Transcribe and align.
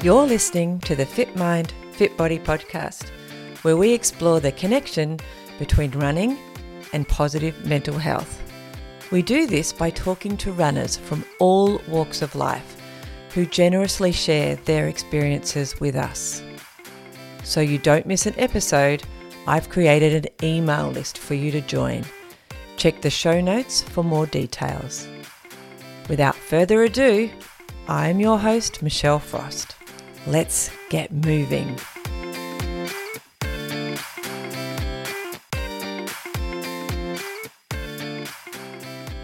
You're 0.00 0.26
listening 0.28 0.78
to 0.80 0.94
the 0.94 1.04
Fit 1.04 1.34
Mind, 1.34 1.74
Fit 1.90 2.16
Body 2.16 2.38
podcast, 2.38 3.08
where 3.62 3.76
we 3.76 3.92
explore 3.92 4.38
the 4.38 4.52
connection 4.52 5.18
between 5.58 5.90
running 5.90 6.38
and 6.92 7.08
positive 7.08 7.66
mental 7.66 7.98
health. 7.98 8.40
We 9.10 9.22
do 9.22 9.48
this 9.48 9.72
by 9.72 9.90
talking 9.90 10.36
to 10.36 10.52
runners 10.52 10.96
from 10.96 11.24
all 11.40 11.80
walks 11.88 12.22
of 12.22 12.36
life 12.36 12.80
who 13.34 13.44
generously 13.44 14.12
share 14.12 14.54
their 14.66 14.86
experiences 14.86 15.80
with 15.80 15.96
us. 15.96 16.44
So 17.42 17.60
you 17.60 17.78
don't 17.78 18.06
miss 18.06 18.26
an 18.26 18.38
episode, 18.38 19.02
I've 19.48 19.68
created 19.68 20.26
an 20.26 20.44
email 20.44 20.90
list 20.90 21.18
for 21.18 21.34
you 21.34 21.50
to 21.50 21.60
join. 21.62 22.04
Check 22.76 23.00
the 23.00 23.10
show 23.10 23.40
notes 23.40 23.82
for 23.82 24.04
more 24.04 24.26
details. 24.26 25.08
Without 26.08 26.36
further 26.36 26.84
ado, 26.84 27.28
I'm 27.88 28.20
your 28.20 28.38
host, 28.38 28.80
Michelle 28.80 29.18
Frost. 29.18 29.74
Let's 30.26 30.70
get 30.90 31.12
moving. 31.12 31.78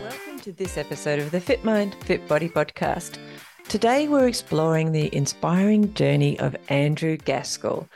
Welcome 0.01 0.39
to 0.41 0.53
this 0.53 0.79
episode 0.79 1.19
of 1.19 1.31
the 1.31 1.41
Fit 1.41 1.65
Mind, 1.65 1.97
Fit 2.05 2.27
Body 2.29 2.49
podcast. 2.49 3.19
Today 3.69 4.09
we're 4.09 4.29
exploring 4.29 4.93
the 4.93 5.15
inspiring 5.15 5.93
journey 5.95 6.39
of 6.39 6.57
Andrew 6.69 7.17
Gaskell, 7.17 7.89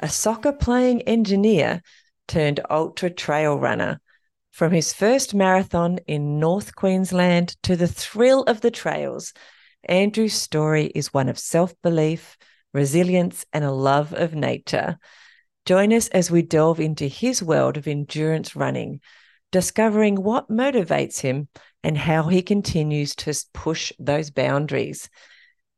a 0.00 0.08
soccer 0.08 0.52
playing 0.52 1.02
engineer 1.02 1.82
turned 2.26 2.60
ultra 2.70 3.10
trail 3.10 3.58
runner. 3.58 4.00
From 4.50 4.72
his 4.72 4.92
first 4.92 5.34
marathon 5.34 5.98
in 6.08 6.40
North 6.40 6.74
Queensland 6.74 7.56
to 7.62 7.76
the 7.76 7.86
thrill 7.86 8.42
of 8.44 8.62
the 8.62 8.70
trails, 8.72 9.32
Andrew's 9.84 10.34
story 10.34 10.86
is 10.86 11.14
one 11.14 11.28
of 11.28 11.38
self 11.38 11.74
belief, 11.82 12.36
resilience, 12.78 13.44
and 13.52 13.64
a 13.64 13.72
love 13.72 14.14
of 14.14 14.34
nature. 14.34 14.98
Join 15.66 15.92
us 15.92 16.06
as 16.08 16.30
we 16.30 16.42
delve 16.42 16.78
into 16.78 17.06
his 17.08 17.42
world 17.42 17.76
of 17.76 17.88
endurance 17.88 18.54
running, 18.54 19.00
discovering 19.50 20.22
what 20.22 20.48
motivates 20.48 21.20
him 21.20 21.48
and 21.82 21.98
how 21.98 22.28
he 22.28 22.40
continues 22.40 23.16
to 23.16 23.34
push 23.52 23.92
those 23.98 24.30
boundaries. 24.30 25.10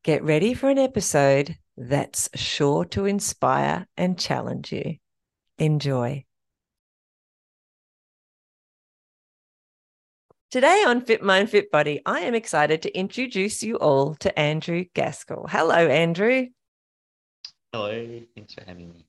Get 0.04 0.22
ready 0.22 0.52
for 0.52 0.68
an 0.68 0.78
episode 0.78 1.56
that's 1.76 2.28
sure 2.34 2.84
to 2.86 3.06
inspire 3.06 3.86
and 3.96 4.18
challenge 4.18 4.70
you. 4.70 4.96
Enjoy. 5.58 6.24
Today 10.50 10.84
on 10.86 11.00
Fit 11.00 11.22
Mind, 11.22 11.48
Fit 11.48 11.70
Body, 11.70 12.02
I 12.04 12.20
am 12.20 12.34
excited 12.34 12.82
to 12.82 12.98
introduce 12.98 13.62
you 13.62 13.76
all 13.76 14.16
to 14.16 14.36
Andrew 14.38 14.84
Gaskell. 14.94 15.46
Hello, 15.48 15.86
Andrew. 15.86 16.48
Hello, 17.72 18.20
thanks 18.34 18.54
for 18.54 18.64
having 18.66 18.92
me. 18.92 19.06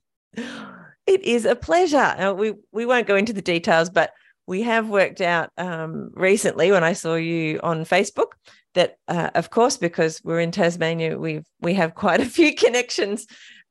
It 1.08 1.22
is 1.24 1.46
a 1.46 1.56
pleasure. 1.56 1.98
Uh, 1.98 2.34
we 2.34 2.54
we 2.72 2.86
won't 2.86 3.08
go 3.08 3.16
into 3.16 3.34
the 3.34 3.42
details, 3.42 3.90
but 3.90 4.12
we 4.46 4.62
have 4.62 4.88
worked 4.88 5.20
out 5.20 5.50
um, 5.58 6.12
recently 6.14 6.72
when 6.72 6.84
I 6.84 6.94
saw 6.94 7.16
you 7.16 7.60
on 7.64 7.86
Facebook 7.86 8.34
that, 8.76 8.98
uh, 9.08 9.32
of 9.36 9.50
course, 9.50 9.78
because 9.78 10.22
we're 10.24 10.40
in 10.40 10.52
Tasmania, 10.52 11.18
we 11.18 11.42
we 11.60 11.74
have 11.74 11.96
quite 11.96 12.22
a 12.22 12.26
few 12.26 12.54
connections 12.64 13.26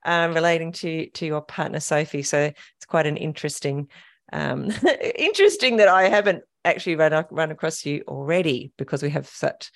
um, 0.04 0.34
relating 0.34 0.72
to 0.72 1.08
to 1.10 1.26
your 1.26 1.40
partner 1.40 1.80
Sophie. 1.80 2.22
So 2.22 2.38
it's 2.38 2.86
quite 2.86 3.06
an 3.06 3.16
interesting 3.16 3.88
um, 4.32 4.72
interesting 5.16 5.76
that 5.76 5.88
I 5.88 6.08
haven't 6.08 6.42
actually 6.64 6.96
run 6.96 7.24
run 7.30 7.50
across 7.52 7.86
you 7.86 8.02
already 8.08 8.72
because 8.76 9.02
we 9.04 9.10
have 9.10 9.28
such, 9.28 9.70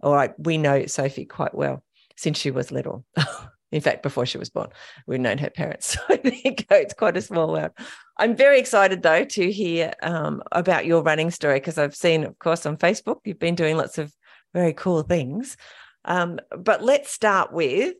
or 0.00 0.16
like 0.16 0.34
we 0.38 0.58
know 0.58 0.86
Sophie 0.86 1.24
quite 1.24 1.54
well 1.54 1.84
since 2.16 2.38
she 2.38 2.50
was 2.50 2.72
little. 2.72 3.04
In 3.72 3.80
fact, 3.80 4.02
before 4.02 4.26
she 4.26 4.38
was 4.38 4.48
born, 4.48 4.68
we've 5.06 5.20
known 5.20 5.38
her 5.38 5.50
parents. 5.50 5.96
So 6.08 6.16
there 6.16 6.32
you 6.32 6.54
go. 6.54 6.76
It's 6.76 6.94
quite 6.94 7.16
a 7.16 7.22
small 7.22 7.52
world. 7.52 7.72
I'm 8.18 8.36
very 8.36 8.58
excited 8.58 9.02
though 9.02 9.24
to 9.24 9.52
hear 9.52 9.92
um, 10.02 10.42
about 10.52 10.86
your 10.86 11.02
running 11.02 11.30
story 11.30 11.58
because 11.58 11.78
I've 11.78 11.94
seen, 11.94 12.24
of 12.24 12.38
course, 12.38 12.64
on 12.64 12.76
Facebook 12.76 13.18
you've 13.24 13.38
been 13.38 13.54
doing 13.54 13.76
lots 13.76 13.98
of 13.98 14.12
very 14.54 14.72
cool 14.72 15.02
things. 15.02 15.56
Um, 16.04 16.38
but 16.56 16.82
let's 16.82 17.10
start 17.10 17.52
with 17.52 17.94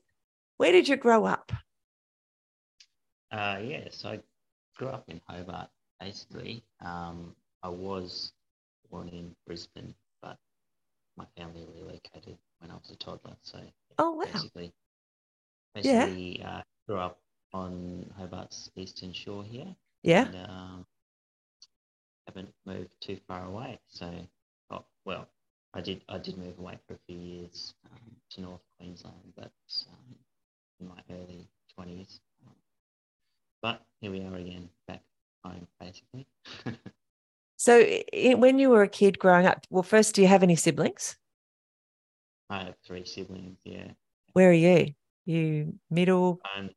where 0.57 0.73
did 0.73 0.89
you 0.89 0.97
grow 0.97 1.25
up? 1.25 1.53
Uh, 3.31 3.59
yeah, 3.63 3.89
so 3.91 4.11
I 4.11 4.21
grew 4.77 4.89
up 4.89 5.05
in 5.09 5.21
Hobart, 5.29 5.69
basically. 6.01 6.65
Um, 6.85 7.35
I 7.63 7.69
was 7.69 8.33
born 8.91 9.09
in 9.09 9.35
Brisbane, 9.47 9.95
but 10.23 10.39
my 11.17 11.27
family 11.37 11.67
relocated 11.75 12.39
when 12.61 12.71
I 12.71 12.75
was 12.75 12.91
a 12.91 12.97
toddler. 12.97 13.37
So 13.43 13.59
oh 13.99 14.13
wow, 14.13 14.25
basically, 14.33 14.73
basically 15.83 16.39
yeah. 16.41 16.57
uh, 16.57 16.63
grew 16.87 16.99
up 16.99 17.19
on 17.53 18.07
Hobart's 18.19 18.71
eastern 18.77 19.13
shore 19.13 19.45
here. 19.45 19.75
Yeah. 20.03 20.27
And, 20.27 20.51
um, 20.51 20.87
haven't 22.27 22.53
moved 22.65 22.91
too 23.01 23.19
far 23.29 23.45
away. 23.45 23.79
So, 23.89 24.11
oh, 24.71 24.85
well, 25.05 25.29
I 25.75 25.81
did 25.81 26.03
I 26.09 26.19
did 26.19 26.39
move 26.39 26.59
away 26.59 26.79
for 26.87 26.95
a 26.95 26.99
few 27.07 27.19
years 27.19 27.75
um, 27.93 28.17
to 28.31 28.41
North 28.41 28.63
Queensland, 28.79 29.33
but 29.37 29.53
um, 29.91 30.17
in 30.81 30.89
my 30.89 31.01
early 31.11 31.49
twenties. 31.75 32.21
Um, 32.47 32.55
but 33.63 33.83
here 34.01 34.11
we 34.11 34.21
are 34.23 34.35
again, 34.35 34.69
back 34.89 35.03
home, 35.45 35.67
basically. 35.81 36.27
So, 37.59 37.83
when 38.13 38.59
you 38.59 38.69
were 38.69 38.83
a 38.83 38.89
kid 38.89 39.19
growing 39.19 39.47
up, 39.47 39.67
well, 39.71 39.83
first, 39.83 40.15
do 40.15 40.21
you 40.21 40.29
have 40.29 40.43
any 40.43 40.57
siblings? 40.57 41.17
I 42.51 42.65
have 42.65 42.75
three 42.87 43.05
siblings. 43.05 43.57
Yeah. 43.65 43.93
Where 44.35 44.51
are 44.51 44.53
you? 44.53 44.93
You 45.27 45.75
middle? 45.91 46.41
I'm 46.57 46.71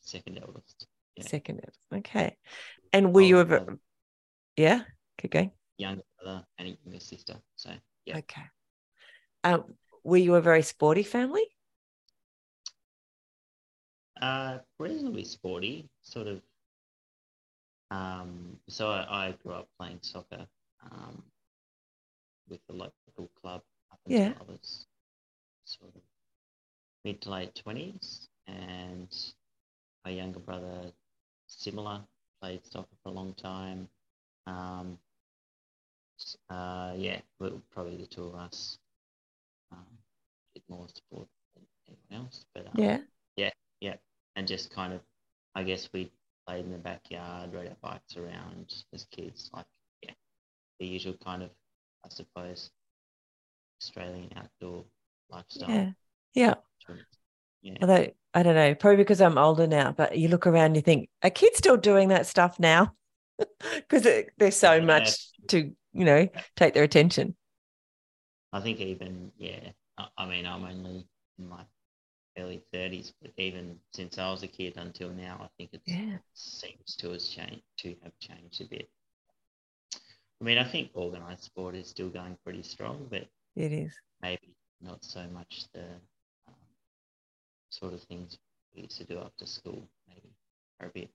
second 0.00 0.40
eldest. 0.42 0.86
Yeah. 1.16 1.24
Second 1.24 1.60
eldest. 1.60 1.80
Okay. 1.94 2.36
And 2.92 3.14
were 3.14 3.20
oh, 3.20 3.24
you 3.24 3.40
ever? 3.40 3.78
Yeah. 4.56 4.82
Keep 5.18 5.30
going. 5.30 5.50
Younger 5.76 6.02
brother 6.20 6.44
and 6.58 6.68
a 6.68 6.76
younger 6.82 7.00
sister. 7.00 7.36
So 7.56 7.70
yeah. 8.06 8.18
Okay. 8.18 8.42
Um, 9.44 9.64
were 10.02 10.16
you 10.16 10.34
a 10.34 10.40
very 10.40 10.62
sporty 10.62 11.02
family? 11.02 11.44
Uh, 14.20 14.58
reasonably 14.78 15.24
sporty. 15.24 15.90
Sort 16.02 16.28
of 16.28 16.40
um, 17.92 18.56
so 18.68 18.88
I, 18.88 19.26
I, 19.28 19.34
grew 19.42 19.52
up 19.52 19.68
playing 19.78 19.98
soccer 20.00 20.46
um, 20.90 21.22
with 22.48 22.60
the 22.66 22.72
local 22.72 23.30
club 23.38 23.60
up 23.92 23.98
until 24.06 24.20
yeah. 24.22 24.32
I 24.40 24.50
was 24.50 24.86
sort 25.66 25.94
of 25.94 26.00
mid 27.04 27.20
to 27.22 27.30
late 27.30 27.54
twenties, 27.54 28.28
and 28.46 29.08
my 30.04 30.10
younger 30.10 30.40
brother, 30.40 30.92
similar, 31.46 32.00
played 32.40 32.64
soccer 32.66 32.94
for 33.02 33.10
a 33.10 33.12
long 33.12 33.34
time. 33.34 33.88
Um, 34.46 34.98
uh, 36.50 36.92
yeah, 36.96 37.20
probably 37.72 37.96
the 37.96 38.06
two 38.06 38.24
of 38.24 38.34
us 38.34 38.78
um, 39.72 39.86
did 40.54 40.62
more 40.68 40.86
sport 40.88 41.28
than 41.54 41.64
anyone 41.88 42.24
else, 42.26 42.44
but 42.54 42.66
um, 42.66 42.72
yeah, 42.76 42.98
yeah, 43.36 43.50
yeah, 43.80 43.94
and 44.36 44.46
just 44.46 44.70
kind 44.70 44.92
of, 44.92 45.00
I 45.54 45.62
guess 45.62 45.88
we 45.92 46.10
played 46.46 46.64
in 46.64 46.72
the 46.72 46.78
backyard, 46.78 47.52
rode 47.52 47.68
our 47.68 47.76
bikes 47.82 48.16
around 48.16 48.74
as 48.92 49.04
kids. 49.10 49.50
Like, 49.52 49.66
yeah, 50.02 50.12
the 50.80 50.86
usual 50.86 51.14
kind 51.24 51.42
of, 51.42 51.50
I 52.04 52.08
suppose, 52.08 52.70
Australian 53.80 54.30
outdoor 54.36 54.84
lifestyle. 55.30 55.70
Yeah. 55.70 55.90
Yeah. 56.34 56.54
Yeah. 57.62 57.74
Although, 57.80 58.08
I 58.34 58.42
don't 58.42 58.54
know, 58.54 58.74
probably 58.74 58.98
because 58.98 59.20
I'm 59.20 59.38
older 59.38 59.66
now, 59.66 59.92
but 59.92 60.16
you 60.18 60.28
look 60.28 60.46
around, 60.46 60.74
you 60.74 60.82
think, 60.82 61.08
are 61.22 61.30
kids 61.30 61.58
still 61.58 61.76
doing 61.76 62.08
that 62.08 62.26
stuff 62.26 62.58
now? 62.58 62.94
Because 63.88 64.06
there's 64.38 64.56
so 64.56 64.74
yeah. 64.74 64.84
much 64.84 65.16
to, 65.48 65.72
you 65.92 66.04
know, 66.04 66.28
take 66.56 66.74
their 66.74 66.84
attention. 66.84 67.34
I 68.52 68.60
think 68.60 68.80
even, 68.80 69.32
yeah, 69.36 69.70
I 70.16 70.26
mean, 70.26 70.46
I'm 70.46 70.64
only 70.64 71.06
in 71.38 71.48
my 71.48 71.62
early 72.38 72.62
30s, 72.72 73.12
but 73.20 73.32
even 73.36 73.76
since 73.94 74.18
I 74.18 74.30
was 74.30 74.42
a 74.42 74.48
kid 74.48 74.74
until 74.76 75.10
now, 75.10 75.40
I 75.42 75.48
think 75.56 75.70
it 75.72 75.82
yeah. 75.86 76.18
seems 76.34 76.96
to 76.98 77.10
has 77.10 77.28
changed 77.28 77.62
to 77.78 77.94
have 78.02 78.12
changed 78.20 78.60
a 78.60 78.64
bit. 78.64 78.88
I 80.40 80.44
mean, 80.44 80.58
I 80.58 80.64
think 80.64 80.90
organised 80.94 81.44
sport 81.44 81.74
is 81.74 81.88
still 81.88 82.08
going 82.08 82.36
pretty 82.44 82.62
strong, 82.62 83.06
but 83.10 83.26
it 83.56 83.72
is 83.72 83.94
maybe 84.22 84.54
not 84.80 85.04
so 85.04 85.24
much 85.32 85.66
the 85.72 85.84
sort 87.72 87.94
of 87.94 88.02
things 88.02 88.38
we 88.74 88.82
used 88.82 88.98
to 88.98 89.04
do 89.04 89.18
after 89.18 89.46
school. 89.46 89.88
Maybe 90.08 90.34
are 90.80 90.88
a 90.88 90.90
bit 90.90 91.10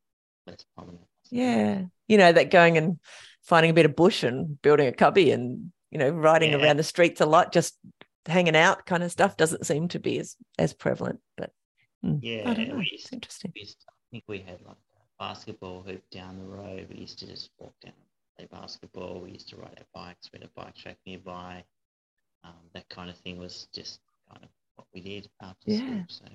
less 0.45 0.65
prominent. 0.75 1.05
Yeah, 1.29 1.83
you 2.07 2.17
know 2.17 2.31
that 2.31 2.51
going 2.51 2.77
and 2.77 2.99
finding 3.43 3.71
a 3.71 3.73
bit 3.73 3.85
of 3.85 3.95
bush 3.95 4.23
and 4.23 4.61
building 4.61 4.87
a 4.87 4.91
cubby 4.91 5.31
and 5.31 5.71
you 5.91 5.99
know 5.99 6.09
riding 6.09 6.51
yeah. 6.51 6.57
around 6.57 6.77
the 6.77 6.83
streets 6.83 7.21
a 7.21 7.25
lot, 7.25 7.51
just 7.51 7.77
hanging 8.25 8.55
out 8.55 8.85
kind 8.85 9.03
of 9.03 9.11
stuff 9.11 9.37
doesn't 9.37 9.65
seem 9.65 9.87
to 9.89 9.99
be 9.99 10.19
as 10.19 10.35
as 10.57 10.73
prevalent. 10.73 11.19
But 11.35 11.51
mm, 12.03 12.19
yeah, 12.21 12.53
it's 12.55 13.11
interesting. 13.11 13.51
To, 13.53 13.61
I 13.61 13.93
think 14.11 14.23
we 14.27 14.39
had 14.39 14.61
like 14.65 14.77
a 14.95 15.23
basketball 15.23 15.83
hoop 15.83 16.03
down 16.11 16.39
the 16.39 16.45
road. 16.45 16.87
We 16.89 17.01
used 17.01 17.19
to 17.19 17.27
just 17.27 17.51
walk 17.59 17.73
down 17.83 17.93
and 17.93 18.49
play 18.49 18.59
basketball. 18.59 19.21
We 19.21 19.31
used 19.31 19.49
to 19.49 19.57
ride 19.57 19.77
our 19.77 20.05
bikes. 20.05 20.29
We 20.31 20.39
had 20.39 20.49
a 20.49 20.61
bike 20.61 20.75
track 20.75 20.97
nearby. 21.05 21.63
Um, 22.43 22.53
that 22.73 22.87
kind 22.89 23.09
of 23.09 23.17
thing 23.17 23.37
was 23.37 23.67
just 23.73 23.99
kind 24.31 24.43
of 24.43 24.49
what 24.77 24.87
we 24.93 25.01
did 25.01 25.27
after 25.41 25.71
yeah. 25.71 25.77
school. 25.77 26.05
So 26.07 26.25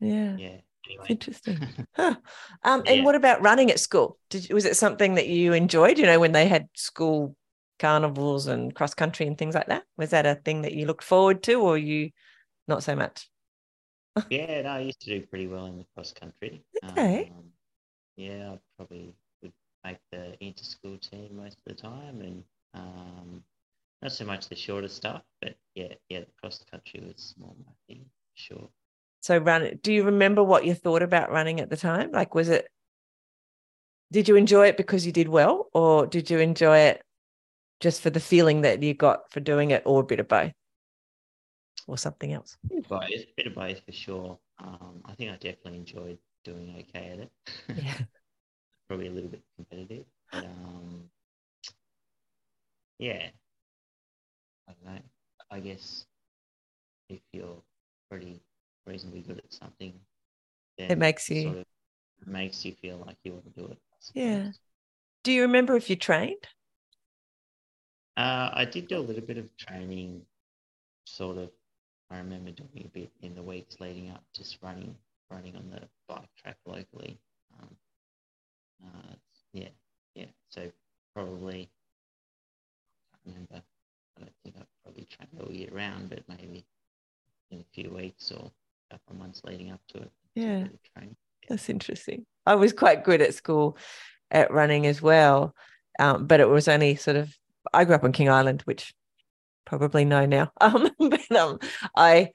Yeah. 0.00 0.36
Yeah. 0.36 0.56
Anyway. 0.86 1.06
Interesting. 1.08 1.58
huh. 1.96 2.16
Um, 2.62 2.82
and 2.86 2.98
yeah. 2.98 3.04
what 3.04 3.14
about 3.14 3.42
running 3.42 3.70
at 3.70 3.80
school? 3.80 4.18
Did 4.28 4.52
was 4.52 4.66
it 4.66 4.76
something 4.76 5.14
that 5.14 5.28
you 5.28 5.54
enjoyed? 5.54 5.98
You 5.98 6.04
know, 6.04 6.20
when 6.20 6.32
they 6.32 6.46
had 6.46 6.68
school 6.74 7.34
carnivals 7.78 8.46
and 8.46 8.74
cross 8.74 8.94
country 8.94 9.26
and 9.26 9.36
things 9.36 9.54
like 9.54 9.66
that. 9.66 9.84
Was 9.96 10.10
that 10.10 10.26
a 10.26 10.36
thing 10.36 10.62
that 10.62 10.72
you 10.72 10.86
looked 10.86 11.04
forward 11.04 11.42
to, 11.44 11.54
or 11.60 11.78
you 11.78 12.10
not 12.68 12.82
so 12.82 12.94
much? 12.94 13.28
yeah, 14.30 14.62
no, 14.62 14.70
I 14.70 14.80
used 14.80 15.00
to 15.02 15.18
do 15.18 15.26
pretty 15.26 15.46
well 15.46 15.66
in 15.66 15.78
the 15.78 15.86
cross 15.94 16.12
country. 16.12 16.64
Okay. 16.84 17.32
Um, 17.36 17.44
yeah, 18.16 18.52
I 18.52 18.58
probably 18.76 19.14
would 19.42 19.52
make 19.84 19.98
the 20.12 20.36
inter 20.40 20.62
school 20.62 20.98
team 20.98 21.36
most 21.36 21.58
of 21.58 21.76
the 21.76 21.82
time, 21.82 22.20
and 22.20 22.44
um, 22.74 23.42
not 24.04 24.12
so 24.12 24.24
much 24.26 24.48
the 24.48 24.54
shorter 24.54 24.86
stuff, 24.86 25.22
but 25.40 25.56
yeah, 25.74 25.94
yeah, 26.10 26.20
the 26.20 26.26
cross 26.40 26.62
country 26.70 27.00
was 27.00 27.34
more 27.38 27.54
my 27.66 27.72
thing, 27.88 28.04
sure. 28.34 28.68
So 29.22 29.38
run. 29.38 29.80
Do 29.82 29.94
you 29.94 30.04
remember 30.04 30.44
what 30.44 30.66
you 30.66 30.74
thought 30.74 31.02
about 31.02 31.32
running 31.32 31.58
at 31.58 31.70
the 31.70 31.76
time? 31.78 32.12
Like, 32.12 32.34
was 32.34 32.50
it? 32.50 32.68
Did 34.12 34.28
you 34.28 34.36
enjoy 34.36 34.68
it 34.68 34.76
because 34.76 35.06
you 35.06 35.12
did 35.12 35.28
well, 35.28 35.70
or 35.72 36.06
did 36.06 36.28
you 36.28 36.38
enjoy 36.38 36.78
it 36.80 37.02
just 37.80 38.02
for 38.02 38.10
the 38.10 38.20
feeling 38.20 38.60
that 38.60 38.82
you 38.82 38.92
got 38.92 39.32
for 39.32 39.40
doing 39.40 39.70
it, 39.70 39.82
or 39.86 40.02
a 40.02 40.04
bit 40.04 40.20
of 40.20 40.28
both, 40.28 40.52
or 41.86 41.96
something 41.96 42.34
else? 42.34 42.58
Both, 42.86 43.04
a 43.04 43.26
bit 43.38 43.46
of 43.46 43.54
both 43.54 43.80
for 43.86 43.92
sure. 43.92 44.38
Um, 44.58 45.00
I 45.06 45.14
think 45.14 45.30
I 45.30 45.36
definitely 45.36 45.78
enjoyed 45.78 46.18
doing 46.44 46.76
okay 46.80 47.08
at 47.08 47.18
it. 47.20 47.32
Yeah. 47.82 47.94
Probably 48.86 49.06
a 49.06 49.10
little 49.10 49.30
bit 49.30 49.42
competitive, 49.56 50.04
but 50.30 50.44
um, 50.44 51.04
yeah. 52.98 53.30
I. 54.68 55.00
I 55.50 55.60
guess 55.60 56.06
if 57.08 57.20
you're 57.32 57.62
pretty 58.10 58.40
reasonably 58.86 59.20
good 59.20 59.38
at 59.38 59.52
something, 59.52 59.92
it 60.78 60.98
makes 60.98 61.30
you 61.30 61.42
sort 61.42 61.58
of 61.58 61.66
makes 62.26 62.64
you 62.64 62.72
feel 62.72 63.02
like 63.06 63.16
you 63.22 63.32
want 63.32 63.44
to 63.54 63.60
do 63.60 63.66
it. 63.68 63.78
Yeah. 64.14 64.50
Do 65.22 65.32
you 65.32 65.42
remember 65.42 65.76
if 65.76 65.88
you 65.88 65.96
trained? 65.96 66.48
Uh, 68.16 68.50
I 68.52 68.64
did 68.64 68.88
do 68.88 68.98
a 68.98 69.00
little 69.00 69.22
bit 69.22 69.38
of 69.38 69.56
training, 69.56 70.22
sort 71.04 71.38
of. 71.38 71.50
I 72.10 72.18
remember 72.18 72.50
doing 72.50 72.84
a 72.84 72.88
bit 72.88 73.10
in 73.22 73.34
the 73.34 73.42
weeks 73.42 73.80
leading 73.80 74.10
up, 74.10 74.22
just 74.34 74.58
running, 74.62 74.94
running 75.30 75.56
on 75.56 75.70
the 75.70 75.82
bike 76.08 76.28
track 76.36 76.56
locally. 76.66 77.18
Um, 77.60 77.76
uh, 78.84 79.14
yeah, 79.52 79.68
yeah. 80.14 80.26
So 80.50 80.70
probably, 81.14 81.70
I 83.14 83.30
remember. 83.30 83.62
I 84.16 84.20
don't 84.20 84.32
think 84.44 84.54
I 84.58 85.23
trained 85.38 85.52
year 85.52 85.68
round, 85.72 86.10
but 86.10 86.22
maybe 86.28 86.64
in 87.50 87.60
a 87.60 87.64
few 87.72 87.90
weeks 87.90 88.30
or 88.32 88.50
a 88.90 88.94
couple 88.94 89.12
of 89.12 89.18
months 89.18 89.42
leading 89.44 89.70
up 89.70 89.80
to 89.88 89.98
it. 89.98 90.12
Yeah, 90.34 90.64
that's 91.48 91.68
interesting. 91.68 92.26
I 92.46 92.54
was 92.56 92.72
quite 92.72 93.04
good 93.04 93.22
at 93.22 93.34
school 93.34 93.76
at 94.30 94.50
running 94.50 94.86
as 94.86 95.00
well, 95.00 95.54
um, 95.98 96.26
but 96.26 96.40
it 96.40 96.48
was 96.48 96.68
only 96.68 96.96
sort 96.96 97.16
of 97.16 97.34
I 97.72 97.84
grew 97.84 97.94
up 97.94 98.04
on 98.04 98.12
King 98.12 98.28
Island, 98.28 98.62
which 98.62 98.92
probably 99.64 100.04
know 100.04 100.26
now. 100.26 100.52
Um, 100.60 100.90
but 100.98 101.32
um, 101.32 101.58
I 101.96 102.30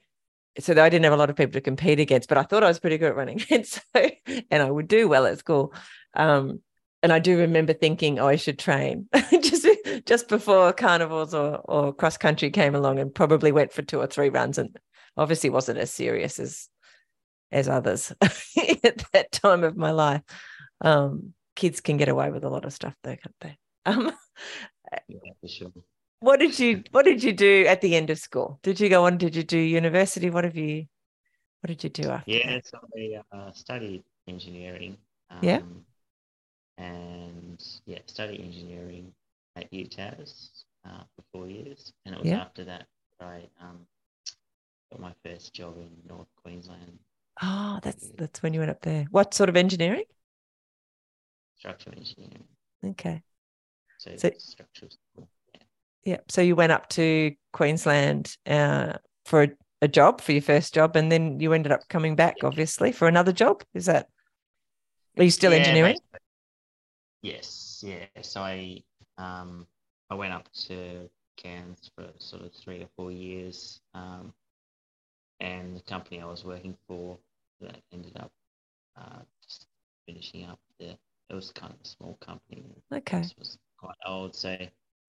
so 0.58 0.72
I 0.72 0.88
didn't 0.88 1.04
have 1.04 1.12
a 1.12 1.16
lot 1.16 1.30
of 1.30 1.36
people 1.36 1.52
to 1.52 1.60
compete 1.60 2.00
against, 2.00 2.28
but 2.28 2.38
I 2.38 2.42
thought 2.42 2.64
I 2.64 2.68
was 2.68 2.80
pretty 2.80 2.98
good 2.98 3.10
at 3.10 3.16
running, 3.16 3.42
and 3.50 3.66
so 3.66 3.80
and 3.94 4.62
I 4.62 4.70
would 4.70 4.88
do 4.88 5.08
well 5.08 5.26
at 5.26 5.38
school. 5.38 5.72
Um, 6.14 6.60
and 7.02 7.12
I 7.12 7.18
do 7.18 7.38
remember 7.38 7.72
thinking, 7.72 8.18
oh, 8.18 8.26
I 8.26 8.36
should 8.36 8.58
train 8.58 9.08
just 9.30 9.59
just 10.06 10.28
before 10.28 10.72
carnivals 10.72 11.34
or 11.34 11.56
or 11.64 11.92
cross 11.92 12.16
country 12.16 12.50
came 12.50 12.74
along, 12.74 12.98
and 12.98 13.14
probably 13.14 13.52
went 13.52 13.72
for 13.72 13.82
two 13.82 14.00
or 14.00 14.06
three 14.06 14.28
runs, 14.28 14.58
and 14.58 14.76
obviously 15.16 15.50
wasn't 15.50 15.78
as 15.78 15.92
serious 15.92 16.38
as 16.38 16.68
as 17.52 17.68
others 17.68 18.12
at 18.84 19.04
that 19.12 19.32
time 19.32 19.64
of 19.64 19.76
my 19.76 19.90
life. 19.90 20.22
Um, 20.80 21.34
kids 21.56 21.80
can 21.80 21.96
get 21.96 22.08
away 22.08 22.30
with 22.30 22.44
a 22.44 22.48
lot 22.48 22.64
of 22.64 22.72
stuff, 22.72 22.94
though, 23.02 23.16
can't 23.16 23.34
they? 23.40 23.58
Um, 23.86 24.12
yeah, 25.08 25.18
sure. 25.46 25.72
What 26.20 26.40
did 26.40 26.58
you 26.58 26.84
What 26.90 27.04
did 27.04 27.22
you 27.22 27.32
do 27.32 27.64
at 27.66 27.80
the 27.80 27.96
end 27.96 28.10
of 28.10 28.18
school? 28.18 28.60
Did 28.62 28.78
you 28.78 28.88
go 28.88 29.06
on? 29.06 29.18
Did 29.18 29.34
you 29.34 29.42
do 29.42 29.58
university? 29.58 30.30
What 30.30 30.44
have 30.44 30.56
you 30.56 30.86
What 31.60 31.68
did 31.68 31.82
you 31.82 31.90
do 31.90 32.10
after? 32.10 32.30
Yeah, 32.30 32.54
that? 32.56 32.66
so 32.66 32.78
I 32.96 33.36
uh, 33.36 33.52
studied 33.52 34.04
engineering. 34.28 34.96
Um, 35.30 35.38
yeah. 35.42 35.60
And 36.76 37.62
yeah, 37.86 37.98
studied 38.06 38.40
engineering 38.40 39.12
at 39.56 39.70
UTAS 39.72 40.64
uh, 40.86 41.02
for 41.14 41.24
four 41.32 41.48
years, 41.48 41.92
and 42.04 42.14
it 42.14 42.20
was 42.20 42.30
yeah. 42.30 42.40
after 42.40 42.64
that 42.64 42.86
I 43.20 43.42
um, 43.60 43.86
got 44.90 45.00
my 45.00 45.12
first 45.24 45.54
job 45.54 45.76
in 45.78 45.90
North 46.08 46.28
Queensland. 46.42 46.98
Oh, 47.42 47.78
that's 47.82 48.10
that's 48.16 48.42
when 48.42 48.54
you 48.54 48.60
went 48.60 48.70
up 48.70 48.82
there. 48.82 49.06
What 49.10 49.34
sort 49.34 49.48
of 49.48 49.56
engineering? 49.56 50.04
Structural 51.58 51.96
engineering. 51.96 52.44
Okay. 52.84 53.22
So, 53.98 54.16
so 54.16 54.30
structural. 54.38 54.90
Yeah. 55.18 55.60
yeah. 56.04 56.16
So 56.28 56.40
you 56.40 56.56
went 56.56 56.72
up 56.72 56.88
to 56.90 57.34
Queensland 57.52 58.36
uh, 58.46 58.94
for 59.26 59.42
a, 59.42 59.48
a, 59.82 59.88
job 59.88 60.22
for 60.22 60.32
your 60.32 60.42
first 60.42 60.72
job, 60.72 60.96
and 60.96 61.12
then 61.12 61.38
you 61.40 61.52
ended 61.52 61.72
up 61.72 61.86
coming 61.88 62.16
back, 62.16 62.36
obviously, 62.42 62.92
for 62.92 63.08
another 63.08 63.32
job. 63.32 63.62
Is 63.74 63.86
that? 63.86 64.08
Are 65.18 65.24
you 65.24 65.30
still 65.30 65.52
yeah, 65.52 65.58
engineering? 65.58 65.96
Yes. 67.22 67.84
Yeah. 67.86 68.06
So 68.22 68.40
I 68.40 68.82
um 69.20 69.66
I 70.10 70.14
went 70.14 70.32
up 70.32 70.48
to 70.66 71.08
Cairns 71.36 71.90
for 71.94 72.08
sort 72.18 72.42
of 72.42 72.52
three 72.52 72.82
or 72.82 72.88
four 72.96 73.12
years, 73.12 73.80
um, 73.94 74.34
and 75.38 75.76
the 75.76 75.80
company 75.82 76.20
I 76.20 76.26
was 76.26 76.44
working 76.44 76.76
for 76.86 77.16
that 77.60 77.80
ended 77.92 78.16
up 78.16 78.32
uh, 78.96 79.20
just 79.42 79.66
finishing 80.06 80.44
up 80.44 80.58
there. 80.78 80.96
It 81.30 81.34
was 81.34 81.52
kind 81.52 81.72
of 81.72 81.78
a 81.82 81.88
small 81.88 82.18
company. 82.20 82.64
Okay. 82.92 83.20
It 83.20 83.34
was 83.38 83.56
quite 83.78 83.94
old, 84.04 84.34
so 84.34 84.56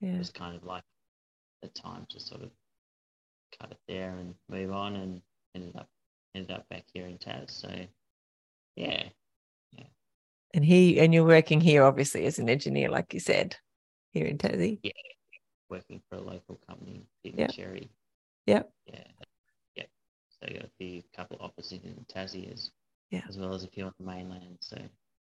yeah. 0.00 0.14
it 0.14 0.18
was 0.18 0.30
kind 0.30 0.56
of 0.56 0.64
like 0.64 0.84
the 1.62 1.68
time 1.68 2.06
to 2.10 2.20
sort 2.20 2.42
of 2.42 2.50
cut 3.60 3.72
it 3.72 3.80
there 3.88 4.16
and 4.16 4.34
move 4.48 4.72
on, 4.72 4.96
and 4.96 5.20
ended 5.54 5.76
up 5.76 5.88
ended 6.34 6.52
up 6.52 6.68
back 6.68 6.84
here 6.94 7.06
in 7.06 7.18
Tas. 7.18 7.52
So 7.52 7.68
yeah, 8.76 9.02
yeah. 9.72 9.84
And 10.54 10.64
he 10.64 11.00
and 11.00 11.12
you're 11.12 11.24
working 11.24 11.60
here 11.60 11.82
obviously 11.82 12.24
as 12.24 12.38
an 12.38 12.48
engineer, 12.48 12.88
like 12.88 13.12
you 13.12 13.20
said, 13.20 13.56
here 14.12 14.26
in 14.26 14.38
Tassie. 14.38 14.78
Yeah, 14.82 14.92
working 15.68 16.00
for 16.08 16.16
a 16.16 16.20
local 16.20 16.60
company, 16.68 17.06
yeah. 17.24 17.48
Cherry. 17.48 17.90
Yeah. 18.46 18.62
Yeah. 18.86 19.04
Yeah. 19.76 19.84
So 20.28 20.48
you 20.48 20.60
got 20.60 20.64
a 20.64 20.70
few 20.78 21.02
couple 21.16 21.36
of 21.36 21.42
offices 21.42 21.80
in 21.84 22.04
Tassie 22.14 22.52
as 22.52 22.70
yeah. 23.10 23.22
as 23.28 23.38
well 23.38 23.54
as 23.54 23.64
a 23.64 23.68
few 23.68 23.84
on 23.84 23.92
the 23.98 24.06
mainland. 24.06 24.58
So 24.60 24.76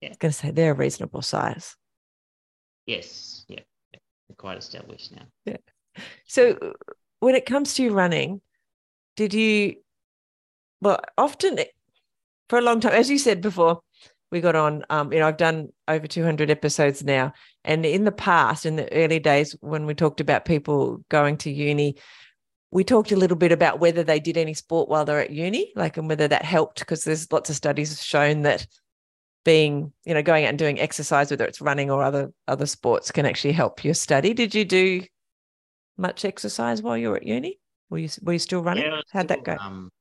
yeah. 0.01 0.09
I 0.09 0.11
was 0.11 0.17
gonna 0.17 0.33
say 0.33 0.51
they're 0.51 0.71
a 0.71 0.75
reasonable 0.75 1.21
size. 1.21 1.75
Yes, 2.85 3.45
yeah, 3.47 3.61
yeah. 3.93 3.99
They're 4.27 4.35
quite 4.35 4.57
established 4.57 5.15
now. 5.15 5.25
Yeah. 5.45 5.57
So 6.27 6.73
when 7.19 7.35
it 7.35 7.45
comes 7.45 7.73
to 7.75 7.91
running, 7.91 8.41
did 9.15 9.33
you? 9.33 9.77
Well, 10.81 10.99
often 11.17 11.57
for 12.49 12.59
a 12.59 12.61
long 12.61 12.79
time, 12.79 12.93
as 12.93 13.09
you 13.09 13.17
said 13.17 13.41
before, 13.41 13.79
we 14.35 14.41
got 14.41 14.55
on. 14.55 14.83
Um, 14.89 15.13
you 15.13 15.19
know, 15.19 15.27
I've 15.27 15.37
done 15.37 15.69
over 15.87 16.05
200 16.05 16.51
episodes 16.51 17.03
now, 17.03 17.31
and 17.63 17.85
in 17.85 18.03
the 18.03 18.11
past, 18.11 18.65
in 18.65 18.75
the 18.75 18.91
early 18.93 19.17
days 19.17 19.55
when 19.61 19.85
we 19.85 19.95
talked 19.95 20.19
about 20.19 20.43
people 20.43 21.03
going 21.07 21.37
to 21.37 21.49
uni, 21.49 21.95
we 22.69 22.83
talked 22.83 23.13
a 23.13 23.15
little 23.15 23.37
bit 23.37 23.53
about 23.53 23.79
whether 23.79 24.03
they 24.03 24.19
did 24.19 24.35
any 24.35 24.53
sport 24.53 24.89
while 24.89 25.05
they're 25.05 25.21
at 25.21 25.31
uni, 25.31 25.71
like, 25.77 25.95
and 25.95 26.09
whether 26.09 26.27
that 26.27 26.43
helped 26.43 26.79
because 26.79 27.05
there's 27.05 27.31
lots 27.31 27.49
of 27.49 27.55
studies 27.55 28.03
shown 28.03 28.41
that 28.41 28.67
being 29.45 29.93
you 30.03 30.13
know 30.13 30.21
going 30.23 30.43
out 30.43 30.49
and 30.49 30.59
doing 30.59 30.79
exercise 30.79 31.29
whether 31.29 31.45
it's 31.45 31.61
running 31.61 31.91
or 31.91 32.01
other 32.01 32.33
other 32.47 32.65
sports 32.65 33.11
can 33.11 33.25
actually 33.25 33.53
help 33.53 33.85
your 33.85 33.93
study. 33.93 34.33
Did 34.33 34.53
you 34.53 34.65
do 34.65 35.01
much 35.97 36.25
exercise 36.25 36.81
while 36.81 36.97
you 36.97 37.09
were 37.09 37.17
at 37.17 37.23
uni? 37.23 37.59
Were 37.89 37.99
you 37.99 38.09
were 38.21 38.33
you 38.33 38.39
still 38.39 38.61
running? 38.61 38.83
Yeah, 38.83 39.01
how'd 39.13 39.27
still, 39.27 39.37
that 39.37 39.43
go? 39.45 39.55
um 39.63 39.91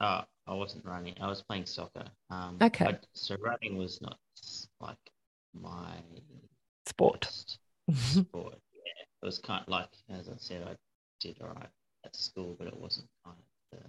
uh, 0.00 0.22
i 0.46 0.54
wasn't 0.54 0.84
running 0.84 1.14
i 1.20 1.28
was 1.28 1.42
playing 1.42 1.66
soccer 1.66 2.04
um 2.30 2.56
okay 2.60 2.98
so 3.12 3.36
running 3.40 3.76
was 3.76 4.00
not 4.00 4.18
like 4.80 4.96
my 5.54 5.96
sport 6.86 7.24
sport 7.94 8.58
yeah 8.74 9.04
it 9.22 9.26
was 9.26 9.38
kind 9.38 9.62
of 9.62 9.68
like 9.68 9.88
as 10.10 10.28
i 10.28 10.34
said 10.36 10.66
i 10.66 10.76
did 11.20 11.36
all 11.40 11.48
right 11.48 11.68
at 12.04 12.14
school 12.14 12.54
but 12.58 12.68
it 12.68 12.76
wasn't 12.76 13.08
kind 13.24 13.36
of 13.72 13.78
the 13.78 13.84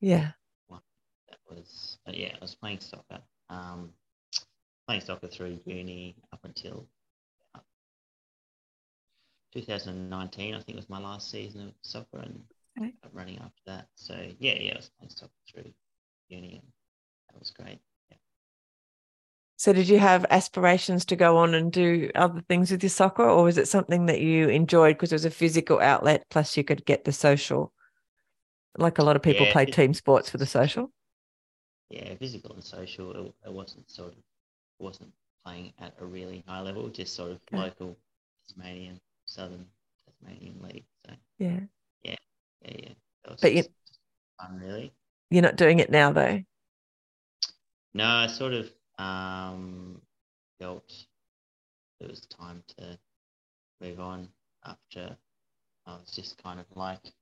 yeah 0.00 0.30
one 0.68 0.80
that 1.28 1.38
was 1.48 1.98
yeah 2.06 2.32
i 2.34 2.38
was 2.40 2.54
playing 2.54 2.80
soccer 2.80 3.20
um 3.50 3.90
playing 4.86 5.02
soccer 5.02 5.28
through 5.28 5.58
uni 5.66 6.16
up 6.32 6.40
until 6.44 6.86
2019. 9.52 10.54
I 10.54 10.60
think 10.60 10.76
was 10.76 10.88
my 10.88 11.00
last 11.00 11.30
season 11.30 11.68
of 11.68 11.74
soccer 11.82 12.18
and 12.18 12.42
okay. 12.78 12.92
running 13.12 13.38
after 13.38 13.62
that. 13.66 13.88
So 13.94 14.14
yeah, 14.38 14.54
yeah, 14.54 14.74
I 14.74 14.76
was 14.76 14.90
playing 14.98 15.10
soccer 15.10 15.32
through 15.50 15.72
uni 16.28 16.60
and 16.62 16.72
that 17.32 17.38
was 17.38 17.50
great. 17.50 17.80
Yeah. 18.10 18.16
So 19.56 19.72
did 19.72 19.88
you 19.88 19.98
have 19.98 20.24
aspirations 20.30 21.04
to 21.06 21.16
go 21.16 21.36
on 21.36 21.54
and 21.54 21.72
do 21.72 22.10
other 22.14 22.42
things 22.48 22.70
with 22.70 22.82
your 22.82 22.90
soccer 22.90 23.28
or 23.28 23.44
was 23.44 23.58
it 23.58 23.68
something 23.68 24.06
that 24.06 24.20
you 24.20 24.48
enjoyed 24.48 24.96
because 24.96 25.12
it 25.12 25.16
was 25.16 25.24
a 25.24 25.30
physical 25.30 25.80
outlet 25.80 26.24
plus 26.30 26.56
you 26.56 26.64
could 26.64 26.84
get 26.84 27.04
the 27.04 27.12
social? 27.12 27.72
Like 28.76 28.98
a 28.98 29.02
lot 29.04 29.16
of 29.16 29.22
people 29.22 29.46
yeah, 29.46 29.52
play 29.52 29.66
team 29.66 29.94
sports 29.94 30.30
for 30.30 30.38
the 30.38 30.46
social. 30.46 30.92
yeah, 31.90 32.14
physical 32.14 32.52
and 32.54 32.62
social. 32.62 33.12
It, 33.12 33.34
it 33.46 33.52
wasn't 33.52 33.90
sort 33.90 34.12
of 34.12 34.18
wasn't 34.78 35.12
playing 35.44 35.72
at 35.78 35.94
a 36.00 36.04
really 36.04 36.44
high 36.46 36.60
level, 36.60 36.88
just 36.88 37.14
sort 37.14 37.32
of 37.32 37.40
okay. 37.52 37.62
local 37.62 37.96
Tasmanian, 38.46 39.00
Southern 39.24 39.66
Tasmanian 40.06 40.60
league. 40.62 40.84
So 41.06 41.12
yeah, 41.38 41.60
yeah, 42.02 42.16
yeah, 42.62 42.76
yeah. 42.82 43.34
But 43.40 43.54
you, 43.54 43.64
fun, 44.40 44.60
really. 44.62 44.92
You're 45.30 45.42
not 45.42 45.56
doing 45.56 45.78
it 45.78 45.90
now, 45.90 46.12
though. 46.12 46.42
No, 47.94 48.06
I 48.06 48.26
sort 48.26 48.54
of 48.54 48.70
um, 48.98 50.00
felt 50.60 50.92
it 52.00 52.08
was 52.08 52.20
time 52.26 52.62
to 52.78 52.98
move 53.80 54.00
on 54.00 54.28
after 54.64 55.16
I 55.86 55.92
was 55.92 56.10
just 56.14 56.42
kind 56.42 56.60
of 56.60 56.66
like 56.74 57.12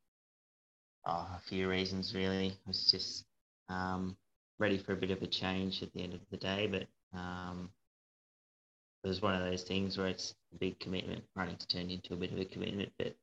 oh, 1.07 1.29
a 1.37 1.41
few 1.49 1.69
reasons 1.69 2.15
really. 2.15 2.51
I 2.51 2.69
was 2.69 2.91
just 2.91 3.25
um, 3.69 4.17
ready 4.59 4.79
for 4.79 4.93
a 4.93 4.97
bit 4.97 5.11
of 5.11 5.23
a 5.23 5.27
change 5.27 5.83
at 5.83 5.93
the 5.93 6.03
end 6.03 6.15
of 6.15 6.21
the 6.31 6.37
day, 6.37 6.67
but 6.67 6.87
um, 7.19 7.71
it 9.05 9.09
was 9.09 9.23
one 9.23 9.35
of 9.35 9.49
those 9.49 9.63
things 9.63 9.97
where 9.97 10.09
it's 10.09 10.35
a 10.55 10.59
big 10.59 10.79
commitment. 10.81 11.25
Running's 11.35 11.67
turned 11.67 11.91
into 11.91 12.15
a 12.15 12.17
bit 12.17 12.33
of 12.33 12.39
a 12.39 12.45
commitment, 12.45 12.91
but 12.99 13.15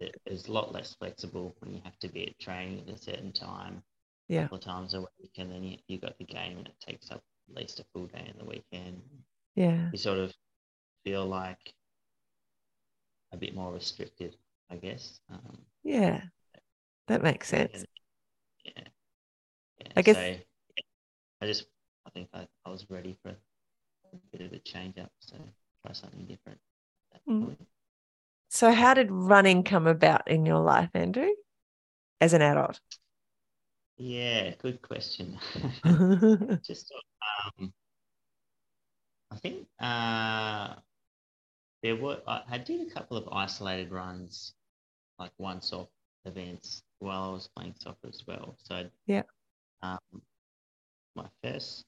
it's 0.00 0.48
a 0.48 0.52
lot 0.52 0.72
less 0.72 0.94
flexible 0.94 1.54
when 1.60 1.74
you 1.74 1.80
have 1.84 1.98
to 2.00 2.08
be 2.08 2.28
at 2.28 2.38
training 2.38 2.84
at 2.88 2.94
a 2.94 2.98
certain 2.98 3.32
time, 3.32 3.82
yeah. 4.28 4.40
a 4.40 4.42
couple 4.44 4.58
of 4.58 4.64
times 4.64 4.94
a 4.94 5.00
week, 5.00 5.32
and 5.38 5.50
then 5.50 5.62
you 5.62 5.76
you 5.88 5.98
got 5.98 6.16
the 6.18 6.24
game 6.24 6.58
and 6.58 6.66
it 6.66 6.74
takes 6.80 7.10
up 7.10 7.22
at 7.50 7.56
least 7.56 7.80
a 7.80 7.84
full 7.92 8.06
day 8.06 8.30
in 8.30 8.38
the 8.38 8.44
weekend. 8.44 9.02
Yeah, 9.54 9.90
you 9.92 9.98
sort 9.98 10.18
of 10.18 10.32
feel 11.04 11.26
like 11.26 11.74
a 13.32 13.36
bit 13.36 13.54
more 13.54 13.72
restricted, 13.72 14.36
I 14.70 14.76
guess. 14.76 15.20
Um, 15.30 15.58
yeah, 15.82 16.22
that 17.08 17.22
makes 17.22 17.48
sense. 17.48 17.84
Yeah, 18.64 18.72
yeah. 19.78 19.92
I 19.96 20.02
guess. 20.02 20.16
So, 20.16 20.22
yeah, 20.22 20.82
I 21.42 21.46
just, 21.46 21.66
I 22.06 22.10
think 22.10 22.28
I, 22.34 22.46
I 22.64 22.70
was 22.70 22.86
ready 22.90 23.16
for 23.22 23.30
a 23.30 24.16
bit 24.32 24.40
of 24.42 24.52
a 24.52 24.58
change 24.58 24.98
up, 24.98 25.12
so 25.20 25.36
try 25.84 25.92
something 25.92 26.26
different. 26.26 26.58
Mm. 27.28 27.56
So, 28.52 28.72
how 28.72 28.94
did 28.94 29.12
running 29.12 29.62
come 29.62 29.86
about 29.86 30.28
in 30.28 30.44
your 30.44 30.58
life, 30.58 30.90
Andrew, 30.92 31.30
as 32.20 32.32
an 32.32 32.42
adult? 32.42 32.80
Yeah, 33.96 34.54
good 34.60 34.82
question. 34.82 35.38
Just, 36.66 36.92
um, 37.58 37.72
I 39.30 39.36
think 39.36 39.68
uh, 39.78 40.74
there 41.84 41.94
were 41.94 42.18
I 42.26 42.58
did 42.58 42.88
a 42.88 42.90
couple 42.90 43.16
of 43.16 43.28
isolated 43.30 43.92
runs, 43.92 44.54
like 45.20 45.30
once-off 45.38 45.88
events 46.24 46.82
while 46.98 47.22
I 47.22 47.32
was 47.32 47.48
playing 47.54 47.76
soccer 47.78 48.08
as 48.08 48.24
well. 48.26 48.56
So 48.64 48.84
yeah, 49.06 49.22
um, 49.82 50.22
my 51.14 51.26
first 51.44 51.84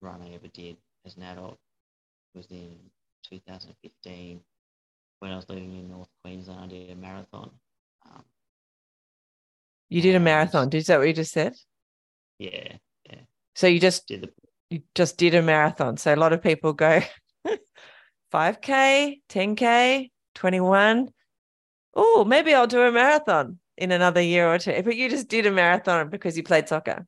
run 0.00 0.20
I 0.20 0.34
ever 0.34 0.48
did 0.48 0.76
as 1.06 1.16
an 1.16 1.22
adult 1.22 1.58
was 2.34 2.46
in 2.50 2.76
2015 3.30 4.40
when 5.22 5.30
I 5.30 5.36
was 5.36 5.48
living 5.48 5.72
in 5.78 5.88
North 5.88 6.08
Queensland. 6.24 6.60
I 6.64 6.66
did 6.66 6.90
a 6.90 6.96
marathon. 6.96 7.50
Um, 8.04 8.24
you 9.88 10.02
did 10.02 10.16
a 10.16 10.20
marathon. 10.20 10.68
Did 10.68 10.84
that 10.86 10.98
what 10.98 11.06
you 11.06 11.12
just 11.12 11.32
said? 11.32 11.54
Yeah, 12.38 12.72
yeah. 13.08 13.20
So 13.54 13.68
you 13.68 13.78
just 13.78 14.08
did 14.08 14.22
the 14.22 14.30
you 14.68 14.82
just 14.96 15.18
did 15.18 15.36
a 15.36 15.42
marathon. 15.42 15.96
So 15.96 16.12
a 16.12 16.16
lot 16.16 16.32
of 16.32 16.42
people 16.42 16.72
go 16.72 17.02
5K, 18.32 19.20
10K, 19.28 20.10
21. 20.34 21.08
Oh, 21.94 22.24
maybe 22.24 22.52
I'll 22.52 22.66
do 22.66 22.82
a 22.82 22.90
marathon 22.90 23.58
in 23.76 23.92
another 23.92 24.22
year 24.22 24.52
or 24.52 24.58
two. 24.58 24.82
But 24.82 24.96
you 24.96 25.08
just 25.08 25.28
did 25.28 25.46
a 25.46 25.52
marathon 25.52 26.08
because 26.08 26.36
you 26.36 26.42
played 26.42 26.68
soccer. 26.68 27.06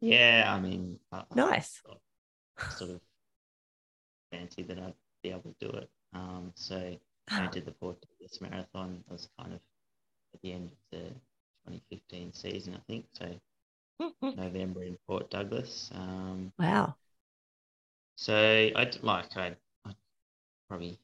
Yeah, 0.00 0.44
I 0.46 0.60
mean, 0.60 0.98
I, 1.10 1.24
nice. 1.34 1.82
I 1.88 2.70
sort 2.70 2.90
of 2.90 3.00
fancy 4.30 4.62
that 4.62 4.78
I'd 4.78 4.94
be 5.22 5.30
able 5.30 5.54
to 5.58 5.68
do 5.68 5.76
it. 5.76 5.90
Um, 6.12 6.52
so 6.54 6.96
I 7.30 7.46
did 7.48 7.64
the 7.64 7.72
Port 7.72 7.96
Douglas 8.00 8.40
Marathon. 8.40 9.04
It 9.08 9.12
was 9.12 9.28
kind 9.38 9.52
of 9.52 9.60
at 10.34 10.40
the 10.42 10.52
end 10.52 10.70
of 10.70 10.98
the 10.98 11.08
2015 11.66 12.32
season, 12.32 12.74
I 12.74 12.80
think. 12.88 13.06
So 13.12 14.06
November 14.22 14.82
in 14.82 14.96
Port 15.06 15.30
Douglas. 15.30 15.90
Um, 15.94 16.52
wow. 16.58 16.94
So 18.16 18.34
I 18.34 18.90
like 19.02 19.36
I, 19.36 19.56
I 19.86 19.94
probably 20.68 20.98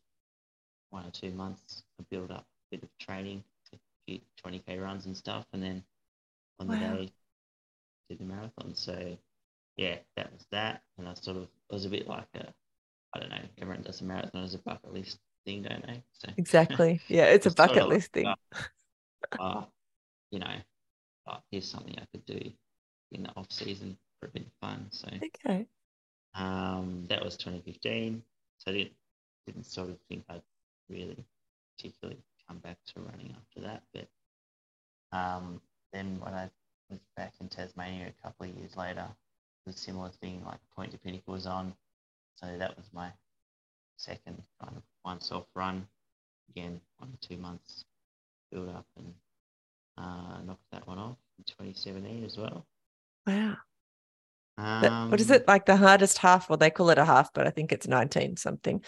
one 0.91 1.07
or 1.07 1.11
two 1.11 1.31
months 1.31 1.83
I 2.01 2.05
build 2.11 2.31
up 2.31 2.47
a 2.73 2.77
bit 2.77 2.83
of 2.83 2.91
training, 2.99 3.43
a 3.73 3.79
few 4.07 4.21
20k 4.45 4.81
runs 4.81 5.07
and 5.07 5.17
stuff, 5.17 5.47
and 5.53 5.63
then 5.63 5.83
on 6.59 6.69
wow. 6.69 6.75
the 6.75 6.81
day 6.81 7.13
did 8.09 8.19
the 8.19 8.25
marathon. 8.25 8.75
So 8.75 9.17
yeah, 9.77 9.97
that 10.17 10.33
was 10.33 10.47
that, 10.51 10.83
and 10.99 11.09
I 11.09 11.15
sort 11.15 11.37
of 11.39 11.45
it 11.45 11.75
was 11.75 11.85
a 11.85 11.91
bit 11.91 12.07
like 12.09 12.29
a 12.35 12.53
I 13.15 13.21
don't 13.21 13.31
know. 13.31 13.39
Everyone 13.61 13.83
does 13.83 14.01
a 14.01 14.05
marathon 14.05 14.45
as 14.45 14.55
a 14.55 14.59
bucket 14.59 14.93
list 14.93 15.19
thing, 15.45 15.63
don't 15.63 15.87
they? 15.87 16.03
So 16.13 16.29
exactly. 16.37 17.01
Yeah, 17.09 17.27
it's 17.27 17.47
a 17.47 17.51
bucket 17.51 17.89
list 17.89 18.13
thing. 18.13 18.33
Uh, 19.39 19.63
you 20.31 20.39
know, 20.39 20.55
oh, 21.29 21.39
here's 21.51 21.71
something 21.71 21.95
I 21.99 22.07
could 22.13 22.27
do 22.27 22.53
in 23.13 23.23
the 23.23 23.31
off 23.37 23.51
season 23.51 23.97
for 24.21 24.27
a 24.27 24.31
bit 24.31 24.43
of 24.43 24.53
fun. 24.61 24.87
So 24.91 25.09
okay, 25.09 25.67
um, 26.35 27.05
that 27.09 27.25
was 27.25 27.37
2015. 27.37 28.23
So 28.59 28.71
I 28.71 28.75
didn't 28.75 28.93
didn't 29.47 29.67
sort 29.67 29.91
of 29.91 29.99
think 30.09 30.25
I'd 30.29 30.43
really 30.89 31.25
particularly 31.77 32.21
come 32.49 32.59
back 32.59 32.79
to 32.95 33.01
running 33.01 33.35
after 33.39 33.61
that. 33.61 33.83
But 33.93 34.09
um, 35.17 35.61
then 35.93 36.19
when 36.21 36.35
I 36.35 36.51
was 36.91 37.01
back 37.17 37.33
in 37.41 37.49
Tasmania 37.49 38.09
a 38.09 38.23
couple 38.23 38.47
of 38.49 38.57
years 38.57 38.77
later, 38.77 39.07
the 39.67 39.73
similar 39.73 40.11
thing 40.11 40.43
like 40.45 40.59
Point 40.75 40.93
to 40.93 40.99
Pinnacle 40.99 41.35
was 41.35 41.47
on. 41.47 41.75
So 42.37 42.47
that 42.59 42.77
was 42.77 42.87
my 42.93 43.11
second 43.97 44.43
kind 44.63 44.77
of 44.77 44.83
once 45.05 45.33
off 45.33 45.47
run. 45.55 45.87
Again, 46.51 46.81
one 46.99 47.11
or 47.11 47.19
two 47.27 47.37
months 47.37 47.85
build 48.53 48.69
up 48.69 48.87
and 48.97 49.13
uh, 49.99 50.43
knocked 50.47 50.71
that 50.73 50.87
one 50.87 50.99
off 50.99 51.17
in 51.39 51.45
2017 51.45 52.25
as 52.25 52.37
well. 52.37 52.67
Wow. 53.27 53.57
Um, 54.59 55.11
what 55.11 55.21
is 55.21 55.31
it 55.31 55.47
like 55.47 55.67
the 55.67 55.77
hardest 55.77 56.19
half? 56.19 56.49
Well, 56.49 56.57
they 56.57 56.71
call 56.71 56.91
it 56.91 56.99
a 56.99 57.05
half, 57.05 57.33
but 57.35 57.47
I 57.47 57.51
think 57.51 57.73
it's 57.73 57.87
19 57.87 58.37
something. 58.37 58.83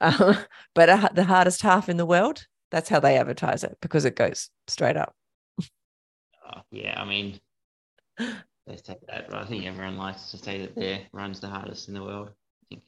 Um, 0.00 0.36
but 0.74 0.88
uh, 0.88 1.08
the 1.14 1.24
hardest 1.24 1.62
half 1.62 1.88
in 1.88 1.96
the 1.96 2.06
world, 2.06 2.46
that's 2.70 2.88
how 2.88 3.00
they 3.00 3.16
advertise 3.16 3.64
it 3.64 3.76
because 3.80 4.04
it 4.04 4.16
goes 4.16 4.50
straight 4.66 4.96
up. 4.96 5.14
Uh, 5.58 6.60
yeah, 6.70 7.00
I 7.00 7.04
mean, 7.04 7.40
they 8.18 8.76
say 8.76 8.98
that, 9.08 9.30
but 9.30 9.38
I 9.38 9.46
think 9.46 9.64
everyone 9.64 9.96
likes 9.96 10.30
to 10.32 10.38
say 10.38 10.60
that 10.60 10.74
their 10.74 11.00
run's 11.12 11.40
the 11.40 11.48
hardest 11.48 11.88
in 11.88 11.94
the 11.94 12.02
world. 12.02 12.30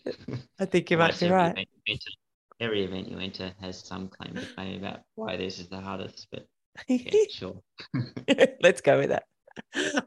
I 0.06 0.10
think, 0.10 0.40
I 0.60 0.64
think 0.64 0.90
you 0.90 0.98
might 0.98 1.18
be 1.18 1.28
right. 1.28 1.52
Event 1.52 1.68
enter, 1.88 2.10
every 2.60 2.84
event 2.84 3.08
you 3.08 3.18
enter 3.18 3.52
has 3.60 3.86
some 3.86 4.08
claim 4.08 4.34
to 4.34 4.40
fame 4.40 4.78
about 4.82 5.00
why 5.14 5.36
this 5.36 5.58
is 5.58 5.68
the 5.68 5.80
hardest, 5.80 6.28
but 6.30 6.46
yeah, 6.88 7.24
sure. 7.30 7.62
Let's 8.60 8.80
go 8.80 8.98
with 8.98 9.10
that. 9.10 9.24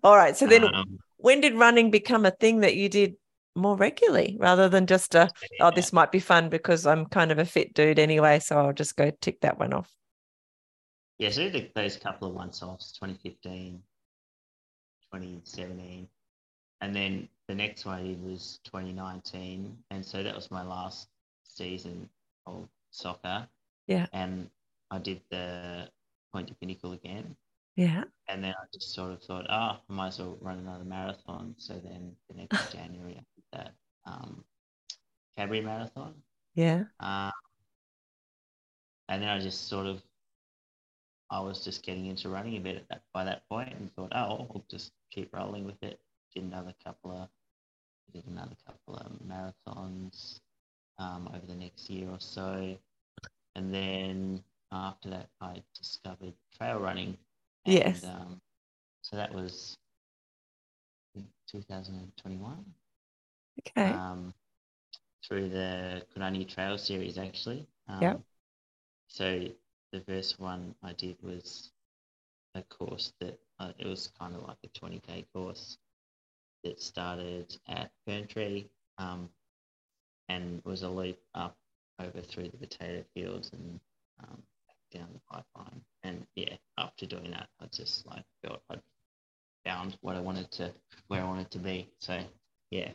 All 0.03 0.15
right. 0.15 0.36
So 0.36 0.48
then, 0.48 0.63
um, 0.63 1.00
when 1.17 1.41
did 1.41 1.55
running 1.55 1.91
become 1.91 2.25
a 2.25 2.31
thing 2.31 2.62
that 2.62 2.75
you 2.75 2.89
did 2.89 3.15
more 3.55 3.75
regularly 3.75 4.38
rather 4.39 4.69
than 4.69 4.86
just 4.86 5.15
a, 5.15 5.29
yeah. 5.51 5.67
oh, 5.67 5.71
this 5.71 5.91
might 5.91 6.12
be 6.12 6.19
fun 6.19 6.50
because 6.50 6.86
I'm 6.86 7.05
kind 7.05 7.31
of 7.31 7.39
a 7.39 7.45
fit 7.45 7.74
dude 7.74 8.00
anyway. 8.00 8.39
So 8.39 8.57
I'll 8.57 8.74
just 8.74 8.95
go 8.95 9.12
tick 9.21 9.41
that 9.41 9.59
one 9.59 9.74
off. 9.74 9.91
Yeah. 11.17 11.31
So 11.31 11.50
did 11.50 11.71
those 11.75 11.98
couple 11.98 12.29
of 12.29 12.36
once 12.36 12.62
offs 12.63 12.93
2015, 12.93 13.81
2017. 15.13 16.07
And 16.81 16.95
then 16.95 17.27
the 17.49 17.55
next 17.55 17.83
one 17.83 17.99
I 17.99 18.03
did 18.03 18.23
was 18.23 18.59
2019. 18.65 19.75
And 19.89 20.05
so 20.05 20.21
that 20.21 20.35
was 20.35 20.51
my 20.51 20.63
last 20.63 21.07
season 21.43 22.07
of 22.45 22.69
soccer. 22.91 23.47
Yeah. 23.87 24.05
And 24.13 24.51
I 24.91 24.99
did 24.99 25.19
the 25.31 25.89
Point 26.31 26.47
to 26.49 26.53
Pinnacle 26.53 26.91
again. 26.91 27.35
Yeah. 27.75 28.03
And 28.27 28.43
then 28.43 28.51
I 28.51 28.65
just 28.71 28.93
sort 28.93 29.13
of 29.13 29.23
thought, 29.23 29.47
oh, 29.49 29.53
I 29.53 29.79
might 29.87 30.09
as 30.09 30.19
well 30.19 30.37
run 30.41 30.59
another 30.59 30.83
marathon. 30.83 31.55
So 31.57 31.73
then 31.83 32.11
the 32.29 32.35
next 32.35 32.71
January 32.71 33.13
I 33.13 33.23
did 33.35 33.43
that 33.53 33.71
um, 34.05 34.43
Cadbury 35.35 35.61
Marathon. 35.61 36.13
Yeah. 36.53 36.83
Um, 36.99 37.31
and 39.07 39.23
then 39.23 39.29
I 39.29 39.39
just 39.39 39.67
sort 39.67 39.87
of, 39.87 40.03
I 41.31 41.39
was 41.39 41.63
just 41.63 41.83
getting 41.83 42.05
into 42.05 42.29
running 42.29 42.57
a 42.57 42.59
bit 42.59 42.75
at 42.75 42.87
that 42.89 43.01
by 43.11 43.23
that 43.23 43.49
point 43.49 43.73
and 43.73 43.91
thought, 43.95 44.11
oh, 44.13 44.47
I'll 44.53 44.65
just 44.69 44.91
keep 45.09 45.33
rolling 45.33 45.65
with 45.65 45.81
it. 45.81 45.99
Did 46.35 46.43
another 46.43 46.75
couple 46.85 47.11
of, 47.11 47.27
did 48.13 48.25
another 48.27 48.55
couple 48.65 48.95
of 48.95 49.11
marathons 49.27 50.39
um, 50.97 51.29
over 51.33 51.45
the 51.45 51.55
next 51.55 51.89
year 51.89 52.09
or 52.09 52.19
so. 52.19 52.77
And 53.55 53.73
then 53.73 54.43
after 54.71 55.09
that, 55.09 55.29
I 55.41 55.61
discovered 55.75 56.33
trail 56.57 56.79
running 56.79 57.17
and, 57.65 57.75
yes. 57.75 58.03
Um, 58.03 58.41
so 59.01 59.15
that 59.15 59.33
was 59.33 59.77
2021. 61.51 62.65
Okay. 63.67 63.91
Um, 63.93 64.33
through 65.25 65.49
the 65.49 66.03
Kunanyi 66.15 66.47
Trail 66.47 66.77
series, 66.77 67.17
actually. 67.17 67.67
Um, 67.87 68.01
yeah. 68.01 68.13
So 69.07 69.47
the 69.91 70.01
first 70.01 70.39
one 70.39 70.75
I 70.83 70.93
did 70.93 71.17
was 71.21 71.71
a 72.55 72.63
course 72.63 73.13
that 73.19 73.39
uh, 73.59 73.71
it 73.77 73.87
was 73.87 74.09
kind 74.19 74.35
of 74.35 74.43
like 74.43 74.57
a 74.63 74.67
20k 74.79 75.25
course. 75.33 75.77
That 76.63 76.81
started 76.81 77.55
at 77.67 77.91
Ferntree 78.07 78.67
um, 78.97 79.29
and 80.27 80.61
was 80.65 80.83
a 80.83 80.89
loop 80.89 81.19
up 81.35 81.55
over 81.99 82.21
through 82.21 82.49
the 82.49 82.57
potato 82.57 83.03
fields 83.13 83.51
and 83.53 83.79
um, 84.23 84.41
down 84.91 85.07
the 85.13 85.19
pipeline. 85.29 85.81
And 86.03 86.25
yeah, 86.35 86.55
after 86.77 87.05
doing 87.05 87.31
that, 87.31 87.47
I 87.61 87.65
just 87.71 88.05
like 88.07 88.23
felt 88.43 88.61
I'd 88.69 88.81
found 89.65 89.97
what 90.01 90.15
I 90.15 90.19
wanted 90.19 90.51
to, 90.53 90.73
where 91.07 91.21
I 91.21 91.25
wanted 91.27 91.51
to 91.51 91.59
be. 91.59 91.89
So 91.99 92.19
yeah, 92.71 92.91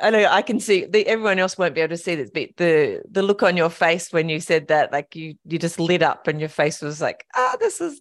I 0.00 0.10
know 0.10 0.26
I 0.26 0.42
can 0.42 0.60
see 0.60 0.84
the, 0.84 1.06
everyone 1.06 1.38
else 1.38 1.56
won't 1.56 1.74
be 1.74 1.80
able 1.80 1.96
to 1.96 2.02
see 2.02 2.14
this, 2.14 2.30
but 2.30 2.50
the 2.56 3.02
the 3.10 3.22
look 3.22 3.42
on 3.42 3.56
your 3.56 3.70
face 3.70 4.12
when 4.12 4.28
you 4.28 4.40
said 4.40 4.68
that, 4.68 4.92
like 4.92 5.16
you 5.16 5.34
you 5.44 5.58
just 5.58 5.80
lit 5.80 6.02
up 6.02 6.26
and 6.26 6.40
your 6.40 6.48
face 6.48 6.82
was 6.82 7.00
like, 7.00 7.24
ah, 7.34 7.56
this 7.58 7.80
is 7.80 8.00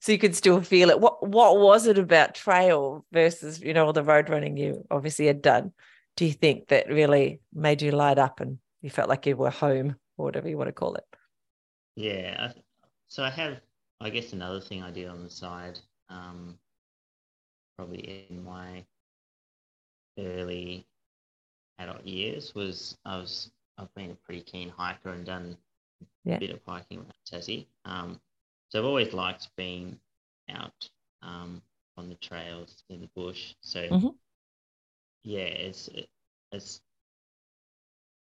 so 0.00 0.12
you 0.12 0.18
could 0.18 0.34
still 0.34 0.60
feel 0.60 0.90
it. 0.90 1.00
What 1.00 1.26
what 1.26 1.58
was 1.58 1.86
it 1.86 1.98
about 1.98 2.34
trail 2.34 3.04
versus 3.12 3.60
you 3.60 3.72
know 3.72 3.86
all 3.86 3.92
the 3.92 4.02
road 4.02 4.28
running 4.28 4.56
you 4.56 4.86
obviously 4.90 5.26
had 5.26 5.42
done? 5.42 5.72
Do 6.16 6.26
you 6.26 6.32
think 6.32 6.68
that 6.68 6.88
really 6.88 7.40
made 7.54 7.82
you 7.82 7.92
light 7.92 8.18
up 8.18 8.40
and 8.40 8.58
you 8.82 8.90
felt 8.90 9.08
like 9.08 9.26
you 9.26 9.36
were 9.36 9.50
home 9.50 9.96
or 10.18 10.26
whatever 10.26 10.48
you 10.48 10.58
want 10.58 10.68
to 10.68 10.72
call 10.72 10.96
it? 10.96 11.04
Yeah, 11.96 12.52
so 13.08 13.22
I 13.22 13.30
have 13.30 13.60
I 14.00 14.10
guess 14.10 14.32
another 14.32 14.60
thing 14.60 14.82
I 14.82 14.90
did 14.90 15.08
on 15.08 15.22
the 15.22 15.30
side, 15.30 15.78
um, 16.08 16.58
probably 17.76 18.26
in 18.28 18.44
my 18.44 18.84
early 20.18 20.86
adult 21.78 22.04
years 22.04 22.54
was 22.54 22.96
I 23.04 23.16
was 23.16 23.50
I've 23.78 23.94
been 23.94 24.10
a 24.10 24.14
pretty 24.14 24.42
keen 24.42 24.68
hiker 24.68 25.10
and 25.10 25.24
done 25.24 25.56
yeah. 26.24 26.36
a 26.36 26.40
bit 26.40 26.50
of 26.50 26.60
hiking 26.66 26.98
around 26.98 27.12
Tassie. 27.30 27.66
Um, 27.84 28.20
so 28.68 28.78
I've 28.78 28.84
always 28.84 29.12
liked 29.12 29.48
being 29.56 29.98
out 30.50 30.88
um, 31.22 31.62
on 31.96 32.08
the 32.08 32.14
trails 32.16 32.84
in 32.88 33.00
the 33.00 33.10
bush. 33.14 33.54
So 33.60 33.88
mm-hmm. 33.88 34.08
yeah, 35.24 35.40
it's 35.40 35.88
it's 36.52 36.80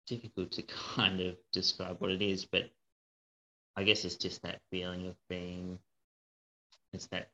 difficult 0.07 0.51
to 0.53 0.61
kind 0.95 1.21
of 1.21 1.35
describe 1.51 1.97
what 1.99 2.11
it 2.11 2.21
is, 2.21 2.45
but 2.45 2.69
I 3.75 3.83
guess 3.83 4.05
it's 4.05 4.15
just 4.15 4.41
that 4.43 4.61
feeling 4.71 5.07
of 5.07 5.15
being 5.29 5.79
it's 6.93 7.07
that 7.07 7.29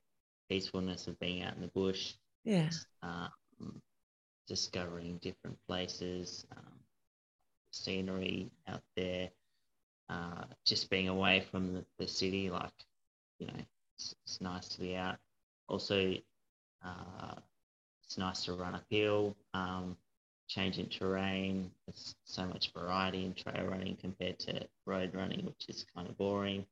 peacefulness 0.50 1.08
of 1.08 1.20
being 1.20 1.44
out 1.44 1.56
in 1.56 1.62
the 1.62 1.68
bush. 1.68 2.14
Yeah. 2.44 2.70
Um, 3.04 3.82
discovering 4.52 5.18
different 5.22 5.58
places, 5.66 6.46
um, 6.58 6.74
scenery 7.72 8.52
out 8.68 8.82
there, 8.98 9.30
uh, 10.10 10.44
just 10.66 10.90
being 10.90 11.08
away 11.08 11.46
from 11.50 11.74
the, 11.74 11.86
the 11.98 12.06
city. 12.06 12.50
Like, 12.50 12.74
you 13.40 13.48
know, 13.48 13.54
it's, 13.96 14.14
it's, 14.26 14.42
nice 14.42 14.68
to 14.68 14.82
be 14.82 14.98
out. 14.98 15.16
Also, 15.70 16.16
uh, 16.84 17.36
it's 18.04 18.18
nice 18.18 18.44
to 18.44 18.52
run 18.52 18.76
uphill, 18.76 19.38
um, 19.54 19.96
change 20.50 20.80
in 20.80 20.88
terrain. 20.88 21.72
There's 21.88 22.14
so 22.26 22.46
much 22.46 22.74
variety 22.74 23.24
in 23.24 23.34
trail 23.34 23.66
running 23.66 23.96
compared 23.96 24.38
to 24.40 24.68
road 24.86 25.16
running, 25.16 25.46
which 25.46 25.70
is 25.70 25.86
kind 25.96 26.10
of 26.10 26.18
boring. 26.18 26.66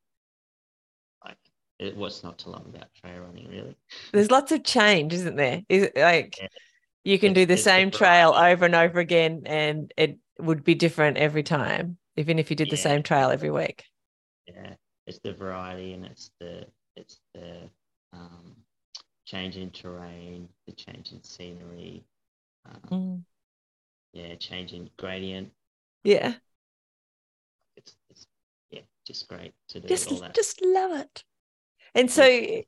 Like, 1.23 1.37
it, 1.79 1.95
what's 1.95 2.25
not 2.25 2.37
to 2.39 2.49
love 2.49 2.65
about 2.65 2.93
trail 2.93 3.21
running, 3.21 3.47
really? 3.49 3.77
There's 4.11 4.31
lots 4.31 4.51
of 4.51 4.65
change, 4.65 5.13
isn't 5.13 5.37
there? 5.37 5.63
Is 5.69 5.83
it 5.83 5.95
like 5.95 6.37
yeah 6.41 6.47
you 7.03 7.17
can 7.19 7.33
do 7.33 7.45
the 7.45 7.57
same 7.57 7.91
trail 7.91 8.31
over 8.31 8.65
and 8.65 8.75
over 8.75 8.99
again 8.99 9.43
and 9.45 9.93
it 9.97 10.17
would 10.39 10.63
be 10.63 10.75
different 10.75 11.17
every 11.17 11.43
time 11.43 11.97
even 12.15 12.39
if 12.39 12.49
you 12.49 12.55
did 12.55 12.67
yeah. 12.67 12.71
the 12.71 12.77
same 12.77 13.03
trail 13.03 13.29
every 13.29 13.51
week. 13.51 13.83
Yeah 14.47 14.73
it's 15.09 15.19
the 15.23 15.33
variety 15.33 15.93
and 15.93 16.05
it's 16.05 16.29
the 16.39 16.65
it's 16.95 17.19
the 17.33 17.67
um, 18.13 18.55
change 19.25 19.57
in 19.57 19.71
terrain 19.71 20.47
the 20.67 20.73
change 20.73 21.11
in 21.11 21.23
scenery 21.23 22.03
um, 22.65 22.81
mm. 22.91 23.23
yeah 24.13 24.35
change 24.35 24.73
in 24.73 24.87
gradient. 24.97 25.49
Yeah. 26.03 26.35
It's, 27.75 27.95
it's 28.11 28.27
yeah 28.69 28.81
just 29.05 29.27
great 29.27 29.53
to 29.69 29.79
do 29.79 29.87
just, 29.87 30.11
all 30.11 30.19
that. 30.19 30.35
just 30.35 30.63
love 30.63 30.99
it 30.99 31.23
and 31.95 32.09
so, 32.09 32.23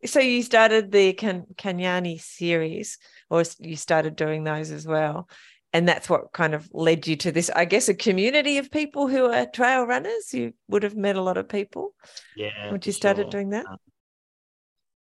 so 0.06 0.20
you 0.20 0.44
started 0.44 0.92
the 0.92 1.14
Can- 1.14 1.46
Kunanyi 1.56 2.20
series, 2.20 2.98
or 3.30 3.44
you 3.60 3.76
started 3.76 4.16
doing 4.16 4.44
those 4.44 4.72
as 4.72 4.86
well, 4.86 5.30
and 5.74 5.88
that's 5.88 6.10
what 6.10 6.34
kind 6.34 6.54
of 6.54 6.70
led 6.74 7.08
you 7.08 7.16
to 7.18 7.32
this. 7.32 7.50
I 7.56 7.66
guess 7.66 7.90
a 7.90 7.94
community 7.94 8.58
of 8.58 8.72
people 8.72 9.08
who 9.08 9.26
are 9.26 9.46
trail 9.46 9.86
runners. 9.86 10.34
You 10.34 10.54
would 10.68 10.84
have 10.84 10.96
met 10.96 11.16
a 11.16 11.22
lot 11.22 11.38
of 11.38 11.48
people. 11.48 11.94
Yeah. 12.36 12.72
Once 12.72 12.86
you 12.88 12.94
started 12.94 13.24
sure. 13.24 13.32
doing 13.32 13.50
that. 13.52 13.66
Um, 13.66 13.78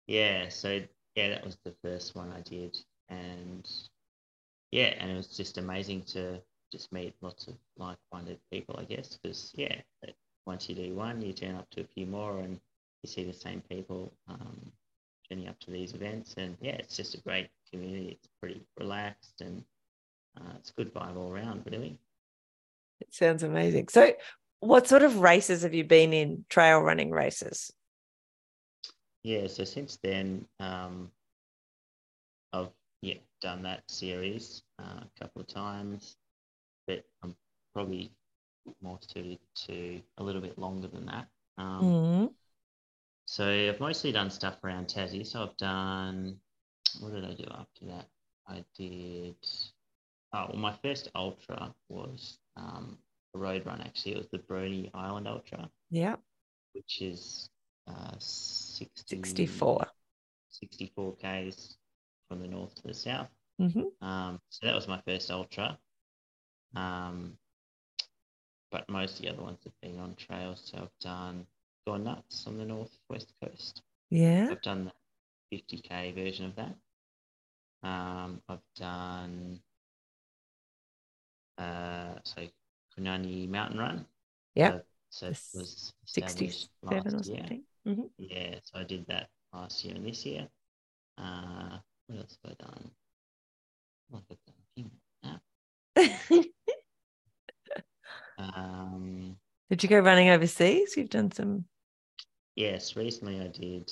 yeah. 0.07 0.49
So 0.49 0.81
yeah, 1.15 1.29
that 1.29 1.43
was 1.43 1.57
the 1.63 1.73
first 1.83 2.15
one 2.15 2.31
I 2.31 2.41
did, 2.41 2.77
and 3.09 3.69
yeah, 4.71 4.93
and 4.99 5.11
it 5.11 5.15
was 5.15 5.35
just 5.35 5.57
amazing 5.57 6.03
to 6.13 6.41
just 6.71 6.91
meet 6.93 7.13
lots 7.21 7.47
of 7.47 7.55
like-minded 7.77 8.39
people. 8.51 8.75
I 8.79 8.85
guess 8.85 9.17
because 9.21 9.51
yeah, 9.55 9.75
once 10.45 10.69
you 10.69 10.75
do 10.75 10.93
one, 10.93 11.21
you 11.21 11.33
turn 11.33 11.55
up 11.55 11.69
to 11.71 11.81
a 11.81 11.87
few 11.95 12.05
more 12.05 12.39
and 12.39 12.59
you 13.03 13.09
see 13.09 13.23
the 13.23 13.33
same 13.33 13.61
people 13.69 14.13
um, 14.27 14.71
turning 15.29 15.47
up 15.47 15.59
to 15.61 15.71
these 15.71 15.93
events. 15.93 16.35
And 16.37 16.57
yeah, 16.61 16.73
it's 16.73 16.95
just 16.95 17.15
a 17.15 17.21
great 17.21 17.49
community. 17.71 18.17
It's 18.19 18.29
pretty 18.39 18.61
relaxed 18.79 19.41
and 19.41 19.63
uh, 20.37 20.53
it's 20.57 20.71
good 20.71 20.93
vibe 20.93 21.17
all 21.17 21.31
around, 21.31 21.63
really. 21.69 21.97
It 22.99 23.13
sounds 23.13 23.43
amazing. 23.43 23.87
So, 23.89 24.13
what 24.59 24.87
sort 24.87 25.01
of 25.03 25.19
races 25.19 25.63
have 25.63 25.73
you 25.73 25.83
been 25.83 26.13
in? 26.13 26.45
Trail 26.49 26.79
running 26.79 27.09
races? 27.09 27.71
Yeah, 29.23 29.47
so 29.47 29.63
since 29.63 29.97
then, 30.01 30.45
um, 30.59 31.11
I've 32.53 32.69
yeah 33.01 33.15
done 33.41 33.63
that 33.63 33.83
series 33.89 34.61
uh, 34.79 35.01
a 35.01 35.19
couple 35.19 35.41
of 35.41 35.47
times, 35.47 36.17
but 36.87 37.03
I'm 37.23 37.35
probably 37.73 38.11
more 38.81 38.99
suited 39.01 39.39
to 39.67 40.01
a 40.17 40.23
little 40.23 40.41
bit 40.41 40.57
longer 40.57 40.87
than 40.87 41.05
that. 41.07 41.27
Um, 41.57 41.81
mm-hmm. 41.81 42.25
So 43.31 43.47
I've 43.47 43.79
mostly 43.79 44.11
done 44.11 44.29
stuff 44.29 44.57
around 44.61 44.87
Tassie. 44.87 45.25
So 45.25 45.43
I've 45.43 45.55
done, 45.55 46.35
what 46.99 47.13
did 47.13 47.23
I 47.23 47.33
do 47.33 47.45
after 47.49 47.85
that? 47.85 48.07
I 48.45 48.65
did, 48.77 49.37
oh, 50.33 50.47
well, 50.49 50.57
my 50.57 50.73
first 50.83 51.09
ultra 51.15 51.73
was 51.87 52.39
um, 52.57 52.97
a 53.33 53.39
road 53.39 53.65
run 53.65 53.79
actually. 53.79 54.15
It 54.15 54.17
was 54.17 54.27
the 54.33 54.39
Bruny 54.39 54.91
Island 54.93 55.29
Ultra. 55.29 55.69
Yeah. 55.89 56.17
Which 56.73 57.01
is 57.01 57.49
uh, 57.87 58.15
60, 58.19 58.91
64. 59.07 59.87
64 60.49 61.15
Ks 61.15 61.77
from 62.27 62.41
the 62.41 62.49
north 62.49 62.75
to 62.75 62.83
the 62.83 62.93
south. 62.93 63.29
Mm-hmm. 63.61 64.05
Um, 64.05 64.41
so 64.49 64.67
that 64.67 64.75
was 64.75 64.89
my 64.89 64.99
first 65.07 65.31
ultra. 65.31 65.77
Um, 66.75 67.37
but 68.73 68.89
most 68.89 69.15
of 69.15 69.21
the 69.21 69.29
other 69.29 69.41
ones 69.41 69.59
have 69.63 69.79
been 69.81 70.01
on 70.01 70.15
trails. 70.15 70.69
So 70.69 70.79
I've 70.79 70.99
done 70.99 71.45
gone 71.85 72.03
nuts 72.03 72.45
on 72.47 72.57
the 72.57 72.65
northwest 72.65 73.33
coast. 73.43 73.81
Yeah. 74.09 74.49
I've 74.51 74.61
done 74.61 74.91
the 75.51 75.57
50k 75.57 76.15
version 76.15 76.45
of 76.45 76.55
that. 76.55 76.75
Um, 77.83 78.41
I've 78.47 78.59
done 78.75 79.59
uh, 81.57 82.15
so 82.23 82.41
Kunanyi 82.97 83.49
Mountain 83.49 83.79
Run. 83.79 84.05
Yeah. 84.55 84.69
Uh, 84.69 84.79
so 85.09 85.27
it 85.27 85.39
was 85.53 85.93
67 86.05 86.69
or 86.91 87.23
something. 87.23 87.63
Mm-hmm. 87.87 88.01
Yeah, 88.17 88.55
so 88.63 88.79
I 88.79 88.83
did 88.83 89.05
that 89.07 89.29
last 89.53 89.83
year 89.83 89.95
and 89.95 90.05
this 90.05 90.25
year. 90.25 90.47
Uh, 91.17 91.77
what 92.07 92.19
else 92.19 92.37
have 92.43 92.55
I 92.59 92.63
done? 92.63 92.91
What 94.09 94.23
have 94.29 94.37
I 94.37 94.51
done? 94.51 94.51
um, 98.37 99.35
did 99.69 99.83
you 99.83 99.89
go 99.89 99.99
running 99.99 100.29
overseas? 100.29 100.95
You've 100.95 101.09
done 101.09 101.31
some 101.31 101.65
Yes, 102.55 102.95
recently 102.95 103.39
I 103.39 103.47
did. 103.47 103.91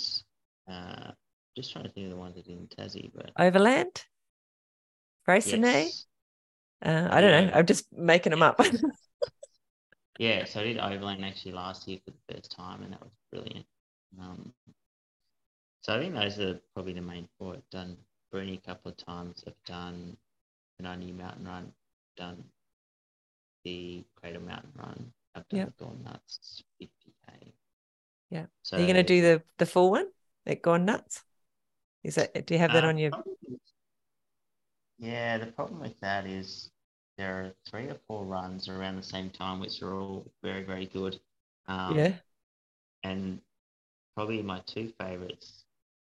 Uh, 0.70 1.12
just 1.56 1.72
trying 1.72 1.86
to 1.86 1.92
think 1.92 2.06
of 2.06 2.12
the 2.12 2.18
ones 2.18 2.36
I 2.38 2.42
did 2.42 2.58
in 2.58 2.68
Tassie, 2.68 3.12
but 3.14 3.32
Overland, 3.38 4.04
Grayson 5.26 5.62
yes. 5.62 6.06
Uh, 6.84 7.08
I 7.12 7.20
don't 7.22 7.48
know. 7.48 7.52
I'm 7.54 7.66
just 7.66 7.86
making 7.92 8.32
them 8.32 8.42
up. 8.42 8.62
yeah, 10.20 10.46
so 10.46 10.62
I 10.62 10.64
did 10.64 10.78
Overland 10.78 11.26
actually 11.26 11.52
last 11.52 11.88
year 11.88 12.00
for 12.06 12.12
the 12.12 12.34
first 12.34 12.56
time, 12.56 12.84
and 12.84 12.94
that 12.94 13.02
was 13.02 13.12
brilliant. 13.32 13.66
Um, 14.20 14.54
so 15.82 15.96
I 15.96 16.00
think 16.00 16.14
those 16.14 16.40
are 16.40 16.60
probably 16.74 16.94
the 16.94 17.02
main 17.02 17.28
four. 17.38 17.56
I've 17.56 17.70
done 17.70 17.98
Bruny 18.34 18.58
a 18.58 18.62
couple 18.62 18.92
of 18.92 18.98
times. 18.98 19.44
I've 19.46 19.54
done 19.66 20.16
Kunanyi 20.82 21.16
Mountain 21.18 21.46
Run. 21.46 21.74
done 22.16 22.44
the 23.66 24.04
Cradle 24.16 24.42
Mountain 24.42 24.72
Run. 24.78 25.12
I've 25.36 25.48
done 25.50 25.60
yep. 25.60 25.78
Gone 25.78 26.00
Nuts 26.04 26.64
50k. 26.82 27.52
Yeah. 28.30 28.46
So, 28.64 28.78
Are 28.78 28.80
you 28.80 28.86
going 28.86 28.96
to 28.96 29.04
do 29.04 29.22
the 29.22 29.44
the 29.58 29.66
full 29.66 29.92
one 29.92 30.08
at 30.46 30.62
Gone 30.62 30.86
Nuts? 30.86 31.24
Is 32.04 32.16
that 32.16 32.46
do 32.46 32.54
you 32.54 32.60
have 32.60 32.74
that 32.74 32.84
uh, 32.84 32.88
on 32.88 32.98
your? 32.98 33.12
Yeah, 35.00 35.38
the 35.38 35.48
problem 35.48 35.80
with 35.80 36.00
that 36.02 36.26
is 36.26 36.70
there 37.18 37.34
are 37.42 37.54
three 37.70 37.88
or 37.88 37.98
four 38.08 38.26
runs 38.26 38.70
around 38.70 38.96
the 38.98 39.04
same 39.04 39.30
time, 39.30 39.60
which 39.60 39.82
are 39.82 39.96
all 39.96 40.26
very 40.44 40.64
very 40.64 40.86
good. 40.86 41.20
Um, 41.68 41.98
yeah. 41.98 42.14
And 43.04 43.40
probably 44.16 44.42
my 44.42 44.62
two 44.66 44.92
favorites 45.00 45.64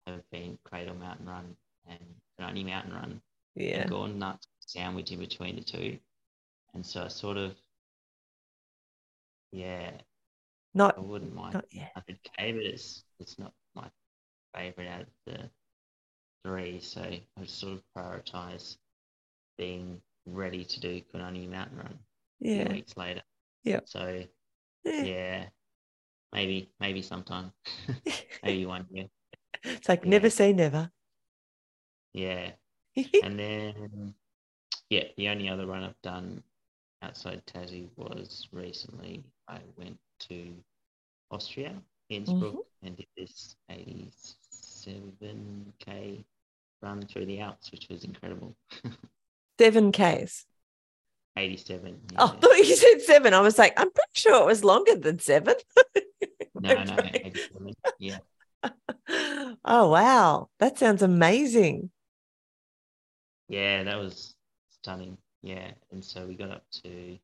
have 0.07 0.23
been 0.31 0.59
Cradle 0.65 0.95
Mountain 0.95 1.27
Run 1.27 1.57
and 1.89 1.99
Kunanyi 2.39 2.67
Mountain 2.67 2.93
Run. 2.95 3.23
Yeah. 3.55 3.87
gone 3.87 4.19
nuts 4.19 4.47
sandwich 4.61 5.13
in 5.13 5.19
between 5.19 5.57
the 5.57 5.63
two. 5.63 5.99
And 6.75 6.85
so 6.85 7.05
I 7.05 7.09
sort 7.09 7.37
of, 7.37 7.55
yeah, 9.51 9.91
Not 10.75 10.97
I 10.97 11.01
wouldn't 11.01 11.35
mind 11.35 11.55
not 11.55 11.67
yet. 11.71 11.95
100k, 11.95 12.53
but 12.53 12.63
it's 12.65 13.05
it's 13.21 13.39
not 13.39 13.53
my 13.75 13.91
favorite 14.55 14.89
out 14.89 15.03
of 15.03 15.09
the 15.27 15.51
three. 16.45 16.81
So 16.81 17.03
I 17.03 17.47
sort 17.47 17.75
of 17.75 17.83
prioritize 17.97 18.77
being 19.59 20.01
ready 20.27 20.65
to 20.65 20.81
do 20.81 21.03
Kunanyi 21.15 21.49
Mountain 21.49 21.79
Run 21.79 21.99
Yeah. 22.41 22.69
weeks 22.69 22.97
later. 22.97 23.23
Yeah. 23.65 23.81
So 23.87 24.25
Yeah. 24.85 25.07
yeah, 25.07 25.47
maybe 26.33 26.71
maybe 26.81 27.03
sometime, 27.03 27.53
maybe 28.43 28.67
one 28.67 28.87
year. 28.91 29.07
It's 29.65 29.89
like 29.89 30.05
Yeah. 30.05 30.07
never 30.07 30.31
say 30.31 30.53
never. 30.53 30.91
Yeah, 32.15 32.53
and 33.23 33.39
then 33.39 34.15
yeah, 34.91 35.05
the 35.17 35.29
only 35.29 35.49
other 35.49 35.67
run 35.67 35.85
I've 35.85 36.03
done 36.03 36.43
outside 37.03 37.47
Tassie 37.47 37.91
was 37.97 38.49
recently. 38.53 39.25
I 39.49 39.61
went 39.77 39.99
to 40.29 40.55
Austria, 41.31 41.75
Innsbruck, 42.11 42.53
Mm-hmm. 42.55 42.87
and 42.87 42.97
did 42.97 43.07
this 43.17 43.57
87k 43.71 46.25
run 46.83 47.03
through 47.03 47.27
the 47.27 47.41
Alps, 47.41 47.71
which 47.71 47.89
was 47.89 48.05
incredible. 48.05 48.57
Seven 49.61 49.93
Ks. 49.93 50.45
87. 51.37 52.01
Oh, 52.19 52.27
I 52.27 52.37
thought 52.41 52.57
you 52.59 52.77
said 52.77 53.01
seven. 53.01 53.33
I 53.33 53.41
was 53.41 53.57
like, 53.59 53.73
I'm 53.79 53.91
pretty 53.91 54.11
sure 54.15 54.43
it 54.43 54.47
was 54.47 54.65
longer 54.65 54.97
than 54.97 55.19
seven. 55.19 55.55
no, 56.61 56.85
no, 56.85 56.95
Okay. 56.95 57.23
87. 57.25 57.75
Yeah, 57.99 58.19
Oh 59.65 59.89
wow. 59.91 60.49
That 60.59 60.79
sounds 60.79 61.03
amazing. 61.03 61.91
yeah, 63.49 63.83
that 63.85 63.99
was 63.99 64.35
stunning. 64.71 65.17
Yeah, 65.43 65.71
and 65.91 66.05
so 66.05 66.27
we 66.27 66.35
got 66.35 66.51
up 66.51 66.65
to 66.85 67.19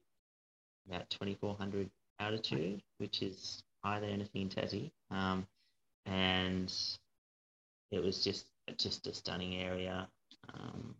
about 0.88 1.08
2400 1.10 1.90
altitude, 2.20 2.82
which 2.98 3.22
is 3.22 3.62
higher 3.84 4.00
than 4.00 4.10
anything 4.10 4.42
in 4.42 4.48
Tassie. 4.48 4.90
Um, 5.10 5.46
and 6.06 6.72
it 7.90 8.02
was 8.02 8.22
just 8.24 8.46
just 8.76 9.06
a 9.06 9.14
stunning 9.14 9.56
area. 9.56 10.08
Um, 10.52 10.94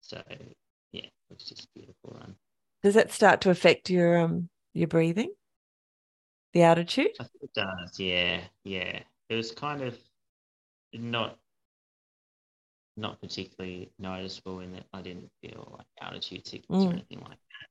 so 0.00 0.22
yeah, 0.92 1.02
it 1.04 1.10
was 1.30 1.44
just 1.44 1.64
a 1.64 1.68
beautiful 1.74 2.16
run. 2.18 2.34
Does 2.82 2.94
that 2.94 3.12
start 3.12 3.40
to 3.42 3.50
affect 3.50 3.90
your 3.90 4.18
um 4.18 4.48
your 4.74 4.88
breathing? 4.88 5.32
The 6.54 6.62
altitude? 6.62 7.12
I 7.18 7.24
think 7.24 7.42
it 7.42 7.54
does. 7.54 7.98
Yeah, 7.98 8.40
yeah. 8.64 9.00
It 9.28 9.34
was 9.36 9.52
kind 9.52 9.82
of 9.82 9.96
not 10.92 11.38
not 12.98 13.20
particularly 13.22 13.90
noticeable 13.98 14.60
in 14.60 14.72
that 14.72 14.84
I 14.92 15.00
didn't 15.00 15.30
feel 15.42 15.74
like 15.78 15.86
altitude 16.02 16.46
sickness 16.46 16.84
Mm. 16.84 16.88
or 16.88 16.92
anything 16.92 17.20
like 17.20 17.30
that. 17.30 17.68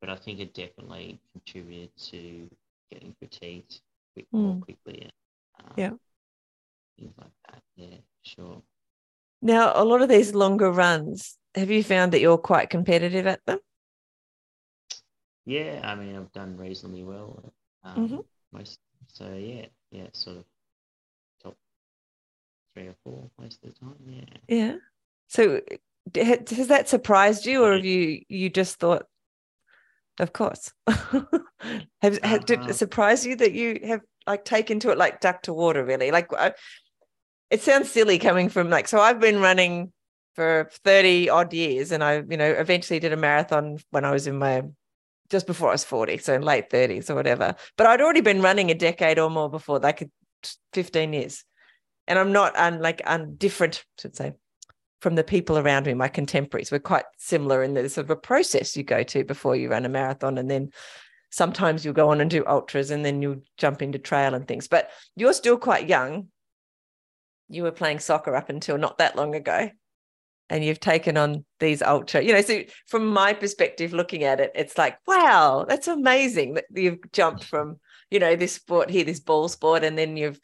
But 0.00 0.10
I 0.10 0.16
think 0.16 0.40
it 0.40 0.54
definitely 0.54 1.20
contributed 1.32 1.90
to 2.10 2.48
getting 2.90 3.14
fatigued 3.20 3.80
quick, 4.14 4.26
more 4.32 4.54
Mm. 4.54 4.60
quickly. 4.62 5.10
Um, 5.58 5.72
Yeah. 5.76 5.90
Things 6.98 7.14
like 7.18 7.30
that. 7.48 7.62
Yeah, 7.76 7.96
sure. 8.22 8.62
Now, 9.42 9.72
a 9.74 9.84
lot 9.84 10.02
of 10.02 10.08
these 10.08 10.34
longer 10.34 10.70
runs, 10.70 11.38
have 11.54 11.70
you 11.70 11.82
found 11.82 12.12
that 12.12 12.20
you're 12.20 12.38
quite 12.38 12.70
competitive 12.70 13.26
at 13.26 13.44
them? 13.46 13.58
Yeah, 15.46 15.80
I 15.82 15.94
mean, 15.94 16.16
I've 16.16 16.32
done 16.32 16.56
reasonably 16.56 17.04
well. 17.04 17.52
Um, 17.84 18.02
Mhm. 18.02 18.24
Most. 18.52 18.78
So 19.08 19.34
yeah, 19.34 19.66
yeah, 19.90 20.08
sort 20.12 20.38
of 20.38 20.44
top 21.42 21.56
three 22.74 22.88
or 22.88 22.94
four 23.04 23.30
most 23.38 23.64
of 23.64 23.72
the 23.74 23.80
time. 23.80 23.96
Yeah. 24.06 24.24
Yeah. 24.48 24.76
So 25.28 25.60
has 26.14 26.68
that 26.68 26.88
surprised 26.88 27.46
you 27.46 27.64
or 27.64 27.74
have 27.74 27.84
you 27.84 28.22
you 28.28 28.50
just 28.50 28.78
thought 28.78 29.06
of 30.20 30.32
course. 30.32 30.72
Have, 32.02 32.18
have 32.22 32.46
did 32.46 32.60
Uh, 32.60 32.68
it 32.68 32.74
surprise 32.74 33.26
you 33.26 33.36
that 33.36 33.52
you 33.52 33.80
have 33.84 34.00
like 34.26 34.44
taken 34.46 34.80
to 34.80 34.90
it 34.90 34.96
like 34.96 35.20
duck 35.20 35.42
to 35.42 35.52
water 35.52 35.84
really? 35.84 36.10
Like 36.10 36.32
I, 36.32 36.54
it 37.50 37.60
sounds 37.60 37.90
silly 37.90 38.18
coming 38.18 38.48
from 38.48 38.70
like 38.70 38.88
so 38.88 38.98
I've 38.98 39.20
been 39.20 39.40
running 39.40 39.92
for 40.34 40.70
30 40.84 41.28
odd 41.28 41.52
years 41.52 41.92
and 41.92 42.02
I 42.02 42.22
you 42.28 42.36
know 42.38 42.50
eventually 42.50 42.98
did 42.98 43.12
a 43.12 43.16
marathon 43.16 43.76
when 43.90 44.06
I 44.06 44.12
was 44.12 44.26
in 44.26 44.38
my 44.38 44.62
just 45.28 45.46
before 45.46 45.68
I 45.68 45.72
was 45.72 45.84
40 45.84 46.18
so 46.18 46.34
in 46.34 46.42
late 46.42 46.70
30s 46.70 47.10
or 47.10 47.14
whatever. 47.14 47.54
But 47.76 47.86
I'd 47.86 48.00
already 48.00 48.22
been 48.22 48.40
running 48.40 48.70
a 48.70 48.74
decade 48.74 49.18
or 49.18 49.28
more 49.28 49.50
before 49.50 49.78
like 49.80 50.08
15 50.72 51.12
years. 51.12 51.44
And 52.06 52.18
I'm 52.18 52.32
not 52.32 52.56
un, 52.56 52.80
like 52.80 53.02
I'm 53.04 53.34
different 53.36 53.84
should 54.00 54.16
say 54.16 54.32
from 55.00 55.14
the 55.14 55.24
people 55.24 55.58
around 55.58 55.86
me, 55.86 55.94
my 55.94 56.08
contemporaries. 56.08 56.70
We're 56.70 56.78
quite 56.78 57.06
similar 57.18 57.62
in 57.62 57.74
there's 57.74 57.94
sort 57.94 58.06
of 58.06 58.10
a 58.10 58.16
process 58.16 58.76
you 58.76 58.82
go 58.82 59.02
to 59.02 59.24
before 59.24 59.56
you 59.56 59.70
run 59.70 59.86
a 59.86 59.88
marathon. 59.88 60.38
And 60.38 60.50
then 60.50 60.70
sometimes 61.30 61.84
you'll 61.84 61.94
go 61.94 62.10
on 62.10 62.20
and 62.20 62.30
do 62.30 62.44
ultras 62.46 62.90
and 62.90 63.04
then 63.04 63.22
you'll 63.22 63.42
jump 63.56 63.82
into 63.82 63.98
trail 63.98 64.34
and 64.34 64.46
things. 64.46 64.68
But 64.68 64.90
you're 65.16 65.32
still 65.32 65.56
quite 65.56 65.88
young. 65.88 66.28
You 67.48 67.62
were 67.62 67.72
playing 67.72 68.00
soccer 68.00 68.36
up 68.36 68.50
until 68.50 68.78
not 68.78 68.98
that 68.98 69.16
long 69.16 69.34
ago. 69.34 69.70
And 70.50 70.64
you've 70.64 70.80
taken 70.80 71.16
on 71.16 71.44
these 71.60 71.80
ultra, 71.80 72.22
you 72.22 72.32
know. 72.32 72.42
So, 72.42 72.62
from 72.88 73.06
my 73.06 73.34
perspective, 73.34 73.92
looking 73.92 74.24
at 74.24 74.40
it, 74.40 74.50
it's 74.56 74.76
like, 74.76 74.98
wow, 75.06 75.64
that's 75.68 75.86
amazing 75.86 76.54
that 76.54 76.64
you've 76.74 76.98
jumped 77.12 77.44
from, 77.44 77.78
you 78.10 78.18
know, 78.18 78.34
this 78.34 78.54
sport 78.54 78.90
here, 78.90 79.04
this 79.04 79.20
ball 79.20 79.46
sport, 79.46 79.84
and 79.84 79.96
then 79.96 80.16
you've 80.16 80.40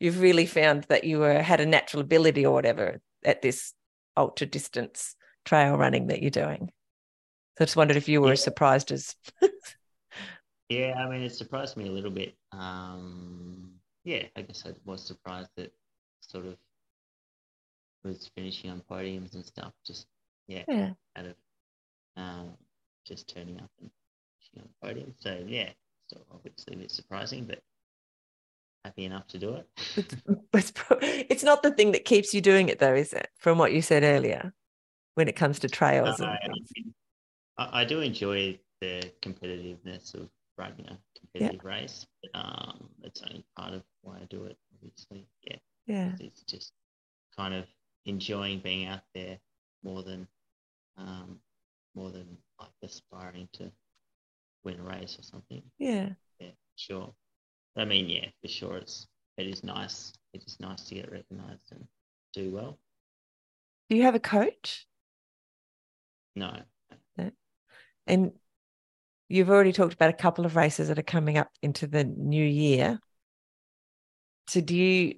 you've 0.00 0.22
really 0.22 0.46
found 0.46 0.84
that 0.84 1.04
you 1.04 1.18
were 1.18 1.42
had 1.42 1.60
a 1.60 1.66
natural 1.66 2.00
ability 2.00 2.46
or 2.46 2.54
whatever 2.54 3.02
at 3.26 3.42
this 3.42 3.74
ultra 4.16 4.46
distance 4.46 5.16
trail 5.44 5.76
running 5.76 6.08
that 6.08 6.22
you're 6.22 6.30
doing. 6.30 6.70
So 7.58 7.62
I 7.62 7.66
just 7.66 7.76
wondered 7.76 7.96
if 7.96 8.08
you 8.08 8.22
were 8.22 8.32
Yeah. 8.32 8.34
as 8.34 8.42
surprised 8.42 8.92
as 8.92 9.16
Yeah, 10.68 10.94
I 10.96 11.08
mean, 11.08 11.22
it 11.22 11.34
surprised 11.34 11.76
me 11.76 11.88
a 11.88 11.92
little 11.92 12.10
bit. 12.10 12.36
Um, 12.52 13.74
yeah, 14.04 14.26
I 14.36 14.42
guess 14.42 14.64
I 14.66 14.72
was 14.84 15.06
surprised 15.06 15.50
that 15.56 15.72
sort 16.20 16.46
of 16.46 16.56
was 18.04 18.30
finishing 18.34 18.70
on 18.70 18.82
podiums 18.90 19.34
and 19.34 19.44
stuff. 19.44 19.72
Just 19.86 20.06
yeah, 20.46 20.64
yeah. 20.66 20.94
out 21.16 21.26
of 21.26 21.34
um, 22.16 22.52
just 23.06 23.28
turning 23.34 23.58
up 23.60 23.70
and 23.80 23.90
finishing 24.40 24.62
on 24.62 24.88
podium. 24.88 25.14
So 25.20 25.44
yeah, 25.46 25.70
still 26.08 26.26
obviously 26.32 26.74
a 26.74 26.78
bit 26.78 26.90
surprising, 26.90 27.44
but 27.46 27.60
happy 28.84 29.04
enough 29.04 29.26
to 29.28 29.38
do 29.38 29.54
it. 29.54 29.68
It's, 29.96 30.16
it's, 30.52 30.72
it's 31.30 31.44
not 31.44 31.62
the 31.62 31.70
thing 31.70 31.92
that 31.92 32.04
keeps 32.04 32.34
you 32.34 32.40
doing 32.40 32.68
it 32.68 32.78
though, 32.78 32.94
is 32.94 33.12
it? 33.12 33.28
From 33.36 33.58
what 33.58 33.72
you 33.72 33.82
said 33.82 34.02
earlier, 34.02 34.52
when 35.14 35.28
it 35.28 35.36
comes 35.36 35.58
to 35.60 35.68
trails 35.68 36.18
No, 36.18 36.26
I. 36.26 37.80
I 37.80 37.84
do 37.84 38.00
enjoy 38.00 38.58
the 38.80 39.10
competitiveness 39.20 40.14
of 40.14 40.28
running 40.58 40.86
a 40.88 40.98
competitive 41.18 41.64
race. 41.64 42.06
But, 42.22 42.40
um, 42.40 42.88
it's 43.02 43.22
only 43.22 43.44
part 43.56 43.74
of 43.74 43.82
why 44.02 44.16
I 44.16 44.24
do 44.30 44.44
it. 44.44 44.56
Obviously, 44.74 45.26
yeah. 45.42 45.56
Yeah. 45.86 46.12
It's 46.18 46.42
just 46.42 46.72
kind 47.36 47.54
of 47.54 47.66
enjoying 48.06 48.60
being 48.60 48.86
out 48.86 49.02
there 49.14 49.38
more 49.82 50.02
than 50.02 50.26
um, 50.96 51.38
more 51.94 52.10
than 52.10 52.36
like 52.60 52.70
aspiring 52.82 53.48
to 53.54 53.70
win 54.64 54.80
a 54.80 54.82
race 54.82 55.18
or 55.18 55.22
something. 55.22 55.62
Yeah. 55.78 56.10
Yeah, 56.38 56.50
sure. 56.76 57.14
I 57.76 57.84
mean, 57.84 58.08
yeah, 58.08 58.26
for 58.40 58.48
sure. 58.48 58.76
It's 58.76 59.06
it 59.36 59.46
is 59.46 59.64
nice. 59.64 60.12
It 60.32 60.44
is 60.46 60.58
nice 60.60 60.82
to 60.84 60.94
get 60.94 61.10
recognised 61.10 61.72
and 61.72 61.86
do 62.34 62.50
well. 62.50 62.78
Do 63.88 63.96
you 63.96 64.02
have 64.02 64.14
a 64.14 64.20
coach? 64.20 64.86
No, 66.34 66.50
And 68.06 68.32
you've 69.28 69.50
already 69.50 69.72
talked 69.72 69.94
about 69.94 70.10
a 70.10 70.14
couple 70.14 70.44
of 70.44 70.56
races 70.56 70.88
that 70.88 70.98
are 70.98 71.02
coming 71.02 71.38
up 71.38 71.50
into 71.62 71.86
the 71.86 72.04
new 72.04 72.44
year. 72.44 72.98
So 74.48 74.60
do 74.60 74.74
you 74.76 75.16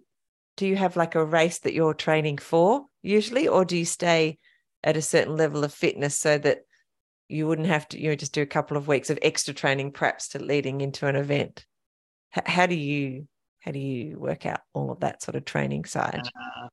do 0.57 0.67
you 0.67 0.77
have 0.77 0.97
like 0.97 1.15
a 1.15 1.25
race 1.25 1.59
that 1.61 1.75
you're 1.75 1.95
training 1.95 2.39
for 2.39 2.87
usually, 3.03 3.49
or 3.49 3.65
do 3.65 3.77
you 3.77 3.85
stay 3.85 4.39
at 4.85 4.97
a 4.97 5.03
certain 5.03 5.37
level 5.37 5.65
of 5.65 5.73
fitness 5.73 6.19
so 6.19 6.39
that 6.39 6.59
you 7.29 7.47
wouldn't 7.47 7.69
have 7.69 7.89
to 7.89 8.01
you 8.01 8.11
know 8.11 8.17
just 8.17 8.35
do 8.35 8.43
a 8.43 8.47
couple 8.47 8.77
of 8.77 8.87
weeks 8.87 9.11
of 9.11 9.19
extra 9.23 9.55
training 9.55 9.93
perhaps 9.93 10.29
to 10.29 10.39
leading 10.39 10.81
into 10.81 11.07
an 11.07 11.17
event? 11.17 11.65
H- 12.37 12.45
how 12.47 12.67
do 12.67 12.75
you 12.75 13.27
how 13.61 13.73
do 13.73 13.79
you 13.79 14.19
work 14.19 14.45
out 14.47 14.61
all 14.75 14.91
of 14.91 15.01
that 15.01 15.23
sort 15.23 15.37
of 15.37 15.45
training 15.45 15.85
side? 15.87 16.23
Uh, 16.23 16.69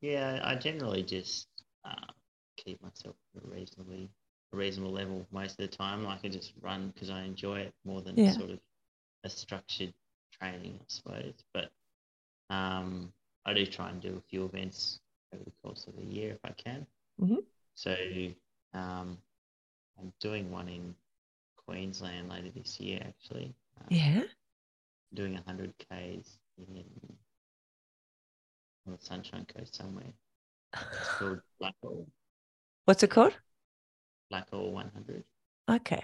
yeah, 0.00 0.40
I 0.44 0.54
generally 0.56 1.02
just 1.02 1.48
uh, 1.84 2.12
keep 2.56 2.82
myself 2.82 3.16
at 3.36 3.44
a 3.44 3.46
reasonably 3.48 4.10
a 4.52 4.56
reasonable 4.56 4.92
level 4.92 5.26
most 5.30 5.52
of 5.52 5.70
the 5.70 5.76
time. 5.76 6.04
Like 6.04 6.20
I 6.24 6.28
just 6.28 6.52
run 6.60 6.90
because 6.94 7.10
I 7.10 7.22
enjoy 7.22 7.60
it 7.60 7.74
more 7.84 8.02
than 8.02 8.16
Yeah. 8.16 8.32
sort 8.32 8.50
of 8.50 8.58
a 9.24 9.30
structured 9.30 9.94
training, 10.32 10.78
I 10.80 10.84
suppose. 10.88 11.34
But 11.54 11.70
um, 12.50 13.12
I 13.46 13.54
do 13.54 13.66
try 13.66 13.90
and 13.90 14.00
do 14.00 14.16
a 14.16 14.28
few 14.30 14.44
events 14.44 15.00
over 15.34 15.44
the 15.44 15.52
course 15.62 15.86
of 15.86 15.96
the 15.96 16.04
year 16.04 16.32
if 16.32 16.40
I 16.44 16.52
can. 16.52 16.86
Mhm. 17.18 17.38
So 17.74 17.94
um, 18.74 19.18
I'm 19.98 20.12
doing 20.20 20.50
one 20.50 20.68
in 20.68 20.94
Queensland 21.66 22.28
later 22.28 22.50
this 22.54 22.80
year, 22.80 23.00
actually. 23.06 23.54
Um, 23.80 23.86
yeah. 23.90 24.22
Doing 25.14 25.34
100 25.34 25.72
Ks 25.78 26.38
in 26.58 26.84
on 28.86 28.92
the 28.92 28.98
Sunshine 29.00 29.46
Coast 29.56 29.74
somewhere. 29.76 30.12
It's 30.74 31.08
called 31.18 31.40
Blackall. 31.60 32.06
What's 32.84 33.02
it 33.02 33.10
called? 33.10 33.34
Blackall 34.32 34.72
100. 34.72 35.24
Okay. 35.70 36.02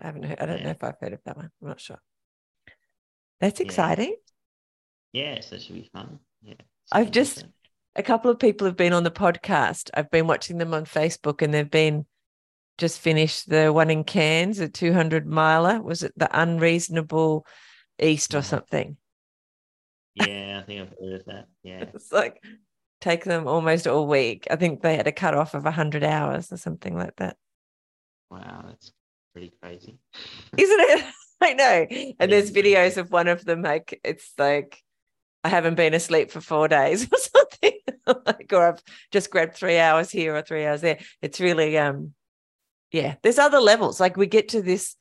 I 0.00 0.06
haven't 0.06 0.24
heard, 0.24 0.40
I 0.40 0.46
don't 0.46 0.58
Yeah. 0.58 0.64
know 0.64 0.70
if 0.70 0.84
I've 0.84 0.98
heard 1.00 1.14
of 1.14 1.20
that 1.24 1.36
one. 1.36 1.50
I'm 1.62 1.68
not 1.68 1.80
sure. 1.80 2.00
That's 3.40 3.60
exciting. 3.60 4.16
Yeah, 5.12 5.40
so 5.40 5.56
it 5.56 5.62
should 5.62 5.76
be 5.76 5.88
fun. 5.92 6.18
Yeah. 6.42 6.54
I've 6.92 7.10
just- 7.10 7.44
A 7.94 8.02
couple 8.02 8.30
of 8.30 8.38
people 8.38 8.66
have 8.66 8.76
been 8.76 8.92
on 8.92 9.04
the 9.04 9.10
podcast. 9.10 9.88
I've 9.94 10.10
been 10.10 10.26
watching 10.26 10.58
them 10.58 10.74
on 10.74 10.84
Facebook 10.84 11.40
and 11.40 11.54
they've 11.54 11.70
been 11.70 12.04
just 12.76 13.00
finished 13.00 13.48
the 13.48 13.72
one 13.72 13.88
in 13.90 14.04
Cairns, 14.04 14.58
a 14.58 14.68
200 14.68 15.26
miler. 15.26 15.80
Was 15.80 16.02
it 16.02 16.12
the 16.14 16.28
Unreasonable 16.38 17.46
East 18.00 18.34
or 18.34 18.42
something? 18.42 18.96
Yeah, 20.14 20.60
I 20.62 20.66
think 20.66 20.80
I've 20.80 20.94
heard 20.98 21.20
of 21.20 21.24
that. 21.26 21.46
Yeah. 21.62 21.84
It's 21.94 22.12
like 22.12 22.42
take 23.00 23.24
them 23.24 23.48
almost 23.48 23.86
all 23.86 24.06
week. 24.06 24.46
I 24.50 24.56
think 24.56 24.80
they 24.80 24.96
had 24.96 25.06
a 25.06 25.12
cut 25.12 25.34
off 25.34 25.54
of 25.54 25.64
100 25.64 26.04
hours 26.04 26.52
or 26.52 26.56
something 26.56 26.96
like 26.96 27.16
that. 27.16 27.36
Wow, 28.30 28.64
that's 28.66 28.92
pretty 29.32 29.52
crazy. 29.60 29.98
Isn't 30.56 30.80
it? 30.80 31.04
I 31.40 31.52
know. 31.52 32.14
And 32.18 32.32
there's 32.32 32.50
videos 32.50 32.96
of 32.96 33.10
one 33.10 33.28
of 33.28 33.44
them 33.44 33.62
like 33.62 34.00
it's 34.02 34.32
like 34.38 34.82
I 35.44 35.48
haven't 35.48 35.74
been 35.74 35.92
asleep 35.92 36.30
for 36.30 36.40
four 36.40 36.66
days 36.68 37.04
or 37.12 37.18
something. 37.18 37.78
like 38.26 38.52
or 38.52 38.68
I've 38.68 38.82
just 39.12 39.30
grabbed 39.30 39.54
three 39.54 39.78
hours 39.78 40.10
here 40.10 40.34
or 40.34 40.42
three 40.42 40.64
hours 40.64 40.80
there. 40.80 40.98
It's 41.20 41.40
really 41.40 41.76
um 41.78 42.14
yeah, 42.92 43.16
there's 43.22 43.38
other 43.38 43.60
levels. 43.60 44.00
Like 44.00 44.16
we 44.16 44.26
get 44.26 44.50
to 44.50 44.62
this 44.62 44.96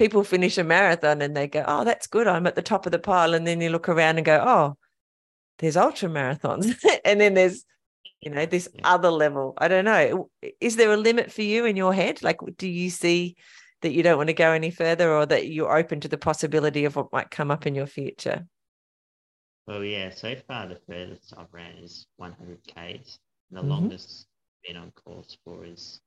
people 0.00 0.24
finish 0.24 0.56
a 0.58 0.64
marathon 0.64 1.20
and 1.20 1.36
they 1.36 1.46
go, 1.46 1.62
Oh, 1.68 1.84
that's 1.84 2.06
good. 2.06 2.26
I'm 2.26 2.46
at 2.46 2.56
the 2.56 2.62
top 2.62 2.86
of 2.86 2.92
the 2.92 2.98
pile. 2.98 3.34
And 3.34 3.46
then 3.46 3.60
you 3.60 3.68
look 3.68 3.88
around 3.88 4.16
and 4.16 4.24
go, 4.24 4.42
Oh, 4.44 4.76
there's 5.58 5.76
ultra 5.76 6.08
marathons. 6.08 6.74
and 7.04 7.20
then 7.20 7.34
there's 7.34 7.64
you 8.22 8.30
know 8.30 8.44
this 8.44 8.68
other 8.84 9.10
level 9.10 9.54
i 9.56 9.66
don't 9.66 9.86
know 9.86 10.28
is 10.60 10.76
there 10.76 10.92
a 10.92 10.96
limit 10.96 11.32
for 11.32 11.40
you 11.40 11.64
in 11.64 11.74
your 11.74 11.94
head 11.94 12.22
like 12.22 12.36
do 12.58 12.68
you 12.68 12.90
see 12.90 13.34
that 13.80 13.92
you 13.92 14.02
don't 14.02 14.18
want 14.18 14.26
to 14.26 14.34
go 14.34 14.52
any 14.52 14.70
further 14.70 15.10
or 15.10 15.24
that 15.24 15.48
you're 15.48 15.74
open 15.74 16.00
to 16.00 16.08
the 16.08 16.18
possibility 16.18 16.84
of 16.84 16.96
what 16.96 17.10
might 17.14 17.30
come 17.30 17.50
up 17.50 17.66
in 17.66 17.74
your 17.74 17.86
future 17.86 18.44
Well, 19.66 19.84
yeah, 19.84 20.10
so 20.10 20.34
far 20.46 20.68
the 20.68 20.80
furthest 20.86 21.32
I've 21.36 21.52
ran 21.52 21.78
is 21.78 22.06
100 22.16 22.58
Ks. 22.66 23.20
The 23.50 23.62
Mhm. 23.62 23.68
longest 23.68 24.26
I've 24.28 24.68
been 24.68 24.82
on 24.82 24.90
course 24.92 25.38
for 25.44 25.64
is 25.64 26.00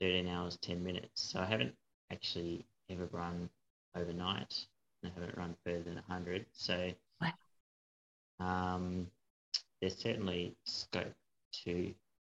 13 0.00 0.28
hours, 0.28 0.56
10 0.62 0.82
minutes. 0.82 1.32
So 1.32 1.40
I 1.40 1.46
haven't 1.46 1.74
actually 2.10 2.64
ever 2.90 3.06
run 3.12 3.48
overnight. 3.96 4.66
and 5.02 5.12
I 5.12 5.20
haven't 5.20 5.36
run 5.38 5.56
further 5.64 5.82
than 5.82 5.94
100. 5.96 6.46
So 6.52 6.92
Wow. 7.20 7.32
um, 8.40 9.10
there's 9.80 9.96
certainly 9.98 10.56
scope 10.64 11.14
to 11.64 11.94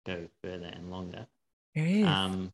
go 0.06 0.28
further 0.42 0.66
and 0.66 0.90
longer. 0.90 1.26
there 1.74 1.86
is 1.86 2.06
Um, 2.06 2.52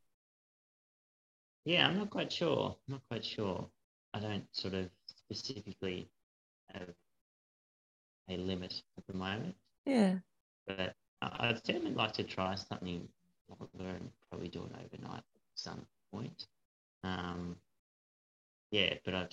yeah, 1.64 1.86
I'm 1.86 1.98
not 1.98 2.10
quite 2.10 2.32
sure. 2.32 2.76
I'm 2.88 2.94
not 2.94 3.02
quite 3.08 3.24
sure. 3.24 3.68
I 4.14 4.20
don't 4.20 4.46
sort 4.52 4.74
of 4.74 4.88
specifically 5.06 6.08
have 6.72 6.88
a 8.28 8.36
limit 8.36 8.82
at 8.96 9.06
the 9.06 9.14
moment, 9.14 9.54
yeah 9.86 10.18
but 10.66 10.94
I'd 11.22 11.64
certainly 11.64 11.92
like 11.92 12.12
to 12.14 12.24
try 12.24 12.54
something 12.54 13.08
longer 13.48 13.90
and 13.90 14.10
probably 14.30 14.48
do 14.48 14.64
it 14.64 14.72
overnight 14.72 15.18
at 15.18 15.42
some 15.54 15.86
point. 16.12 16.46
Um, 17.04 17.56
yeah, 18.70 18.94
but 19.04 19.14
I 19.14 19.26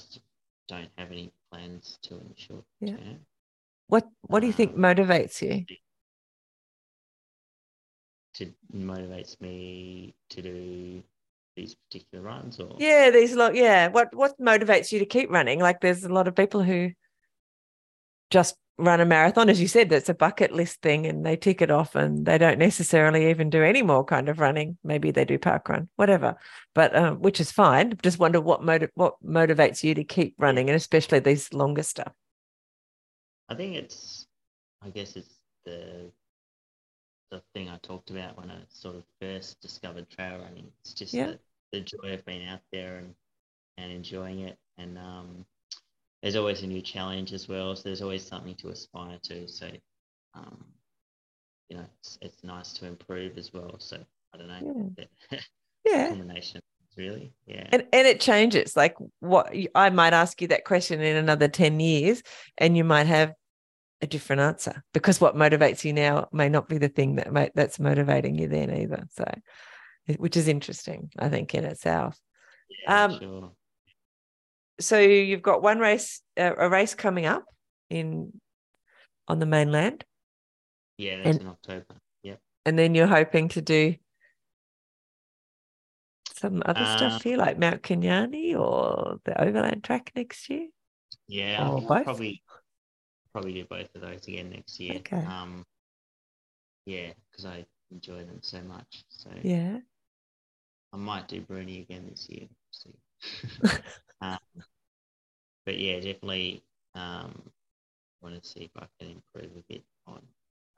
don't 0.68 0.90
have 0.98 1.12
any 1.12 1.32
plans 1.52 2.00
to 2.04 2.16
in 2.16 2.30
the 2.30 2.42
short 2.42 2.66
Yeah. 2.82 2.98
term. 2.98 3.26
what 3.88 4.08
what 4.22 4.40
do 4.40 4.48
you 4.48 4.54
think 4.54 4.76
Um, 4.76 4.82
motivates 4.82 5.42
you 5.42 5.66
To 8.36 8.52
motivates 8.74 9.40
me 9.40 10.14
to 10.30 10.42
do 10.42 11.04
these 11.56 11.76
particular 11.76 12.22
runs, 12.24 12.60
or 12.60 12.76
yeah 12.80 13.10
these 13.10 13.34
lot 13.34 13.56
yeah 13.56 13.88
what 13.88 14.14
what 14.14 14.38
motivates 14.40 14.92
you 14.92 15.00
to 15.00 15.06
keep 15.06 15.30
running 15.30 15.60
like 15.60 15.80
there's 15.80 16.04
a 16.04 16.10
lot 16.14 16.28
of 16.28 16.36
people 16.36 16.62
who 16.62 16.92
just 18.30 18.58
run 18.78 19.00
a 19.00 19.06
marathon 19.06 19.50
as 19.50 19.62
you 19.62 19.68
said 19.68 19.90
that's 19.90 20.10
a 20.10 20.14
bucket 20.14 20.52
list 20.52 20.82
thing 20.82 21.06
and 21.06 21.26
they 21.26 21.38
tick 21.38 21.62
it 21.62 21.72
off 21.72 21.96
and 21.96 22.26
they 22.26 22.38
don't 22.38 22.60
necessarily 22.60 23.30
even 23.30 23.50
do 23.50 23.64
any 23.64 23.82
more 23.82 24.04
kind 24.04 24.28
of 24.28 24.40
running 24.40 24.78
maybe 24.84 25.12
they 25.12 25.24
do 25.24 25.40
park 25.40 25.70
run 25.70 25.88
whatever 25.96 26.36
but 26.74 26.94
um, 26.96 27.22
which 27.22 27.40
is 27.40 27.52
fine 27.52 27.94
just 28.04 28.20
wonder 28.20 28.42
what 28.42 28.64
motiv- 28.64 28.92
what 28.96 29.16
motivates 29.26 29.84
you 29.84 29.94
to 29.94 30.04
keep 30.04 30.36
running 30.38 30.70
and 30.70 30.76
especially 30.76 31.20
these 31.20 31.54
longer 31.54 31.84
stuff 31.84 32.12
I 33.48 33.56
think 33.56 33.76
it's, 33.76 34.26
I 34.82 34.90
guess 34.90 35.16
it's 35.16 35.36
the 35.66 36.12
the 37.32 37.42
thing 37.54 37.70
I 37.70 37.78
talked 37.78 38.10
about 38.12 38.38
when 38.38 38.50
I 38.50 38.60
sort 38.70 38.96
of 38.96 39.04
first 39.20 39.60
discovered 39.62 40.10
trail 40.10 40.40
running. 40.40 40.72
It's 40.82 40.94
just 40.94 41.14
Yeah. 41.14 41.28
the, 41.28 41.40
the 41.74 41.82
joy 41.82 42.14
of 42.14 42.26
being 42.26 42.48
out 42.48 42.62
there 42.72 42.98
and, 42.98 43.16
and 43.78 43.92
enjoying 43.92 44.40
it. 44.42 44.58
And 44.78 44.98
um, 44.98 45.46
there's 46.26 46.36
always 46.36 46.64
a 46.64 46.68
new 46.68 46.82
challenge 46.82 47.34
as 47.34 47.48
well. 47.48 47.76
So 47.76 47.84
there's 47.84 48.02
always 48.02 48.26
something 48.26 48.56
to 48.56 48.70
aspire 48.70 49.20
to. 49.26 49.48
So, 49.48 49.70
um, 50.34 50.66
you 51.70 51.78
know, 51.78 51.86
it's, 52.00 52.18
it's 52.20 52.44
nice 52.44 52.74
to 52.74 52.88
improve 52.88 53.38
as 53.38 53.54
well. 53.54 53.76
So 53.78 54.00
I 54.34 54.38
don't 54.40 54.48
know. 54.48 54.96
Yeah. 55.30 55.40
yeah 55.86 56.10
combination, 56.10 56.62
really. 56.98 57.32
Yeah. 57.46 57.68
and 57.72 57.86
and 57.94 58.08
it 58.08 58.20
changes 58.20 58.76
like 58.76 58.96
what 59.20 59.54
i 59.76 59.92
might 59.92 60.14
ask 60.14 60.42
you 60.42 60.48
that 60.48 60.66
question 60.66 61.00
in 61.00 61.16
another 61.16 61.48
10 61.48 61.80
years 61.80 62.24
and 62.58 62.76
you 62.76 62.84
might 62.84 63.06
have 63.06 63.32
a 64.02 64.08
different 64.08 64.42
answer 64.42 64.84
because 64.94 65.22
what 65.22 65.36
motivates 65.36 65.84
you 65.84 65.94
now 65.94 66.28
may 66.34 66.50
not 66.50 66.68
be 66.68 66.80
the 66.80 66.90
thing 66.90 67.18
that 67.18 67.52
that's 67.54 67.80
motivating 67.80 68.36
you 68.36 68.48
then 68.48 68.72
either 68.72 69.06
so 69.12 69.26
which 70.18 70.36
is 70.36 70.48
interesting 70.48 71.12
i 71.20 71.30
think 71.30 71.54
in 71.54 71.66
itself 71.66 72.20
yeah, 72.88 73.04
um, 73.04 73.20
sure. 73.20 73.52
So 74.80 75.00
you've 75.00 75.42
got 75.42 75.62
one 75.62 75.80
race 75.80 76.22
uh, 76.38 76.54
a 76.58 76.70
race 76.70 76.96
coming 76.96 77.26
up 77.26 77.44
in 77.90 78.34
on 79.28 79.40
the 79.40 79.46
mainland 79.46 80.04
Yeah, 80.98 81.18
that's 81.18 81.38
and- 81.38 81.42
in 81.42 81.48
October. 81.48 81.96
Yep. 82.24 82.40
and 82.66 82.78
then 82.80 82.96
you're 82.96 83.08
hoping 83.08 83.50
to 83.50 83.62
do 83.62 83.96
some 86.34 86.62
other 86.66 86.82
Uh, 86.82 86.98
stuff 86.98 87.24
here 87.24 87.38
like 87.38 87.58
mount 87.58 87.82
kunanyi 87.82 88.60
or 88.60 89.18
the 89.24 89.42
overland 89.42 89.84
track 89.84 90.12
next 90.16 90.50
year 90.50 90.68
Yeah, 91.28 91.62
Or 91.62 91.78
I'll 91.78 91.82
both? 91.82 92.04
probably 92.04 92.44
probably 93.32 93.54
do 93.54 93.66
both 93.66 93.88
of 93.96 94.02
those 94.02 94.28
again 94.28 94.50
next 94.50 94.80
year. 94.80 94.98
Okay. 95.00 95.24
Um, 95.26 95.66
yeah, 96.86 97.12
because 97.32 97.46
I 97.46 97.66
enjoy 97.92 98.24
them 98.26 98.40
so 98.42 98.62
much. 98.62 99.04
So 99.10 99.30
yeah 99.44 99.80
I 100.94 100.98
might 100.98 101.28
do 101.28 101.42
Bruny 101.42 101.82
again 101.82 102.08
this 102.10 102.28
year. 102.30 102.48
See. 102.72 102.96
um, 104.34 104.64
but 105.66 105.78
yeah, 105.78 105.96
definitely 105.96 106.64
um, 106.94 107.42
want 108.22 108.42
to 108.42 108.48
see 108.48 108.62
if 108.62 108.72
I 108.78 108.86
can 109.00 109.12
improve 109.12 109.52
a 109.58 109.64
bit 109.74 109.84
on 110.08 110.22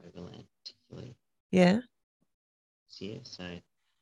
Overland, 0.06 0.44
particularly 0.64 1.16
yeah 1.52 1.80
this 2.88 3.02
year. 3.02 3.20
So 3.24 3.44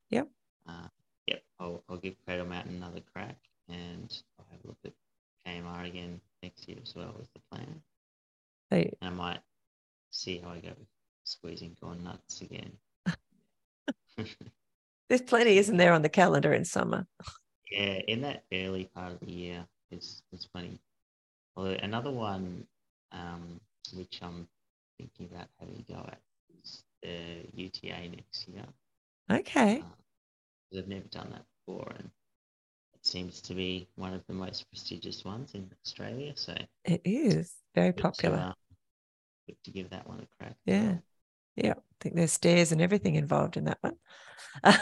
Yep. 0.09 0.27
uh, 0.67 0.87
yep, 1.27 1.43
I'll, 1.59 1.83
I'll 1.89 1.97
give 1.97 2.15
Cradle 2.25 2.45
Mountain 2.45 2.75
another 2.75 3.01
crack, 3.13 3.37
and 3.69 4.15
I'll 4.39 4.45
have 4.51 4.63
a 4.63 4.67
look 4.67 4.77
at 4.85 4.93
KMR 5.45 5.87
again 5.87 6.21
next 6.43 6.67
year 6.67 6.77
as 6.81 6.93
well 6.95 7.15
as 7.19 7.27
the 7.33 7.39
plan. 7.51 7.81
so 8.71 8.77
And 8.77 8.95
I 9.01 9.09
might 9.09 9.39
see 10.11 10.37
how 10.37 10.51
I 10.51 10.59
go 10.59 10.69
with 10.69 10.87
squeezing 11.23 11.75
Gone 11.81 12.03
Nuts 12.03 12.41
again. 12.41 12.71
There's 15.09 15.21
plenty, 15.21 15.57
isn't 15.57 15.77
there, 15.77 15.93
on 15.93 16.01
the 16.01 16.09
calendar 16.09 16.53
in 16.53 16.65
summer? 16.65 17.07
Yeah, 17.71 17.99
in 18.07 18.21
that 18.21 18.43
early 18.53 18.85
part 18.95 19.13
of 19.13 19.19
the 19.21 19.31
year 19.31 19.65
is 19.91 20.21
is 20.31 20.45
plenty. 20.45 20.79
Although 21.55 21.77
another 21.81 22.11
one 22.11 22.65
um, 23.11 23.59
which 23.93 24.19
I'm 24.21 24.47
thinking 24.97 25.27
about 25.31 25.47
having 25.59 25.83
a 25.87 25.91
go 25.91 25.99
at 26.07 26.19
is 26.63 26.83
the 27.01 27.41
UTA 27.53 28.09
next 28.09 28.47
year. 28.47 28.65
Okay. 29.31 29.79
Uh, 29.81 30.77
I've 30.77 30.87
never 30.87 31.07
done 31.11 31.29
that 31.31 31.45
before, 31.65 31.91
and 31.97 32.09
it 32.93 33.05
seems 33.05 33.41
to 33.41 33.53
be 33.53 33.87
one 33.95 34.13
of 34.13 34.21
the 34.27 34.33
most 34.33 34.69
prestigious 34.69 35.23
ones 35.23 35.51
in 35.53 35.69
Australia. 35.85 36.33
So 36.35 36.55
It 36.83 37.01
is 37.05 37.53
very 37.73 37.91
good 37.91 37.97
to, 37.97 38.03
popular. 38.03 38.37
uh, 38.37 39.53
to 39.63 39.71
give 39.71 39.89
that 39.91 40.07
one 40.07 40.19
a 40.19 40.27
crack. 40.37 40.55
Yeah. 40.65 40.83
well. 40.83 41.03
Yeah. 41.55 41.73
I 41.77 41.95
think 42.01 42.15
there's 42.15 42.33
stairs 42.33 42.71
and 42.71 42.81
everything 42.81 43.15
involved 43.15 43.57
in 43.57 43.65
that 43.65 43.79
one. 43.81 43.95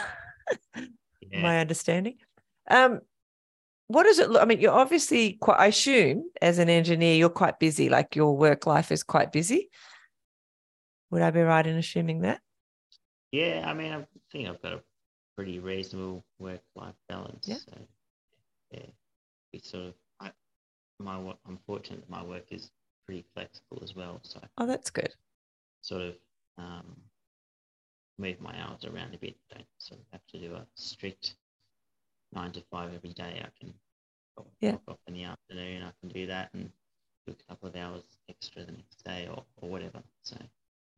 Yeah. 1.30 1.42
My 1.42 1.58
understanding. 1.58 2.18
Um, 2.70 3.00
what 3.86 4.04
does 4.04 4.18
it 4.18 4.30
look? 4.30 4.42
I 4.42 4.44
mean, 4.46 4.60
you're 4.60 4.72
obviously 4.72 5.34
quite, 5.34 5.58
I 5.58 5.66
assume 5.66 6.30
as 6.40 6.58
an 6.58 6.68
engineer, 6.68 7.16
you're 7.16 7.28
quite 7.28 7.58
busy, 7.58 7.88
like 7.88 8.16
your 8.16 8.36
work 8.36 8.66
life 8.66 8.90
is 8.90 9.02
quite 9.02 9.32
busy. 9.32 9.70
Would 11.10 11.22
I 11.22 11.30
be 11.30 11.42
right 11.42 11.66
in 11.66 11.76
assuming 11.76 12.22
that? 12.22 12.40
Yeah, 13.30 13.64
I 13.66 13.74
mean, 13.74 13.92
I 13.92 14.06
think 14.32 14.48
I've 14.48 14.62
got 14.62 14.72
a 14.72 14.80
pretty 15.36 15.58
reasonable 15.58 16.24
work-life 16.38 16.94
balance. 17.08 17.46
Yeah. 17.46 17.56
So, 17.56 17.78
yeah, 18.70 18.86
it's 19.52 19.70
sort 19.70 19.86
of 19.86 19.94
I, 20.20 20.30
my 20.98 21.16
I'm 21.46 21.58
fortunate 21.66 22.00
that 22.00 22.10
my 22.10 22.22
work 22.22 22.46
is 22.50 22.70
pretty 23.06 23.24
flexible 23.34 23.80
as 23.82 23.94
well. 23.94 24.20
So, 24.22 24.40
Oh, 24.56 24.66
that's 24.66 24.90
good. 24.90 25.12
sort 25.82 26.02
of, 26.02 26.14
um, 26.58 26.96
move 28.18 28.40
my 28.40 28.54
hours 28.60 28.84
around 28.84 29.14
a 29.14 29.18
bit. 29.18 29.36
Don't 29.52 29.66
sort 29.78 30.00
of 30.00 30.06
have 30.12 30.26
to 30.32 30.38
do 30.38 30.54
a 30.54 30.66
strict 30.74 31.34
nine 32.34 32.52
to 32.52 32.62
five 32.70 32.92
every 32.94 33.12
day. 33.12 33.42
I 33.44 33.48
can 33.60 33.74
yeah. 34.60 34.76
off 34.88 34.98
in 35.06 35.14
the 35.14 35.24
afternoon. 35.24 35.82
I 35.82 35.92
can 36.00 36.08
do 36.08 36.26
that 36.26 36.50
and 36.54 36.70
do 37.26 37.34
a 37.38 37.48
couple 37.48 37.68
of 37.68 37.76
hours 37.76 38.02
extra 38.28 38.64
the 38.64 38.72
next 38.72 39.04
day 39.04 39.28
or, 39.30 39.44
or 39.60 39.68
whatever. 39.68 40.02
So 40.22 40.36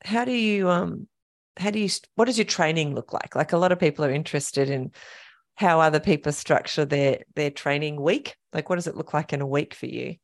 how 0.04 0.24
do 0.24 0.32
you 0.32 0.68
um 0.70 1.08
how 1.56 1.70
do 1.70 1.78
you 1.78 1.88
what 2.14 2.26
does 2.26 2.38
your 2.38 2.44
training 2.44 2.94
look 2.94 3.12
like? 3.12 3.34
Like 3.34 3.52
a 3.52 3.58
lot 3.58 3.72
of 3.72 3.80
people 3.80 4.04
are 4.04 4.12
interested 4.12 4.70
in 4.70 4.92
how 5.56 5.80
other 5.80 6.00
people 6.00 6.32
structure 6.32 6.84
their 6.84 7.20
their 7.34 7.50
training 7.50 8.00
week. 8.00 8.36
Like 8.52 8.68
what 8.68 8.76
does 8.76 8.86
it 8.86 8.96
look 8.96 9.14
like 9.14 9.32
in 9.32 9.40
a 9.40 9.46
week 9.46 9.74
for 9.74 9.86
you? 9.86 10.16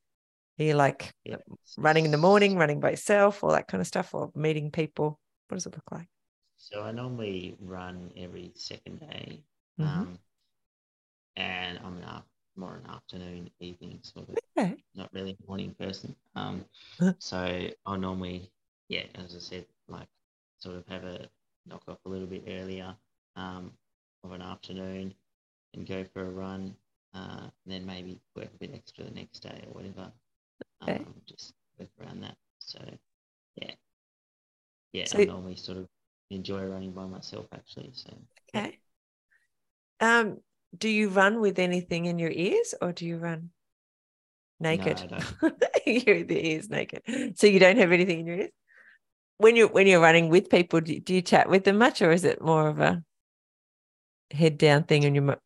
Are 0.59 0.64
you 0.64 0.75
like 0.75 1.12
yeah. 1.25 1.37
running 1.79 2.05
in 2.05 2.11
the 2.11 2.18
morning, 2.18 2.57
running 2.57 2.81
by 2.81 2.90
yourself, 2.90 3.42
all 3.42 3.53
that 3.53 3.68
kind 3.68 3.81
of 3.81 3.87
stuff, 3.87 4.14
or 4.14 4.31
meeting 4.35 4.70
people? 4.70 5.18
What 5.48 5.57
does 5.57 5.66
it 5.66 5.75
look 5.75 5.90
like? 5.90 6.09
So 6.59 6.83
I 6.83 6.92
normally 6.92 7.57
run 7.59 8.12
every 8.16 8.53
second 8.55 9.01
day, 9.01 9.42
mm-hmm. 9.81 10.01
um, 10.01 10.18
and 11.37 11.79
I'm 11.85 11.97
an 11.99 12.05
up, 12.05 12.27
more 12.57 12.77
an 12.77 12.90
afternoon, 12.90 13.51
evening 13.61 13.99
sort 14.03 14.29
of, 14.29 14.37
okay. 14.59 14.77
not 14.95 15.11
really 15.12 15.37
morning 15.47 15.75
person. 15.79 16.14
Um, 16.35 16.64
so 17.18 17.68
I'll 17.87 17.99
normally, 17.99 18.51
yeah, 18.88 19.05
as 19.14 19.35
I 19.35 19.38
said, 19.38 19.66
like 19.88 20.09
sort 20.59 20.77
of 20.77 20.87
have 20.88 21.05
a 21.05 21.29
knock 21.66 21.83
off 21.88 21.99
a 22.05 22.09
little 22.09 22.27
bit 22.27 22.45
earlier 22.49 22.95
um, 23.37 23.73
of 24.25 24.33
an 24.33 24.42
afternoon 24.42 25.14
and 25.75 25.87
go 25.87 26.05
for 26.12 26.23
a 26.27 26.31
run, 26.31 26.75
uh, 27.14 27.49
and 27.64 27.66
then 27.66 27.87
maybe 27.87 28.21
work 28.37 28.49
a 28.55 28.59
bit 28.59 28.71
extra 28.75 29.05
the 29.05 29.11
next 29.11 29.40
day 29.40 29.64
or 29.66 29.73
whatever. 29.73 30.12
Okay. 30.83 30.99
Um, 30.99 31.14
just 31.27 31.55
work 31.79 31.88
around 32.01 32.23
that. 32.23 32.37
So 32.59 32.79
yeah, 33.57 33.73
yeah, 34.92 35.07
so, 35.07 35.18
I 35.18 35.25
normally 35.25 35.57
sort 35.57 35.79
of 35.79 35.88
enjoy 36.31 36.64
running 36.64 36.92
by 36.92 37.07
myself 37.07 37.47
actually. 37.53 37.90
So 37.95 38.11
okay. 38.55 38.79
Um, 40.01 40.38
do 40.76 40.88
you 40.88 41.08
run 41.08 41.40
with 41.40 41.58
anything 41.58 42.06
in 42.06 42.18
your 42.18 42.30
ears, 42.30 42.74
or 42.80 42.92
do 42.92 43.06
you 43.06 43.16
run 43.18 43.50
naked? 44.61 45.11
No, 45.11 45.50
you're 45.87 46.24
the 46.24 46.50
ears 46.50 46.70
naked, 46.70 47.02
so 47.37 47.46
you 47.46 47.58
don't 47.58 47.78
have 47.78 47.92
anything 47.92 48.20
in 48.20 48.26
your 48.26 48.37
ears. 48.37 48.50
When 49.38 49.56
you're 49.56 49.68
when 49.68 49.87
you're 49.87 50.00
running 50.00 50.28
with 50.28 50.50
people, 50.50 50.80
do, 50.80 50.98
do 51.00 51.14
you 51.14 51.22
chat 51.22 51.48
with 51.48 51.64
them 51.64 51.78
much, 51.78 52.00
or 52.02 52.12
is 52.12 52.24
it 52.24 52.40
more 52.40 52.68
of 52.68 52.78
a 52.78 53.02
head 54.30 54.58
down 54.58 54.85
thing 54.85 55.04
and 55.04 55.14
your 55.14 55.37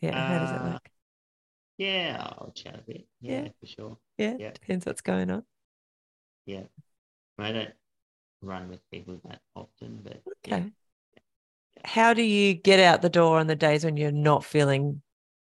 yeah? 0.00 0.10
Uh, 0.10 0.28
how 0.28 0.38
does 0.38 0.50
it 0.50 0.60
uh, 0.60 0.72
look? 0.72 0.88
Yeah, 1.78 2.16
I'll 2.38 2.52
chat 2.52 2.76
a 2.76 2.82
bit. 2.82 3.06
Yeah, 3.20 3.42
yeah. 3.42 3.48
for 3.60 3.66
sure. 3.66 3.98
Yeah, 4.16 4.36
yeah, 4.38 4.50
depends 4.52 4.86
what's 4.86 5.02
going 5.02 5.30
on. 5.30 5.42
Yeah, 6.46 6.62
I 7.38 7.52
don't 7.52 7.74
run 8.42 8.68
with 8.68 8.80
people 8.90 9.20
that 9.24 9.40
often, 9.54 10.00
but 10.02 10.22
okay. 10.44 10.62
Yeah. 10.64 10.85
How 11.84 12.14
do 12.14 12.22
you 12.22 12.54
get 12.54 12.80
out 12.80 13.02
the 13.02 13.08
door 13.08 13.38
on 13.38 13.46
the 13.46 13.56
days 13.56 13.84
when 13.84 13.96
you're 13.96 14.12
not 14.12 14.44
feeling 14.44 15.02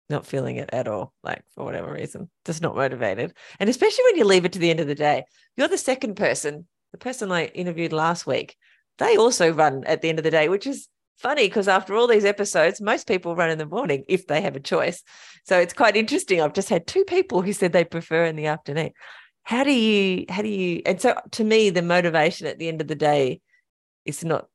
not 0.10 0.26
feeling 0.26 0.56
it 0.56 0.70
at 0.72 0.88
all, 0.88 1.12
like 1.22 1.44
for 1.54 1.66
whatever 1.66 1.92
reason, 1.92 2.30
just 2.46 2.62
not 2.62 2.78
motivated. 2.78 3.34
And 3.60 3.70
especially 3.70 4.06
when 4.06 4.16
you 4.16 4.24
leave 4.24 4.46
it 4.46 4.54
to 4.54 4.60
the 4.60 4.70
end 4.70 4.80
of 4.80 4.88
the 4.88 4.96
day, 4.96 5.26
you're 5.58 5.68
the 5.68 5.78
second 5.78 6.16
person, 6.16 6.66
the 6.94 6.98
person 6.98 7.30
I 7.30 7.48
interviewed 7.48 7.92
last 7.92 8.26
week, 8.26 8.56
they 9.00 9.18
also 9.18 9.52
run 9.52 9.84
at 9.86 10.02
the 10.02 10.08
end 10.08 10.18
of 10.18 10.24
the 10.24 10.32
day, 10.32 10.48
which 10.48 10.66
is 10.66 10.88
funny 11.18 11.48
because 11.48 11.68
after 11.68 11.94
all 11.94 12.08
these 12.08 12.24
episodes, 12.24 12.80
most 12.80 13.06
people 13.06 13.36
run 13.36 13.50
in 13.50 13.58
the 13.58 13.66
morning 13.66 14.06
if 14.08 14.28
they 14.28 14.40
have 14.40 14.56
a 14.56 14.62
choice. 14.62 15.04
So 15.44 15.60
it's 15.60 15.74
quite 15.74 15.98
interesting. 15.98 16.40
I've 16.40 16.54
just 16.54 16.70
had 16.70 16.88
two 16.88 17.04
people 17.04 17.42
who 17.42 17.52
said 17.52 17.74
they 17.74 17.84
prefer 17.84 18.24
in 18.24 18.38
the 18.38 18.46
afternoon 18.46 18.92
how 19.48 19.64
do 19.64 19.72
you 19.72 20.26
how 20.28 20.42
do 20.42 20.50
you 20.50 20.82
and 20.86 21.00
so 21.00 21.16
to 21.32 21.42
me 21.42 21.70
the 21.70 21.82
motivation 21.82 22.48
at 22.48 22.60
the 22.60 22.68
end 22.68 22.82
of 22.82 22.88
the 22.90 22.96
day 22.96 23.40
is 24.04 24.22
not 24.26 24.50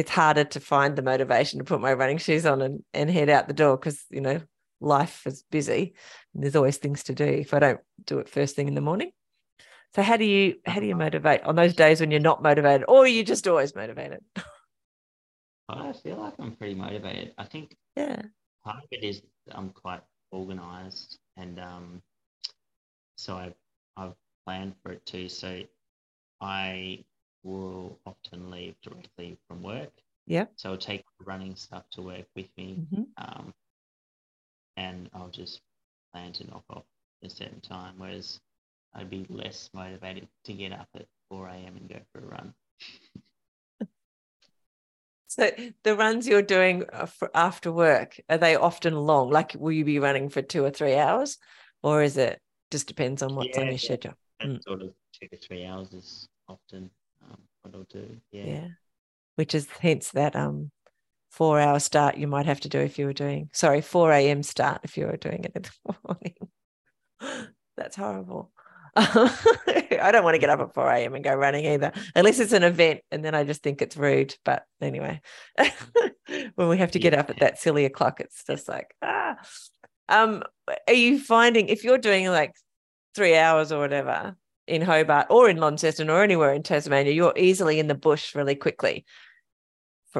it's 0.00 0.10
harder 0.10 0.44
to 0.44 0.60
find 0.60 0.96
the 0.96 1.02
motivation 1.02 1.58
to 1.58 1.64
put 1.64 1.80
my 1.80 1.92
running 1.92 2.18
shoes 2.18 2.46
on 2.46 2.62
and, 2.62 2.82
and 2.92 3.10
head 3.10 3.28
out 3.28 3.48
the 3.48 3.54
door 3.54 3.76
because 3.76 4.04
you 4.10 4.20
know 4.20 4.40
life 4.80 5.26
is 5.26 5.44
busy. 5.50 5.94
And 6.34 6.42
there's 6.42 6.56
always 6.56 6.78
things 6.78 7.02
to 7.04 7.14
do 7.14 7.24
if 7.24 7.52
i 7.54 7.58
don't 7.58 7.80
do 8.04 8.18
it 8.18 8.28
first 8.28 8.56
thing 8.56 8.68
in 8.68 8.74
the 8.74 8.80
morning. 8.80 9.12
So 9.94 10.02
how 10.02 10.16
do 10.16 10.24
you 10.24 10.56
how 10.66 10.80
do 10.80 10.86
you 10.86 10.96
motivate 10.96 11.42
on 11.42 11.56
those 11.56 11.74
days 11.74 12.00
when 12.00 12.10
you're 12.10 12.20
not 12.20 12.42
motivated 12.42 12.84
or 12.88 13.04
are 13.04 13.08
you 13.08 13.24
just 13.24 13.46
always 13.46 13.74
motivated? 13.74 14.20
I 15.68 15.92
feel 15.92 16.16
like 16.16 16.34
i'm 16.40 16.56
pretty 16.56 16.74
motivated. 16.74 17.32
I 17.38 17.44
think 17.44 17.76
yeah. 17.96 18.22
part 18.64 18.78
of 18.78 18.88
it 18.90 19.04
is 19.04 19.22
i'm 19.52 19.70
quite 19.70 20.00
organized 20.32 21.18
and 21.36 21.60
um 21.60 22.02
so 23.16 23.36
i've 23.36 23.54
i've 23.96 24.14
plan 24.50 24.74
for 24.82 24.92
it 24.92 25.04
too. 25.06 25.28
So 25.28 25.62
I 26.40 27.04
will 27.42 27.98
often 28.06 28.50
leave 28.50 28.74
directly 28.82 29.38
from 29.48 29.62
work. 29.62 29.92
Yeah. 30.26 30.46
So 30.56 30.70
I'll 30.70 30.76
take 30.76 31.04
running 31.24 31.56
stuff 31.56 31.84
to 31.92 32.02
work 32.02 32.26
with 32.36 32.46
me. 32.56 32.78
Mm-hmm. 32.80 33.02
Um, 33.16 33.54
and 34.76 35.10
I'll 35.12 35.30
just 35.30 35.60
plan 36.12 36.32
to 36.34 36.46
knock 36.46 36.64
off 36.70 36.84
a 37.22 37.30
certain 37.30 37.60
time. 37.60 37.94
Whereas 37.98 38.40
I'd 38.94 39.10
be 39.10 39.26
less 39.28 39.70
motivated 39.72 40.28
to 40.44 40.52
get 40.52 40.72
up 40.72 40.88
at 40.94 41.06
4 41.30 41.48
a.m. 41.48 41.76
and 41.76 41.88
go 41.88 42.00
for 42.12 42.20
a 42.20 42.26
run. 42.26 42.54
so 45.26 45.50
the 45.82 45.96
runs 45.96 46.26
you're 46.26 46.42
doing 46.42 46.84
uh, 46.92 47.06
after 47.34 47.72
work, 47.72 48.20
are 48.28 48.38
they 48.38 48.56
often 48.56 48.94
long? 48.94 49.30
Like, 49.30 49.54
will 49.58 49.72
you 49.72 49.84
be 49.84 49.98
running 49.98 50.28
for 50.28 50.42
two 50.42 50.64
or 50.64 50.70
three 50.70 50.96
hours? 50.96 51.38
Or 51.82 52.02
is 52.02 52.16
it 52.16 52.40
just 52.70 52.86
depends 52.86 53.22
on 53.22 53.34
what's 53.34 53.56
yeah, 53.56 53.60
on 53.60 53.66
your 53.66 53.72
yeah. 53.72 53.78
schedule? 53.78 54.14
mm. 54.42 54.62
sort 54.62 54.82
of 54.82 54.92
two 55.12 55.28
to 55.28 55.36
three 55.36 55.64
hours 55.64 55.92
is 55.92 56.28
often 56.48 56.90
what 57.70 57.78
I'll 57.92 58.02
do. 58.02 58.16
Yeah. 58.30 58.44
Yeah. 58.44 58.68
Which 59.36 59.54
is 59.54 59.68
hence 59.80 60.10
that 60.10 60.36
um 60.36 60.70
four 61.30 61.60
hour 61.60 61.78
start 61.78 62.16
you 62.16 62.26
might 62.26 62.46
have 62.46 62.60
to 62.60 62.68
do 62.68 62.78
if 62.80 62.98
you 62.98 63.06
were 63.06 63.12
doing 63.12 63.48
sorry, 63.52 63.80
four 63.80 64.12
AM 64.12 64.42
start 64.42 64.80
if 64.82 64.96
you 64.96 65.06
were 65.06 65.16
doing 65.16 65.44
it 65.44 65.52
in 65.54 65.62
the 65.62 65.96
morning. 67.20 67.48
That's 67.76 67.96
horrible. 67.96 68.52
I 68.96 70.10
don't 70.10 70.24
want 70.24 70.34
to 70.34 70.40
get 70.40 70.50
up 70.50 70.60
at 70.60 70.74
4 70.74 70.90
a.m. 70.90 71.14
and 71.14 71.22
go 71.22 71.32
running 71.32 71.64
either, 71.64 71.92
unless 72.16 72.40
it's 72.40 72.52
an 72.52 72.64
event. 72.64 73.00
And 73.12 73.24
then 73.24 73.36
I 73.36 73.44
just 73.44 73.62
think 73.62 73.80
it's 73.80 73.96
rude. 73.96 74.34
But 74.44 74.64
anyway, 74.80 75.20
when 76.56 76.68
we 76.68 76.78
have 76.78 76.90
to 76.92 76.98
get 76.98 77.12
yeah. 77.12 77.20
up 77.20 77.30
at 77.30 77.38
that 77.38 77.60
silly 77.60 77.84
o'clock, 77.84 78.20
it's 78.20 78.42
just 78.44 78.68
like, 78.68 78.92
ah. 79.00 79.36
Um, 80.08 80.42
are 80.88 80.92
you 80.92 81.20
finding 81.20 81.68
if 81.68 81.84
you're 81.84 81.98
doing 81.98 82.26
like 82.26 82.52
three 83.14 83.36
hours 83.36 83.70
or 83.70 83.78
whatever 83.78 84.34
in 84.70 84.82
Hobart 84.82 85.26
or 85.30 85.50
in 85.50 85.56
Launceston 85.56 86.08
or 86.08 86.22
anywhere 86.22 86.52
in 86.54 86.62
Tasmania, 86.62 87.12
you're 87.12 87.36
easily 87.36 87.78
in 87.78 87.88
the 87.88 87.94
bush 87.94 88.34
really 88.34 88.54
quickly. 88.54 89.04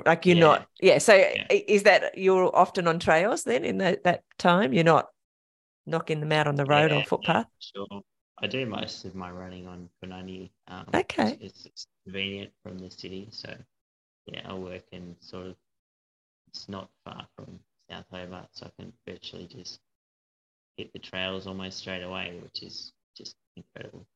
Like 0.07 0.27
you're 0.27 0.37
yeah. 0.37 0.45
not, 0.45 0.67
yeah. 0.81 0.99
So 0.99 1.15
yeah. 1.15 1.47
is 1.51 1.85
that 1.85 2.19
you're 2.19 2.55
often 2.55 2.87
on 2.87 2.99
trails 2.99 3.45
then 3.45 3.65
in 3.65 3.79
that, 3.79 4.05
that 4.05 4.25
time? 4.39 4.73
You're 4.73 4.85
not 4.85 5.07
knocking 5.87 6.21
them 6.21 6.33
out 6.33 6.47
on 6.47 6.57
the 6.57 6.65
road 6.65 6.91
yeah, 6.91 6.99
or 6.99 7.05
footpath? 7.05 7.47
sure. 7.59 8.03
I 8.43 8.47
do 8.47 8.65
most 8.67 9.05
of 9.05 9.15
my 9.15 9.31
running 9.31 9.67
on 9.67 9.89
kunanyi. 10.03 10.51
Um, 10.69 10.87
okay. 10.95 11.39
It's, 11.41 11.67
it's, 11.67 11.87
convenient 12.07 12.51
from 12.63 12.79
the 12.79 12.91
city. 12.91 13.29
So 13.31 13.55
yeah, 14.27 14.41
I 14.45 14.55
work 14.55 14.85
in 14.93 15.15
sort 15.21 15.47
of, 15.47 15.57
it's 16.49 16.69
not 16.69 16.89
far 17.05 17.27
from 17.37 17.61
South 17.91 18.07
Hobart. 18.11 18.49
So 18.53 18.67
I 18.67 18.83
can 18.83 18.93
virtually 19.07 19.47
just 19.47 19.81
hit 20.77 20.93
the 20.93 20.99
trails 20.99 21.47
almost 21.47 21.79
straight 21.79 22.03
away, 22.03 22.39
which 22.43 22.63
is 22.63 22.93
just 23.17 23.37
incredible. 23.57 24.07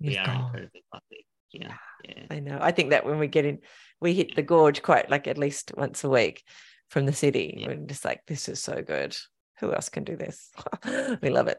We 0.00 0.16
are 0.16 0.26
gone. 0.26 0.44
incredibly 0.46 0.84
lucky. 0.92 1.26
Yeah, 1.52 1.74
yeah. 2.04 2.26
I 2.30 2.40
know. 2.40 2.58
I 2.60 2.72
think 2.72 2.90
that 2.90 3.06
when 3.06 3.18
we 3.18 3.28
get 3.28 3.44
in, 3.44 3.58
we 4.00 4.14
hit 4.14 4.34
the 4.34 4.42
gorge 4.42 4.82
quite 4.82 5.10
like 5.10 5.26
at 5.26 5.38
least 5.38 5.72
once 5.76 6.04
a 6.04 6.08
week 6.08 6.42
from 6.88 7.06
the 7.06 7.12
city. 7.12 7.54
Yeah. 7.56 7.68
We're 7.68 7.86
just 7.86 8.04
like, 8.04 8.22
this 8.26 8.48
is 8.48 8.62
so 8.62 8.82
good. 8.82 9.16
Who 9.60 9.72
else 9.72 9.88
can 9.88 10.04
do 10.04 10.16
this? 10.16 10.50
we 11.22 11.30
love 11.30 11.48
it. 11.48 11.58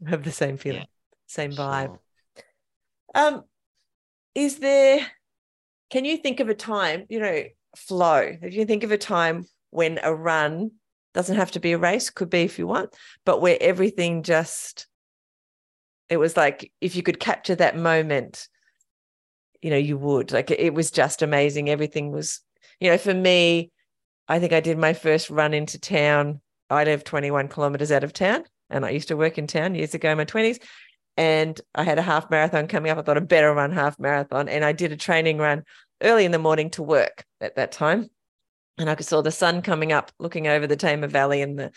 we 0.00 0.06
have 0.10 0.22
the 0.22 0.32
same 0.32 0.56
feeling, 0.56 0.80
yeah, 0.80 0.86
same 1.26 1.52
vibe. 1.52 1.98
Sure. 2.36 2.46
Um, 3.14 3.42
is 4.34 4.58
there? 4.58 5.06
Can 5.90 6.04
you 6.04 6.16
think 6.16 6.40
of 6.40 6.48
a 6.48 6.54
time? 6.54 7.04
You 7.08 7.20
know, 7.20 7.42
flow. 7.76 8.30
If 8.40 8.54
you 8.54 8.64
think 8.64 8.84
of 8.84 8.92
a 8.92 8.98
time 8.98 9.46
when 9.70 9.98
a 10.02 10.14
run 10.14 10.70
doesn't 11.14 11.36
have 11.36 11.50
to 11.52 11.60
be 11.60 11.72
a 11.72 11.78
race 11.78 12.10
could 12.10 12.30
be 12.30 12.42
if 12.42 12.58
you 12.58 12.66
want 12.66 12.94
but 13.24 13.40
where 13.40 13.58
everything 13.60 14.22
just 14.22 14.86
it 16.08 16.16
was 16.16 16.36
like 16.36 16.72
if 16.80 16.96
you 16.96 17.02
could 17.02 17.20
capture 17.20 17.54
that 17.54 17.76
moment 17.76 18.48
you 19.62 19.70
know 19.70 19.76
you 19.76 19.96
would. 19.96 20.32
Like 20.32 20.50
it 20.50 20.74
was 20.74 20.90
just 20.90 21.22
amazing. 21.22 21.70
Everything 21.70 22.10
was 22.10 22.40
you 22.80 22.90
know 22.90 22.98
for 22.98 23.14
me 23.14 23.70
i 24.28 24.40
think 24.40 24.52
i 24.52 24.60
did 24.60 24.76
my 24.76 24.92
first 24.92 25.30
run 25.30 25.54
into 25.54 25.78
town. 25.78 26.40
I 26.68 26.84
live 26.84 27.04
21 27.04 27.48
kilometers 27.48 27.92
out 27.92 28.04
of 28.04 28.12
town 28.12 28.44
and 28.68 28.84
i 28.84 28.90
used 28.90 29.08
to 29.08 29.16
work 29.16 29.38
in 29.38 29.46
town 29.46 29.74
years 29.74 29.94
ago 29.94 30.10
in 30.10 30.18
my 30.18 30.24
20s 30.24 30.60
and 31.16 31.60
i 31.74 31.84
had 31.84 31.98
a 31.98 32.02
half 32.02 32.30
marathon 32.30 32.66
coming 32.66 32.90
up. 32.90 32.98
I 32.98 33.02
thought 33.02 33.16
i'd 33.16 33.28
better 33.28 33.54
run 33.54 33.70
half 33.70 33.98
marathon. 33.98 34.48
And 34.48 34.64
i 34.64 34.72
did 34.72 34.92
a 34.92 34.96
training 34.96 35.38
run 35.38 35.62
early 36.02 36.24
in 36.24 36.32
the 36.32 36.38
morning 36.38 36.70
to 36.70 36.82
work 36.82 37.24
at 37.40 37.54
that 37.56 37.72
time. 37.72 38.08
And 38.78 38.90
I 38.90 38.96
saw 38.96 39.22
the 39.22 39.30
sun 39.30 39.62
coming 39.62 39.92
up, 39.92 40.10
looking 40.18 40.48
over 40.48 40.66
the 40.66 40.76
Tamar 40.76 41.06
Valley 41.06 41.42
and 41.42 41.58
the 41.58 41.70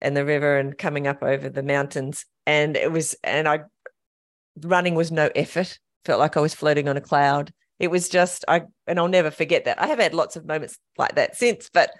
and 0.00 0.16
the 0.16 0.24
river, 0.24 0.58
and 0.58 0.76
coming 0.76 1.06
up 1.06 1.22
over 1.22 1.48
the 1.48 1.62
mountains. 1.62 2.24
And 2.46 2.76
it 2.76 2.90
was, 2.90 3.14
and 3.22 3.46
I 3.46 3.60
running 4.62 4.94
was 4.94 5.10
no 5.12 5.30
effort. 5.34 5.78
Felt 6.04 6.20
like 6.20 6.36
I 6.36 6.40
was 6.40 6.54
floating 6.54 6.88
on 6.88 6.96
a 6.96 7.00
cloud. 7.00 7.52
it 7.78 7.90
was 7.90 8.08
just 8.08 8.44
I 8.46 8.62
and 8.86 8.98
I'll 8.98 9.08
never 9.08 9.30
forget 9.30 9.64
that. 9.64 9.80
I 9.80 9.86
have 9.88 9.98
had 9.98 10.14
lots 10.14 10.36
of 10.36 10.46
moments 10.46 10.78
like 10.98 11.16
that 11.16 11.36
since, 11.36 11.70
but 11.72 11.90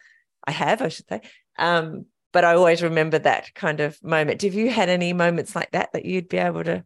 I 0.46 0.52
have, 0.52 0.82
I 0.82 0.88
should 0.88 1.08
say. 1.08 1.22
Um, 1.58 2.06
but 2.32 2.44
I 2.44 2.54
always 2.54 2.82
remember 2.82 3.18
that 3.18 3.52
kind 3.54 3.80
of 3.80 4.02
moment. 4.02 4.42
Have 4.42 4.54
you 4.54 4.70
had 4.70 4.88
any 4.88 5.12
moments 5.12 5.56
like 5.56 5.72
that 5.72 5.92
that 5.92 6.04
you'd 6.04 6.28
be 6.28 6.38
able 6.38 6.64
to 6.64 6.84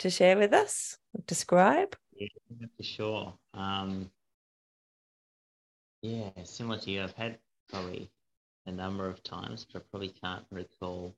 to 0.00 0.10
share 0.10 0.36
with 0.36 0.52
us, 0.52 0.98
describe? 1.26 1.96
Yeah, 2.14 2.28
for 2.76 2.82
sure. 2.82 3.34
Um, 3.54 4.10
yeah, 6.02 6.30
similar 6.44 6.78
to 6.78 6.90
you, 6.90 7.02
I've 7.02 7.12
had 7.12 7.38
probably 7.68 8.10
a 8.66 8.72
number 8.72 9.08
of 9.08 9.22
times, 9.22 9.66
but 9.72 9.80
I 9.80 9.84
probably 9.90 10.14
can't 10.22 10.44
recall 10.50 11.14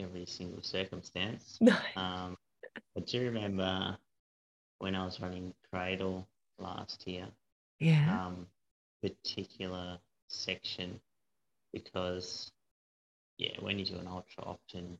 every 0.00 0.26
single 0.26 0.62
circumstance. 0.62 1.58
Um, 1.96 2.36
I 2.96 3.00
do 3.06 3.22
remember 3.22 3.96
when 4.78 4.96
I 4.96 5.04
was 5.04 5.20
running 5.20 5.54
Cradle 5.70 6.26
last 6.58 7.06
year. 7.06 7.26
Yeah. 7.78 8.26
Um, 8.26 8.46
particular 9.02 9.98
section 10.28 10.98
because 11.72 12.50
yeah, 13.36 13.52
when 13.60 13.78
you 13.78 13.84
do 13.84 13.96
an 13.96 14.06
ultra 14.06 14.44
often 14.44 14.96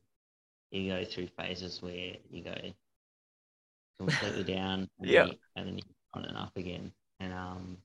you 0.71 0.91
go 0.91 1.05
through 1.05 1.29
phases 1.39 1.81
where 1.81 2.15
you 2.31 2.43
go 2.43 2.55
completely 3.97 4.45
down 4.55 4.89
and, 4.99 5.11
yeah. 5.11 5.25
then 5.25 5.37
and 5.57 5.67
then 5.69 5.79
you 5.79 5.85
on 6.13 6.25
and 6.25 6.37
up 6.37 6.57
again. 6.57 6.93
And 7.21 7.33
um 7.33 7.79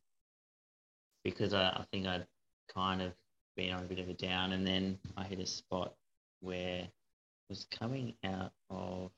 because 1.24 1.54
I, 1.54 1.68
I 1.70 1.86
think 1.92 2.08
I'd 2.08 2.26
kind 2.74 3.02
of 3.02 3.14
been 3.60 3.74
on 3.74 3.84
a 3.84 3.88
bit 3.88 4.00
of 4.00 4.08
a 4.08 4.14
down 4.14 4.54
and 4.54 4.66
then 4.66 4.98
I 5.18 5.26
hit 5.26 5.40
a 5.40 5.46
spot 5.46 5.94
where 6.40 6.84
I 6.84 6.90
was 7.50 7.68
coming 7.78 8.14
out 8.24 8.54
of 8.70 9.12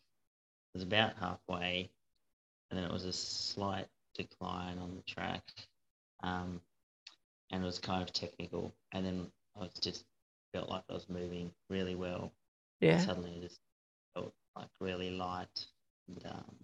it 0.74 0.78
was 0.78 0.84
about 0.84 1.14
halfway 1.20 1.92
and 2.70 2.78
then 2.78 2.86
it 2.86 2.92
was 2.92 3.06
a 3.06 3.14
slight 3.14 3.88
decline 4.16 4.80
on 4.80 4.96
the 4.96 5.04
track. 5.04 5.44
Um, 6.24 6.60
and 7.52 7.62
it 7.62 7.66
was 7.66 7.78
kind 7.78 8.02
of 8.02 8.14
technical. 8.14 8.74
And 8.94 9.06
then 9.06 9.28
I 9.56 9.60
was 9.60 9.74
just 9.80 10.06
felt 10.54 10.70
like 10.70 10.84
I 10.90 10.94
was 10.94 11.10
moving 11.10 11.52
really 11.70 11.96
well. 11.96 12.32
Yeah. 12.80 12.98
Suddenly 13.00 13.32
it 13.38 13.42
just 13.42 13.60
felt 14.16 14.34
like 14.56 14.70
really 14.80 15.12
light. 15.12 15.68
And, 16.08 16.26
um, 16.26 16.56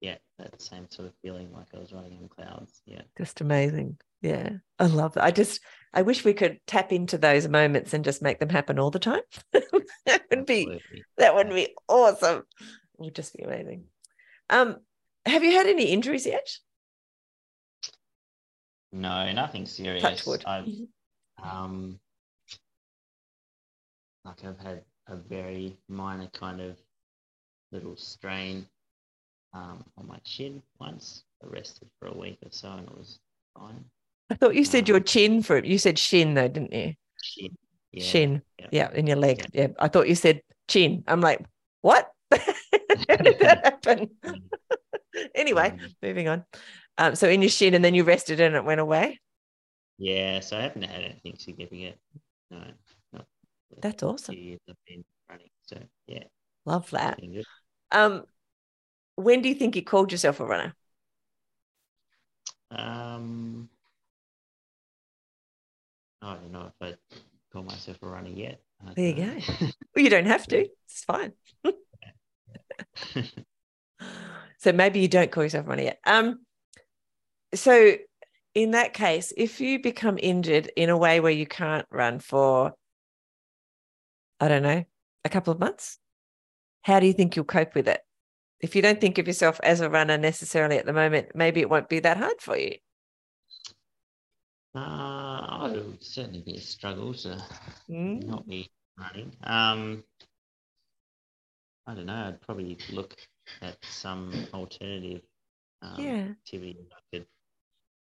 yeah, 0.00 0.16
that 0.38 0.60
same 0.60 0.88
sort 0.90 1.08
of 1.08 1.14
feeling 1.22 1.52
like 1.52 1.66
I 1.74 1.78
was 1.78 1.92
running 1.92 2.18
on 2.22 2.28
clouds. 2.28 2.82
Yeah. 2.86 3.02
Just 3.16 3.40
amazing. 3.40 3.98
Yeah. 4.22 4.50
I 4.78 4.86
love 4.86 5.14
that. 5.14 5.24
I 5.24 5.30
just 5.30 5.60
I 5.92 6.02
wish 6.02 6.24
we 6.24 6.34
could 6.34 6.60
tap 6.66 6.92
into 6.92 7.18
those 7.18 7.48
moments 7.48 7.94
and 7.94 8.04
just 8.04 8.22
make 8.22 8.38
them 8.38 8.48
happen 8.48 8.78
all 8.78 8.90
the 8.90 8.98
time. 8.98 9.22
that 9.52 10.22
would 10.30 10.46
be 10.46 10.62
Absolutely. 10.62 11.04
that 11.16 11.34
would 11.34 11.50
be 11.50 11.74
awesome. 11.88 12.38
It 12.60 13.04
would 13.04 13.14
just 13.14 13.34
be 13.34 13.42
amazing. 13.42 13.84
Um, 14.50 14.76
have 15.26 15.42
you 15.42 15.52
had 15.52 15.66
any 15.66 15.86
injuries 15.86 16.26
yet? 16.26 16.48
No, 18.92 19.30
nothing 19.32 19.66
serious. 19.66 20.02
Touch 20.02 20.26
wood. 20.26 20.44
I've, 20.46 20.68
um, 21.42 22.00
like 24.24 24.44
I've 24.44 24.58
had 24.58 24.82
a 25.08 25.16
very 25.16 25.76
minor 25.88 26.28
kind 26.32 26.60
of 26.60 26.78
little 27.70 27.96
strain 27.96 28.66
um, 29.52 29.84
on 29.96 30.06
my 30.06 30.18
chin 30.24 30.62
once. 30.80 31.24
I 31.42 31.46
rested 31.48 31.88
for 31.98 32.08
a 32.08 32.16
week 32.16 32.38
or 32.44 32.50
so, 32.50 32.70
and 32.70 32.88
it 32.88 32.96
was 32.96 33.18
fine. 33.56 33.84
I 34.30 34.34
thought 34.34 34.54
you 34.54 34.64
said 34.64 34.84
um, 34.84 34.94
your 34.94 35.00
chin 35.00 35.42
for 35.42 35.56
it. 35.56 35.64
you 35.64 35.78
said 35.78 35.98
shin 35.98 36.34
though, 36.34 36.48
didn't 36.48 36.72
you? 36.72 36.94
Shin. 37.22 37.56
Yeah, 37.92 38.04
shin. 38.04 38.42
Yeah. 38.58 38.66
yeah, 38.70 38.92
in 38.92 39.06
your 39.06 39.16
leg. 39.16 39.46
Yeah. 39.52 39.62
yeah. 39.62 39.68
I 39.78 39.88
thought 39.88 40.08
you 40.08 40.14
said 40.14 40.42
chin. 40.68 41.04
I'm 41.06 41.20
like, 41.20 41.44
what? 41.80 42.10
How 42.30 42.38
did 43.16 43.38
that 43.40 43.64
happen? 43.64 44.10
anyway, 45.34 45.70
um, 45.70 45.78
moving 46.02 46.28
on. 46.28 46.44
Um, 46.98 47.14
so 47.14 47.28
in 47.28 47.40
your 47.40 47.48
shin, 47.48 47.74
and 47.74 47.84
then 47.84 47.94
you 47.94 48.04
rested 48.04 48.40
and 48.40 48.54
it 48.54 48.64
went 48.64 48.80
away. 48.80 49.18
Yeah, 49.98 50.40
so 50.40 50.56
I 50.56 50.62
haven't 50.62 50.82
had 50.82 51.02
anything 51.02 51.36
significant. 51.38 51.96
No, 52.50 52.62
That's 53.82 54.02
awesome. 54.02 54.34
I've 54.34 54.76
been 54.86 55.04
running, 55.28 55.50
so 55.66 55.78
yeah, 56.06 56.24
love 56.64 56.88
that. 56.90 57.18
Um, 57.90 58.24
when 59.18 59.42
do 59.42 59.48
you 59.48 59.54
think 59.54 59.74
you 59.74 59.82
called 59.82 60.12
yourself 60.12 60.38
a 60.38 60.46
runner? 60.46 60.74
Um, 62.70 63.68
I 66.22 66.34
don't 66.34 66.52
know 66.52 66.70
if 66.70 66.74
I 66.80 66.94
call 67.52 67.64
myself 67.64 67.98
a 68.02 68.06
runner 68.06 68.30
yet. 68.30 68.60
There 68.94 69.08
you 69.08 69.14
go. 69.14 69.40
well, 69.94 70.04
you 70.04 70.10
don't 70.10 70.26
have 70.26 70.46
to. 70.48 70.68
It's 70.86 71.04
fine. 71.04 71.32
so 74.58 74.72
maybe 74.72 75.00
you 75.00 75.08
don't 75.08 75.32
call 75.32 75.42
yourself 75.42 75.66
a 75.66 75.68
runner 75.68 75.82
yet. 75.82 75.98
Um, 76.06 76.44
so 77.54 77.96
in 78.54 78.70
that 78.70 78.94
case, 78.94 79.32
if 79.36 79.60
you 79.60 79.82
become 79.82 80.16
injured 80.22 80.70
in 80.76 80.90
a 80.90 80.96
way 80.96 81.18
where 81.18 81.32
you 81.32 81.46
can't 81.46 81.86
run 81.90 82.20
for, 82.20 82.74
I 84.38 84.46
don't 84.46 84.62
know, 84.62 84.84
a 85.24 85.28
couple 85.28 85.52
of 85.52 85.58
months, 85.58 85.98
how 86.82 87.00
do 87.00 87.06
you 87.06 87.12
think 87.12 87.34
you'll 87.34 87.44
cope 87.44 87.74
with 87.74 87.88
it? 87.88 88.00
If 88.60 88.74
you 88.74 88.82
don't 88.82 89.00
think 89.00 89.18
of 89.18 89.26
yourself 89.26 89.60
as 89.62 89.80
a 89.80 89.88
runner 89.88 90.18
necessarily 90.18 90.78
at 90.78 90.86
the 90.86 90.92
moment, 90.92 91.28
maybe 91.34 91.60
it 91.60 91.70
won't 91.70 91.88
be 91.88 92.00
that 92.00 92.16
hard 92.16 92.40
for 92.40 92.56
you. 92.56 92.76
Uh, 94.74 95.70
it 95.74 95.86
would 95.86 96.02
certainly 96.04 96.42
be 96.42 96.56
a 96.56 96.60
struggle 96.60 97.14
to 97.14 97.42
mm. 97.88 98.24
not 98.24 98.46
be 98.46 98.70
running. 98.98 99.32
Um, 99.44 100.04
I 101.86 101.94
don't 101.94 102.06
know. 102.06 102.14
I'd 102.28 102.40
probably 102.42 102.76
look 102.92 103.16
at 103.62 103.76
some 103.82 104.32
alternative 104.52 105.22
um, 105.80 105.94
yeah. 105.98 106.26
activity 106.30 106.76
I 106.92 107.16
could 107.16 107.26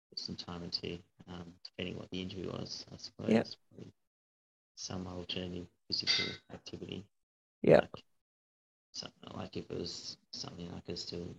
put 0.09 0.19
some 0.19 0.35
time 0.35 0.63
into, 0.63 0.99
um, 1.27 1.51
depending 1.65 1.97
what 1.97 2.09
the 2.11 2.21
injury 2.21 2.47
was, 2.47 2.85
I 2.93 2.97
suppose. 2.97 3.31
Yep. 3.31 3.47
Some 4.75 5.07
alternative 5.07 5.67
physical 5.87 6.33
activity. 6.53 7.05
Yeah. 7.61 7.81
Like, 7.81 8.03
something 8.93 9.31
like 9.33 9.57
if 9.57 9.69
it 9.69 9.77
was 9.77 10.17
something 10.31 10.69
I 10.75 10.79
could 10.81 10.97
still 10.97 11.35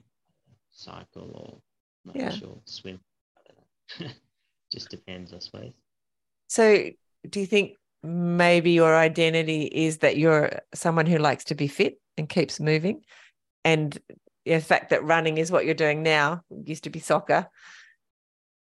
cycle 0.71 1.31
or 1.35 1.61
not 2.05 2.17
yeah. 2.17 2.31
sure, 2.31 2.59
swim. 2.67 3.01
Just 4.73 4.91
depends, 4.91 5.33
I 5.33 5.39
suppose. 5.39 5.73
So, 6.49 6.91
do 7.29 7.41
you 7.41 7.47
think 7.47 7.77
maybe 8.03 8.73
your 8.73 8.95
identity 8.95 9.63
is 9.65 9.99
that 9.99 10.19
you're 10.19 10.61
someone 10.75 11.07
who 11.07 11.19
likes 11.19 11.45
to 11.45 11.55
be 11.55 11.69
fit 11.69 12.01
and 12.19 12.29
keeps 12.29 12.61
moving? 12.61 13.03
And 13.65 13.97
the 14.45 14.61
fact 14.61 14.91
that 14.91 15.05
running 15.05 15.39
is 15.39 15.51
what 15.51 15.65
you're 15.65 15.75
doing 15.75 16.03
now, 16.03 16.43
used 16.51 16.85
to 16.85 16.91
be 16.91 17.01
soccer, 17.01 17.49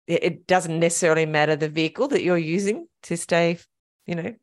it 0.07 0.47
doesn't 0.47 0.79
necessarily 0.79 1.25
matter 1.25 1.55
the 1.55 1.69
vehicle 1.69 2.09
that 2.09 2.23
you're 2.23 2.37
using 2.37 2.87
to 3.03 3.15
stay, 3.15 3.57
you 4.05 4.15
know, 4.15 4.33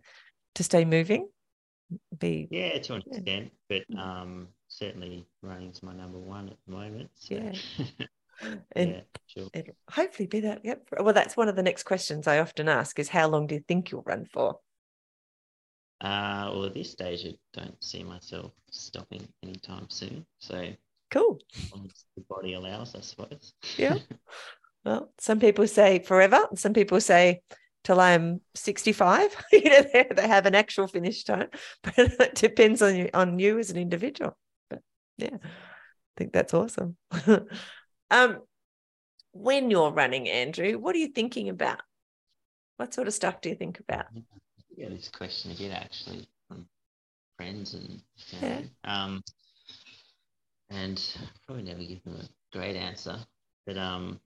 to 0.55 0.63
stay 0.63 0.85
moving. 0.85 1.29
Be 2.19 2.49
yeah, 2.51 2.79
to 2.79 2.95
an 2.95 3.03
extent, 3.07 3.51
but 3.69 3.83
um, 3.99 4.49
certainly 4.69 5.27
running's 5.43 5.83
my 5.83 5.95
number 5.95 6.19
one 6.19 6.49
at 6.49 6.57
the 6.67 6.73
moment. 6.73 7.11
So. 7.15 7.35
Yeah. 7.35 8.07
and 8.73 8.91
yeah, 8.91 9.01
sure. 9.27 9.49
it'll 9.55 9.75
hopefully 9.91 10.27
be 10.27 10.41
that. 10.41 10.65
Yep. 10.65 10.89
Well, 11.01 11.15
that's 11.15 11.37
one 11.37 11.49
of 11.49 11.57
the 11.57 11.63
next 11.63 11.85
questions 11.85 12.27
I 12.27 12.41
often 12.41 12.69
ask 12.69 12.99
is 12.99 13.09
how 13.09 13.29
long 13.29 13.47
do 13.47 13.55
you 13.55 13.65
think 13.67 13.91
you'll 13.91 14.03
run 14.03 14.27
for? 14.27 14.59
Uh, 16.01 16.51
well, 16.53 16.67
at 16.67 16.75
this 16.75 16.93
stage, 16.93 17.25
I 17.27 17.35
don't 17.59 17.83
see 17.83 18.05
myself 18.05 18.53
stopping 18.71 19.27
anytime 19.43 19.87
soon. 19.89 20.25
So 20.39 20.69
cool. 21.11 21.39
the 21.73 22.25
body 22.29 22.55
allows, 22.55 22.95
I 22.95 23.01
suppose. 23.01 23.55
Yeah. 23.77 23.99
Well, 24.85 25.11
some 25.19 25.41
people 25.41 25.67
say 25.67 25.99
forever. 25.99 26.47
Some 26.55 26.73
people 26.73 27.01
say 27.01 27.43
till 27.89 28.01
I'm 28.01 28.43
65. 28.55 29.35
you 29.53 29.65
know, 29.65 29.83
they, 29.93 30.07
they 30.15 30.29
have 30.29 30.45
an 30.45 30.55
actual 30.55 30.87
finish 30.87 31.25
time, 31.25 31.49
but 31.83 31.95
it 31.99 32.35
depends 32.35 32.83
on 32.83 32.95
you 32.95 33.09
on 33.15 33.39
you 33.39 33.59
as 33.59 33.71
an 33.71 33.79
individual. 33.79 34.37
But 34.69 34.81
yeah, 35.17 35.39
I 35.43 36.15
think 36.19 36.35
that's 36.35 36.53
awesome. 36.53 36.99
um, 38.11 38.41
when 39.33 39.71
you're 39.71 39.91
running, 39.91 40.29
Andrew, 40.29 40.79
what 40.79 40.95
are 40.95 40.99
you 40.99 41.09
thinking 41.09 41.49
about? 41.49 41.81
What 42.77 42.93
sort 42.93 43.09
of 43.09 43.15
stuff 43.15 43.41
do 43.41 43.49
you 43.49 43.55
think 43.55 43.81
about? 43.81 44.07
Yeah, 44.77 44.91
this 44.91 45.09
question 45.09 45.51
again 45.51 45.73
actually 45.73 46.29
from 46.47 46.69
friends 47.39 47.73
and 47.73 48.03
family. 48.31 48.71
Yeah. 48.85 49.05
Um, 49.05 49.23
and 50.71 51.03
probably 51.47 51.65
never 51.65 51.83
give 51.83 52.05
them 52.05 52.17
a 52.17 52.57
great 52.57 52.77
answer, 52.77 53.19
but 53.67 53.79
um, 53.79 54.21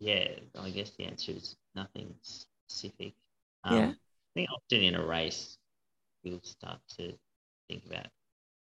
yeah, 0.00 0.28
I 0.58 0.70
guess 0.70 0.92
the 0.92 1.04
answer 1.04 1.32
is 1.32 1.56
nothing 1.74 2.14
specific. 2.68 3.14
Um, 3.64 3.76
yeah. 3.76 3.88
I 3.90 3.94
think 4.34 4.48
often 4.50 4.82
in 4.82 4.94
a 4.94 5.04
race, 5.04 5.58
you'll 6.22 6.40
start 6.42 6.78
to 6.98 7.12
think 7.68 7.82
about, 7.86 8.06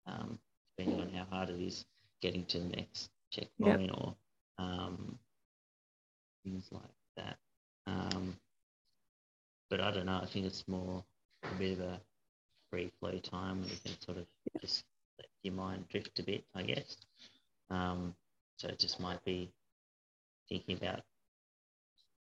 um, 0.05 0.39
depending 0.77 1.01
on 1.01 1.09
how 1.13 1.25
hard 1.29 1.49
it 1.49 1.61
is, 1.61 1.85
getting 2.21 2.45
to 2.45 2.59
the 2.59 2.75
next 2.75 3.09
checkpoint 3.31 3.81
yep. 3.81 3.91
or 3.93 4.15
um, 4.57 5.17
things 6.43 6.67
like 6.71 6.83
that. 7.17 7.37
Um, 7.85 8.35
but 9.69 9.81
I 9.81 9.91
don't 9.91 10.05
know. 10.05 10.19
I 10.21 10.25
think 10.25 10.45
it's 10.45 10.67
more 10.67 11.03
a 11.43 11.55
bit 11.55 11.73
of 11.73 11.81
a 11.81 12.01
free 12.69 12.91
flow 12.99 13.17
time 13.19 13.61
where 13.61 13.69
you 13.69 13.77
can 13.83 13.99
sort 14.01 14.17
of 14.17 14.25
just 14.61 14.83
let 15.19 15.27
your 15.43 15.53
mind 15.53 15.85
drift 15.89 16.19
a 16.19 16.23
bit, 16.23 16.43
I 16.55 16.63
guess. 16.63 16.97
Um, 17.69 18.15
so 18.57 18.69
it 18.69 18.79
just 18.79 18.99
might 18.99 19.23
be 19.25 19.51
thinking 20.49 20.77
about 20.77 21.01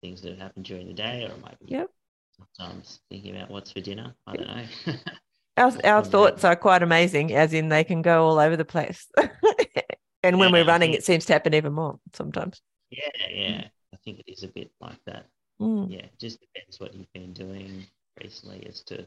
things 0.02 0.22
that 0.22 0.30
have 0.30 0.38
happened 0.38 0.64
during 0.64 0.86
the 0.86 0.94
day, 0.94 1.24
or 1.24 1.32
it 1.32 1.42
might 1.42 1.58
be 1.60 1.66
yep. 1.68 1.88
sometimes 2.36 3.00
thinking 3.10 3.36
about 3.36 3.50
what's 3.50 3.72
for 3.72 3.80
dinner. 3.80 4.14
I 4.26 4.36
don't 4.36 4.46
know. 4.46 4.94
our 5.56 5.72
our 5.84 6.04
thoughts 6.04 6.44
are 6.44 6.56
quite 6.56 6.82
amazing, 6.82 7.32
as 7.32 7.52
in 7.52 7.68
they 7.68 7.84
can 7.84 8.02
go 8.02 8.26
all 8.26 8.38
over 8.38 8.56
the 8.56 8.64
place. 8.64 9.06
and 10.22 10.38
when 10.38 10.50
yeah, 10.50 10.52
we're 10.52 10.66
running, 10.66 10.92
think, 10.92 11.00
it 11.00 11.04
seems 11.04 11.26
to 11.26 11.32
happen 11.32 11.54
even 11.54 11.72
more 11.72 11.98
sometimes. 12.14 12.60
Yeah, 12.90 13.28
yeah. 13.30 13.64
I 13.92 13.96
think 14.04 14.20
it 14.20 14.32
is 14.32 14.42
a 14.42 14.48
bit 14.48 14.70
like 14.80 14.98
that. 15.06 15.26
Mm. 15.60 15.90
Yeah, 15.90 16.06
just 16.18 16.40
depends 16.40 16.80
what 16.80 16.94
you've 16.94 17.12
been 17.12 17.32
doing 17.32 17.86
recently 18.22 18.66
as 18.68 18.82
to, 18.84 19.06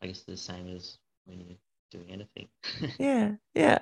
I 0.00 0.06
guess, 0.06 0.22
the 0.22 0.36
same 0.36 0.68
as 0.68 0.98
when 1.24 1.40
you're 1.40 1.56
doing 1.90 2.10
anything. 2.10 2.48
yeah, 2.98 3.32
yeah. 3.54 3.78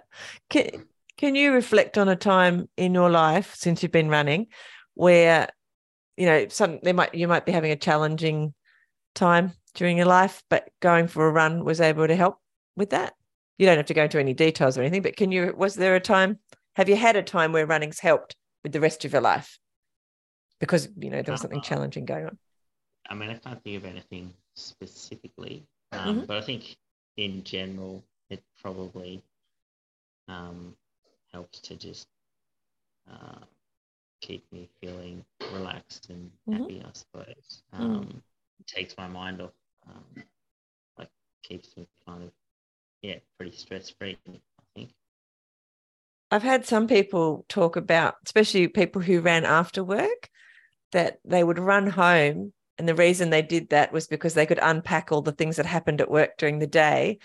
Can, 0.49 0.87
can 1.17 1.35
you 1.35 1.53
reflect 1.53 1.99
on 1.99 2.09
a 2.09 2.17
time 2.17 2.69
in 2.77 2.95
your 2.95 3.11
life 3.11 3.55
since 3.55 3.83
you've 3.83 3.93
been 3.93 4.09
running 4.09 4.47
where, 4.95 5.49
you 6.21 6.27
know, 6.27 6.49
some 6.49 6.79
they 6.83 6.93
might 6.93 7.15
you 7.15 7.27
might 7.27 7.47
be 7.47 7.53
having 7.53 7.73
a 7.73 7.77
challenging 7.77 8.53
time 9.15 9.53
during 9.75 9.97
your 9.97 10.07
life, 10.07 10.43
but 10.51 10.69
going 10.81 11.09
for 11.09 11.27
a 11.27 11.33
run 11.33 11.65
was 11.65 11.81
able 11.81 12.07
to 12.07 12.15
help 12.15 12.37
with 12.77 12.91
that? 12.91 13.15
You 13.59 13.67
don't 13.67 13.79
have 13.79 13.87
to 13.87 13.95
go 13.95 14.05
into 14.05 14.21
any 14.21 14.35
details 14.35 14.77
or 14.77 14.83
anything, 14.83 15.03
but 15.03 15.17
can 15.17 15.33
you, 15.33 15.55
was 15.57 15.75
there 15.75 15.95
a 15.95 16.01
time, 16.01 16.39
have 16.77 16.89
you 16.89 16.97
had 16.97 17.17
a 17.17 17.23
time 17.23 17.53
where 17.53 17.67
running's 17.67 18.01
helped 18.01 18.37
with 18.63 18.73
the 18.73 18.81
rest 18.81 19.05
of 19.05 19.13
your 19.13 19.23
life? 19.23 19.59
Because, 20.61 20.89
you 20.99 21.11
know, 21.11 21.23
there 21.23 21.33
was 21.33 21.41
something 21.41 21.61
uh, 21.61 21.63
challenging 21.63 22.05
going 22.05 22.27
on. 22.27 22.39
I 23.09 23.15
mean, 23.15 23.31
I 23.31 23.35
can't 23.35 23.63
think 23.63 23.77
of 23.77 23.85
anything 23.85 24.33
specifically, 24.57 25.67
um, 25.93 26.17
mm-hmm. 26.17 26.25
but 26.27 26.37
I 26.37 26.43
think 26.43 26.77
in 27.17 27.45
general, 27.45 28.05
it 28.29 28.43
probably 28.63 29.23
um, 30.29 30.77
helps 31.33 31.61
to 31.61 31.77
just 31.77 32.07
uh, 33.11 33.41
keep 34.21 34.45
me 34.53 34.69
feeling 34.81 35.25
relaxed 35.53 36.09
and 36.11 36.31
mm-hmm. 36.49 36.63
happy, 36.63 36.83
I 36.85 36.91
suppose. 36.93 37.63
Mm. 37.75 37.81
Um, 37.81 38.05
mm. 38.05 38.21
Takes 38.67 38.97
my 38.97 39.09
mind 39.09 39.41
off 39.41 39.53
um, 39.89 40.25
like 40.99 41.09
keeps 41.43 41.77
me 41.77 41.89
kind 42.07 42.23
of 42.23 42.31
yeah 43.03 43.17
pretty 43.39 43.57
stress 43.57 43.91
free. 43.91 44.19
I 44.29 44.39
think. 44.75 44.91
I've 46.31 46.43
had 46.43 46.65
some 46.65 46.87
people 46.87 47.45
talk 47.49 47.77
about, 47.77 48.17
especially 48.25 48.69
people 48.69 49.03
who 49.03 49.21
ran 49.21 49.45
after 49.45 49.83
work, 49.83 50.31
that 50.93 51.19
they 51.25 51.43
would 51.43 51.59
run 51.59 51.89
home. 51.89 52.53
And 52.79 52.89
the 52.89 52.95
reason 52.95 53.31
they 53.31 53.43
did 53.43 53.71
that 53.71 53.93
was 53.93 54.07
because 54.07 54.35
they 54.35 54.47
could 54.47 54.61
unpack 54.63 55.11
all 55.11 55.23
the 55.23 55.33
things 55.33 55.57
that 55.57 55.67
happened 55.67 56.01
at 56.01 56.11
work 56.11 56.39
during 56.39 56.59
the 56.59 56.67
day 56.67 57.19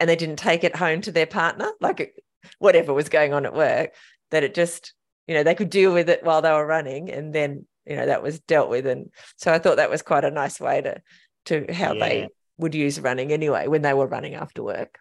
and 0.00 0.08
they 0.08 0.16
didn't 0.16 0.36
take 0.36 0.64
it 0.64 0.74
home 0.74 1.00
to 1.02 1.12
their 1.12 1.26
partner, 1.26 1.70
like 1.80 2.16
whatever 2.58 2.92
was 2.92 3.08
going 3.08 3.32
on 3.32 3.46
at 3.46 3.54
work, 3.54 3.94
that 4.30 4.42
it 4.42 4.54
just, 4.54 4.94
you 5.26 5.34
know, 5.34 5.42
they 5.42 5.54
could 5.54 5.70
deal 5.70 5.92
with 5.92 6.08
it 6.08 6.24
while 6.24 6.42
they 6.42 6.52
were 6.52 6.66
running 6.66 7.10
and 7.10 7.34
then, 7.34 7.66
you 7.84 7.96
know, 7.96 8.06
that 8.06 8.22
was 8.22 8.40
dealt 8.40 8.70
with. 8.70 8.86
And 8.86 9.10
so 9.36 9.52
I 9.52 9.58
thought 9.58 9.76
that 9.76 9.90
was 9.90 10.02
quite 10.02 10.24
a 10.24 10.30
nice 10.30 10.60
way 10.60 10.80
to 10.82 11.02
to 11.46 11.72
how 11.72 11.92
yeah. 11.94 12.08
they 12.08 12.28
would 12.58 12.74
use 12.74 13.00
running 13.00 13.32
anyway 13.32 13.68
when 13.68 13.82
they 13.82 13.94
were 13.94 14.06
running 14.06 14.34
after 14.34 14.62
work. 14.62 14.98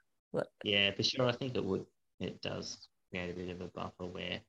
Yeah, 0.64 0.92
for 0.92 1.04
sure. 1.04 1.28
I 1.28 1.32
think 1.32 1.56
it 1.56 1.64
would. 1.64 1.86
It 2.20 2.42
does 2.42 2.88
create 3.12 3.32
a 3.32 3.34
bit 3.34 3.50
of 3.50 3.62
a 3.62 3.68
buffer 3.68 4.06
where 4.06 4.40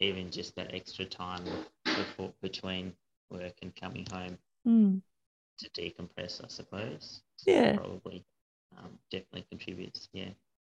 even 0.00 0.30
just 0.30 0.56
that 0.56 0.74
extra 0.74 1.04
time 1.04 1.44
before, 1.84 2.32
between 2.40 2.92
work 3.30 3.54
and 3.62 3.74
coming 3.76 4.06
home 4.10 4.38
mm. 4.66 5.00
to 5.58 5.70
decompress, 5.70 6.42
I 6.42 6.48
suppose. 6.48 7.22
Yeah, 7.46 7.76
probably 7.76 8.24
um, 8.78 8.98
definitely 9.10 9.46
contributes. 9.50 10.08
Yeah, 10.12 10.30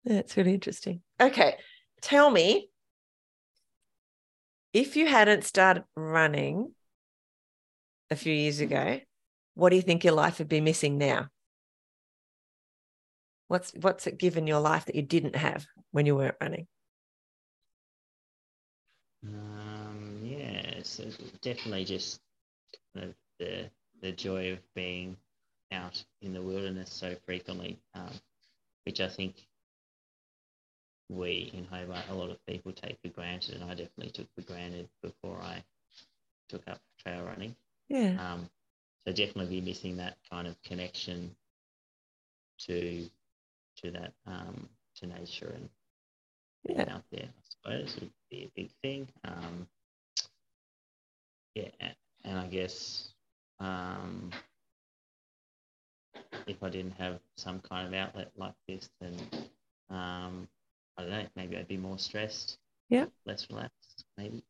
that's 0.05 0.37
really 0.37 0.55
interesting. 0.55 1.01
Okay, 1.21 1.57
tell 2.03 2.31
me 2.31 2.71
if 4.75 4.97
you 4.97 5.07
hadn't 5.07 5.45
started 5.45 5.85
running 5.97 6.75
a 8.11 8.17
few 8.17 8.35
years 8.35 8.61
ago, 8.61 9.01
what 9.55 9.71
do 9.71 9.77
you 9.77 9.83
think 9.83 10.05
your 10.05 10.13
life 10.15 10.39
would 10.41 10.49
be 10.49 10.61
missing 10.61 10.99
now? 10.99 11.29
What's 13.49 13.73
what's 13.81 14.07
it 14.07 14.19
given 14.19 14.47
your 14.47 14.61
life 14.61 14.87
that 14.87 14.97
you 14.97 15.03
didn't 15.03 15.37
have 15.37 15.65
when 15.93 16.07
you 16.07 16.17
weren't 16.17 16.37
running? 16.41 16.67
Um, 19.23 20.21
yeah, 20.23 20.81
so 20.83 21.05
definitely 21.41 21.85
just 21.85 22.21
the, 22.95 23.15
the 23.39 23.71
the 24.03 24.13
joy 24.13 24.53
of 24.53 24.59
being 24.75 25.17
out 25.73 26.03
in 26.21 26.35
the 26.35 26.43
wilderness 26.43 26.93
so 26.93 27.15
frequently, 27.27 27.79
um, 27.95 28.11
which 28.85 29.01
I 29.01 29.09
think 29.09 29.47
we 31.09 31.51
in 31.55 31.65
Hobart, 31.65 32.05
a 32.11 32.15
lot 32.15 32.31
of 32.31 32.45
people 32.47 32.73
take 32.73 32.99
for 33.03 33.09
granted, 33.09 33.57
and 33.57 33.65
I 33.65 33.75
definitely 33.75 34.11
took 34.11 34.27
for 34.35 34.43
granted 34.43 34.89
before 35.03 35.39
I 35.43 35.63
took 36.49 36.67
up 36.69 36.81
trail 37.03 37.25
running. 37.25 37.55
Yeah. 37.89 38.17
Um, 38.19 38.49
so 39.07 39.13
definitely 39.13 39.61
be 39.61 39.67
missing 39.67 39.97
that 39.99 40.17
kind 40.31 40.47
of 40.47 40.61
connection 40.63 41.35
to 42.67 43.09
to 43.83 43.91
that 43.91 44.13
um, 44.27 44.69
to 44.97 45.07
nature 45.07 45.53
and 45.55 45.69
yeah. 46.69 46.95
out 46.95 47.05
there. 47.11 47.29
I 47.29 47.43
suppose 47.49 47.97
would 48.01 48.11
be 48.31 48.45
a 48.45 48.61
big 48.61 48.71
thing. 48.83 49.09
Um, 49.25 49.67
yeah, 51.55 51.69
and 52.25 52.39
I 52.39 52.47
guess 52.47 53.09
um, 53.61 54.31
if 56.47 56.63
I 56.63 56.69
didn't 56.69 56.95
have 56.99 57.21
some 57.37 57.61
kind 57.61 57.87
of 57.87 57.95
outlet 57.95 58.33
like 58.37 58.55
this, 58.67 58.89
then 59.01 59.15
um, 59.91 60.49
I 60.97 61.03
don't 61.03 61.11
know. 61.11 61.27
Maybe 61.37 61.57
I'd 61.57 61.69
be 61.69 61.77
more 61.77 61.99
stressed. 61.99 62.59
Yeah, 62.89 63.07
less 63.27 63.47
relaxed. 63.51 64.05
Maybe. 64.17 64.45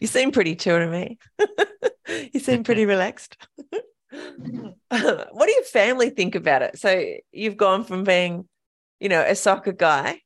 you 0.00 0.06
seem 0.06 0.30
pretty 0.30 0.56
chill 0.56 0.78
to 0.78 0.86
me. 0.86 1.18
you 2.32 2.40
seem 2.40 2.64
pretty 2.64 2.86
relaxed. 2.86 3.36
what 4.10 5.46
do 5.46 5.52
your 5.52 5.64
family 5.64 6.10
think 6.10 6.34
about 6.34 6.62
it? 6.62 6.78
So 6.78 7.04
you've 7.32 7.56
gone 7.56 7.84
from 7.84 8.04
being, 8.04 8.48
you 8.98 9.08
know, 9.08 9.22
a 9.22 9.34
soccer 9.34 9.72
guy, 9.72 10.20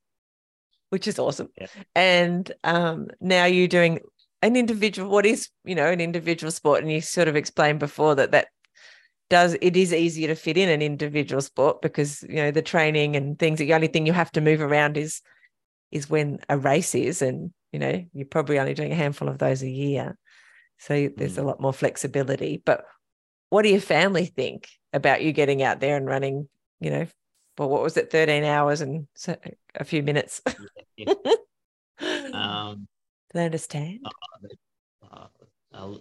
which 0.90 1.06
is 1.06 1.18
awesome, 1.18 1.48
yeah. 1.58 1.66
and 1.94 2.50
um, 2.62 3.08
now 3.20 3.44
you're 3.46 3.68
doing 3.68 4.00
an 4.42 4.56
individual. 4.56 5.10
What 5.10 5.26
is, 5.26 5.48
you 5.64 5.74
know, 5.74 5.90
an 5.90 6.00
individual 6.00 6.50
sport? 6.50 6.82
And 6.82 6.90
you 6.90 7.00
sort 7.00 7.28
of 7.28 7.36
explained 7.36 7.78
before 7.78 8.14
that 8.16 8.32
that 8.32 8.48
does 9.34 9.56
it 9.60 9.76
is 9.76 9.92
easier 9.92 10.28
to 10.28 10.36
fit 10.36 10.56
in 10.56 10.68
an 10.68 10.80
individual 10.80 11.42
sport 11.42 11.82
because 11.82 12.22
you 12.28 12.36
know 12.36 12.52
the 12.52 12.62
training 12.62 13.16
and 13.16 13.36
things. 13.36 13.58
The 13.58 13.74
only 13.74 13.88
thing 13.88 14.06
you 14.06 14.12
have 14.12 14.30
to 14.30 14.40
move 14.40 14.60
around 14.60 14.96
is 14.96 15.22
is 15.90 16.08
when 16.08 16.38
a 16.48 16.56
race 16.56 16.94
is, 16.94 17.20
and 17.20 17.52
you 17.72 17.80
know 17.80 18.04
you're 18.12 18.28
probably 18.28 18.60
only 18.60 18.74
doing 18.74 18.92
a 18.92 18.94
handful 18.94 19.28
of 19.28 19.38
those 19.38 19.60
a 19.64 19.68
year. 19.68 20.16
So 20.78 21.08
there's 21.16 21.36
a 21.36 21.40
mm. 21.40 21.46
lot 21.46 21.60
more 21.60 21.72
flexibility. 21.72 22.62
But 22.64 22.84
what 23.50 23.62
do 23.62 23.70
your 23.70 23.80
family 23.80 24.26
think 24.26 24.68
about 24.92 25.22
you 25.22 25.32
getting 25.32 25.64
out 25.64 25.80
there 25.80 25.96
and 25.96 26.06
running, 26.06 26.48
you 26.78 26.90
know, 26.90 27.08
well, 27.58 27.68
what 27.68 27.82
was 27.82 27.96
it, 27.96 28.12
13 28.12 28.44
hours 28.44 28.82
and 28.82 29.08
a 29.74 29.84
few 29.84 30.04
minutes? 30.04 30.42
Yeah, 30.96 31.12
yeah. 32.00 32.28
um, 32.32 32.86
do 33.32 33.38
they 33.38 33.46
understand? 33.46 34.06
Uh, 35.02 35.26
uh, 35.72 35.94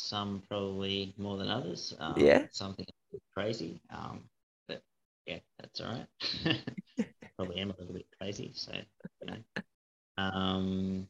some 0.00 0.42
probably 0.48 1.14
more 1.18 1.36
than 1.36 1.48
others. 1.48 1.94
Um, 2.00 2.14
yeah. 2.16 2.46
Something 2.50 2.86
crazy. 3.34 3.80
Um, 3.90 4.20
but 4.66 4.82
yeah, 5.26 5.38
that's 5.58 5.80
all 5.80 5.92
right. 5.92 6.60
probably 7.36 7.60
am 7.60 7.70
a 7.70 7.74
little 7.78 7.94
bit 7.94 8.06
crazy. 8.18 8.52
So, 8.54 8.72
you 8.74 9.26
know. 9.26 9.62
Um, 10.16 11.08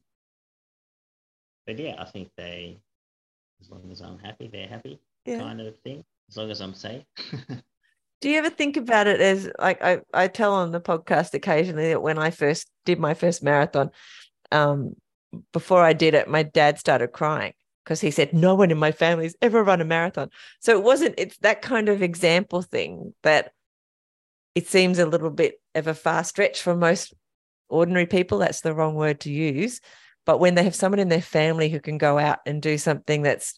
but 1.66 1.78
yeah, 1.78 1.97
I 1.99 2.05
think 2.05 2.30
they, 2.36 2.80
as 3.61 3.70
long 3.70 3.88
as 3.91 4.01
I'm 4.01 4.18
happy, 4.18 4.49
they're 4.53 4.68
happy, 4.68 5.01
yeah. 5.24 5.38
kind 5.38 5.61
of 5.61 5.78
thing. 5.80 6.05
As 6.28 6.36
long 6.36 6.51
as 6.51 6.61
I'm 6.61 6.74
safe. 6.74 7.03
Do 8.20 8.28
you 8.28 8.38
ever 8.38 8.51
think 8.51 8.76
about 8.76 9.07
it 9.07 9.20
as 9.20 9.51
like 9.59 9.82
I, 9.82 10.01
I 10.12 10.28
tell 10.28 10.53
on 10.53 10.72
the 10.72 10.80
podcast 10.80 11.32
occasionally 11.32 11.88
that 11.88 12.03
when 12.03 12.18
I 12.18 12.30
first 12.30 12.68
did 12.84 12.99
my 12.99 13.14
first 13.14 13.43
marathon, 13.43 13.91
um, 14.53 14.95
before 15.53 15.82
I 15.82 15.95
did 15.95 16.12
it, 16.12 16.28
my 16.28 16.43
dad 16.43 16.78
started 16.78 17.12
crying 17.12 17.55
because 17.85 18.01
he 18.01 18.11
said, 18.11 18.33
No 18.33 18.55
one 18.55 18.70
in 18.70 18.78
my 18.78 18.93
family's 18.93 19.37
ever 19.43 19.62
run 19.62 19.81
a 19.81 19.85
marathon. 19.85 20.31
So 20.61 20.76
it 20.78 20.85
wasn't, 20.85 21.14
it's 21.18 21.39
that 21.39 21.62
kind 21.62 21.89
of 21.89 22.03
example 22.03 22.62
thing 22.62 23.14
that 23.22 23.53
it 24.55 24.66
seems 24.66 24.99
a 24.99 25.07
little 25.07 25.31
bit 25.31 25.61
of 25.74 25.87
a 25.87 25.95
far 25.95 26.24
stretch 26.24 26.62
for 26.62 26.74
most 26.74 27.14
ordinary 27.68 28.07
people. 28.07 28.39
That's 28.39 28.61
the 28.61 28.74
wrong 28.74 28.95
word 28.95 29.20
to 29.20 29.31
use. 29.31 29.81
But 30.26 30.39
when 30.39 30.55
they 30.55 30.64
have 30.64 30.74
someone 30.74 30.99
in 30.99 31.09
their 31.09 31.22
family 31.22 31.68
who 31.68 31.81
can 31.81 31.99
go 31.99 32.18
out 32.18 32.39
and 32.47 32.61
do 32.61 32.78
something 32.78 33.22
that's 33.22 33.57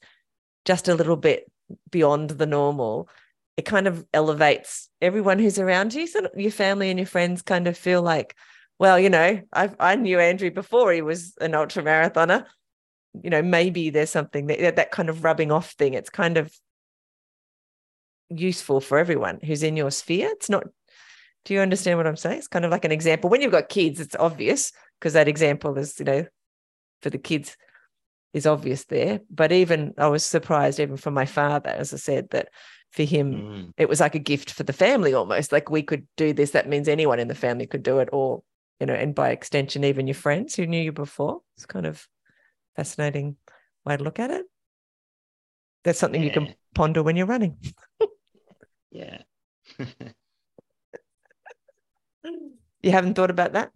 just 0.65 0.89
a 0.89 0.95
little 0.95 1.17
bit 1.17 1.51
beyond 1.91 2.31
the 2.31 2.47
normal, 2.47 3.09
it 3.57 3.65
kind 3.65 3.87
of 3.87 4.07
elevates 4.15 4.89
everyone 5.01 5.39
who's 5.39 5.59
around 5.59 5.95
you. 5.95 6.07
So 6.07 6.29
your 6.37 6.51
family 6.51 6.91
and 6.91 6.99
your 6.99 7.07
friends 7.07 7.43
kind 7.43 7.67
of 7.67 7.77
feel 7.77 8.03
like, 8.03 8.37
well, 8.79 8.99
you 8.99 9.11
know, 9.11 9.41
I 9.53 9.71
I 9.79 9.97
knew 9.97 10.19
Andrew 10.19 10.51
before 10.51 10.93
he 10.93 11.03
was 11.03 11.35
an 11.41 11.55
ultra 11.55 11.83
marathoner. 11.83 12.47
You 13.23 13.31
know, 13.31 13.43
maybe 13.43 13.91
there's 13.91 14.11
something 14.11 14.47
that 14.47 14.77
that 14.77 14.91
kind 14.91 15.09
of 15.09 15.25
rubbing 15.25 15.53
off 15.53 15.73
thing. 15.73 15.95
It's 15.95 16.11
kind 16.11 16.39
of 16.39 16.53
useful 18.31 18.81
for 18.81 18.99
everyone 18.99 19.41
who's 19.45 19.63
in 19.63 19.77
your 19.77 19.91
sphere. 19.91 20.29
It's 20.33 20.49
not. 20.49 20.65
Do 21.45 21.55
you 21.55 21.61
understand 21.61 21.99
what 21.99 22.07
I'm 22.07 22.17
saying? 22.17 22.39
It's 22.39 22.49
kind 22.49 22.65
of 22.65 22.71
like 22.71 22.85
an 22.85 22.93
example. 22.93 23.29
When 23.29 23.43
you've 23.43 23.53
got 23.53 23.69
kids, 23.69 24.01
it's 24.01 24.15
obvious 24.15 24.73
because 24.99 25.15
that 25.15 25.29
example 25.29 25.77
is, 25.77 25.99
you 25.99 26.05
know, 26.05 26.27
for 27.03 27.11
the 27.11 27.19
kids 27.19 27.57
is 28.33 28.47
obvious 28.47 28.85
there. 28.85 29.21
But 29.31 29.53
even 29.53 29.95
I 29.99 30.09
was 30.09 30.25
surprised, 30.25 30.81
even 30.81 30.97
from 30.97 31.15
my 31.15 31.27
father, 31.27 31.71
as 31.71 31.93
I 31.93 31.97
said, 31.97 32.31
that 32.31 32.49
for 32.91 33.03
him 33.05 33.35
mm. 33.35 33.73
it 33.77 33.89
was 33.89 34.01
like 34.01 34.15
a 34.15 34.21
gift 34.21 34.53
for 34.53 34.63
the 34.63 34.73
family 34.73 35.15
almost. 35.15 35.53
Like 35.53 35.71
we 35.71 35.83
could 35.83 36.07
do 36.17 36.33
this. 36.33 36.53
That 36.53 36.69
means 36.69 36.89
anyone 36.89 37.19
in 37.19 37.29
the 37.29 37.35
family 37.35 37.67
could 37.67 37.83
do 37.83 37.99
it, 37.99 38.09
or 38.13 38.43
you 38.81 38.87
know, 38.87 38.95
and 38.95 39.15
by 39.15 39.31
extension, 39.31 39.85
even 39.85 40.07
your 40.07 40.15
friends 40.15 40.55
who 40.55 40.67
knew 40.67 40.81
you 40.81 40.93
before. 40.93 41.41
It's 41.57 41.67
kind 41.67 41.87
of 41.87 42.07
fascinating 42.77 43.37
way 43.85 43.97
to 43.97 44.05
look 44.05 44.19
at 44.19 44.31
it. 44.31 44.47
That's 45.85 45.99
something 45.99 46.23
yeah. 46.23 46.29
you 46.29 46.33
can 46.33 46.55
ponder 46.75 47.03
when 47.03 47.17
you're 47.17 47.27
running. 47.27 47.59
yeah. 48.91 49.23
you 52.83 52.91
haven't 52.91 53.15
thought 53.15 53.31
about 53.31 53.53
that? 53.53 53.73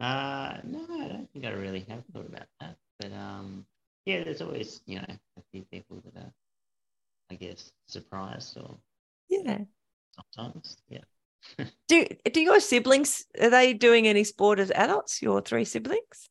Uh, 0.00 0.58
no, 0.64 0.84
I 0.90 1.08
don't 1.08 1.28
think 1.32 1.44
I 1.44 1.50
really 1.50 1.84
have 1.88 2.02
thought 2.12 2.26
about 2.26 2.46
that. 2.60 2.76
But 2.98 3.12
um, 3.12 3.66
yeah, 4.06 4.24
there's 4.24 4.42
always 4.42 4.80
you 4.86 4.98
know 4.98 5.06
a 5.08 5.42
few 5.52 5.62
people 5.70 6.02
that 6.04 6.16
are, 6.20 6.32
I 7.30 7.34
guess, 7.36 7.72
surprised 7.88 8.56
or 8.58 8.76
yeah, 9.28 9.58
sometimes 10.34 10.78
yeah. 10.88 11.04
do 11.88 12.06
do 12.32 12.40
your 12.40 12.60
siblings 12.60 13.24
are 13.40 13.50
they 13.50 13.72
doing 13.72 14.06
any 14.06 14.24
sport 14.24 14.58
as 14.58 14.70
adults? 14.70 15.22
Your 15.22 15.40
three 15.40 15.64
siblings? 15.64 16.28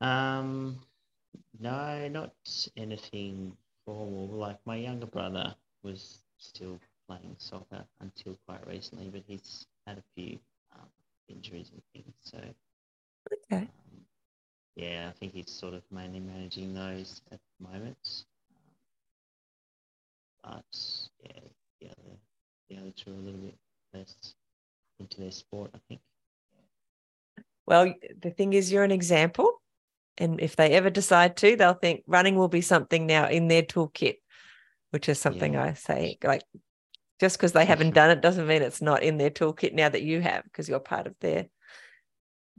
Um, 0.00 0.78
no, 1.58 2.08
not 2.08 2.32
anything 2.76 3.56
formal. 3.84 4.28
Like 4.28 4.58
my 4.66 4.76
younger 4.76 5.06
brother 5.06 5.54
was 5.82 6.18
still 6.38 6.78
playing 7.08 7.36
soccer 7.38 7.84
until 8.00 8.36
quite 8.46 8.66
recently, 8.66 9.08
but 9.08 9.22
he's 9.26 9.66
had 9.86 9.98
a 9.98 10.02
few 10.14 10.38
um, 10.74 10.88
injuries 11.28 11.70
and 11.72 11.82
things. 11.92 12.14
So, 12.22 12.38
okay. 13.32 13.62
Um, 13.62 14.04
yeah, 14.74 15.08
I 15.08 15.12
think 15.18 15.32
he's 15.32 15.50
sort 15.50 15.74
of 15.74 15.82
mainly 15.90 16.20
managing 16.20 16.74
those 16.74 17.22
at 17.32 17.38
the 17.60 17.68
moment. 17.68 18.24
Um, 18.52 18.62
but 20.44 20.64
yeah, 21.24 21.40
the 21.80 21.86
other, 21.86 22.16
the 22.68 22.76
other 22.76 22.92
two 22.94 23.10
are 23.10 23.14
a 23.14 23.18
little 23.18 23.40
bit 23.40 23.54
less 23.94 24.34
into 25.00 25.20
their 25.20 25.30
sport, 25.30 25.70
I 25.74 25.78
think. 25.88 26.00
Well, 27.66 27.92
the 28.20 28.30
thing 28.30 28.52
is, 28.52 28.70
you're 28.70 28.84
an 28.84 28.92
example. 28.92 29.60
And 30.18 30.40
if 30.40 30.56
they 30.56 30.72
ever 30.72 30.90
decide 30.90 31.36
to, 31.38 31.56
they'll 31.56 31.74
think 31.74 32.02
running 32.06 32.36
will 32.36 32.48
be 32.48 32.62
something 32.62 33.06
now 33.06 33.28
in 33.28 33.48
their 33.48 33.62
toolkit, 33.62 34.16
which 34.90 35.08
is 35.08 35.18
something 35.18 35.54
yeah. 35.54 35.64
I 35.64 35.72
say 35.74 36.18
like 36.22 36.42
just 37.20 37.36
because 37.36 37.52
they 37.52 37.64
haven't 37.64 37.94
done 37.94 38.10
it 38.10 38.20
doesn't 38.20 38.46
mean 38.46 38.62
it's 38.62 38.82
not 38.82 39.02
in 39.02 39.18
their 39.18 39.30
toolkit 39.30 39.72
now 39.72 39.88
that 39.88 40.02
you 40.02 40.20
have, 40.20 40.44
because 40.44 40.68
you're 40.68 40.80
part 40.80 41.06
of 41.06 41.14
their 41.20 41.46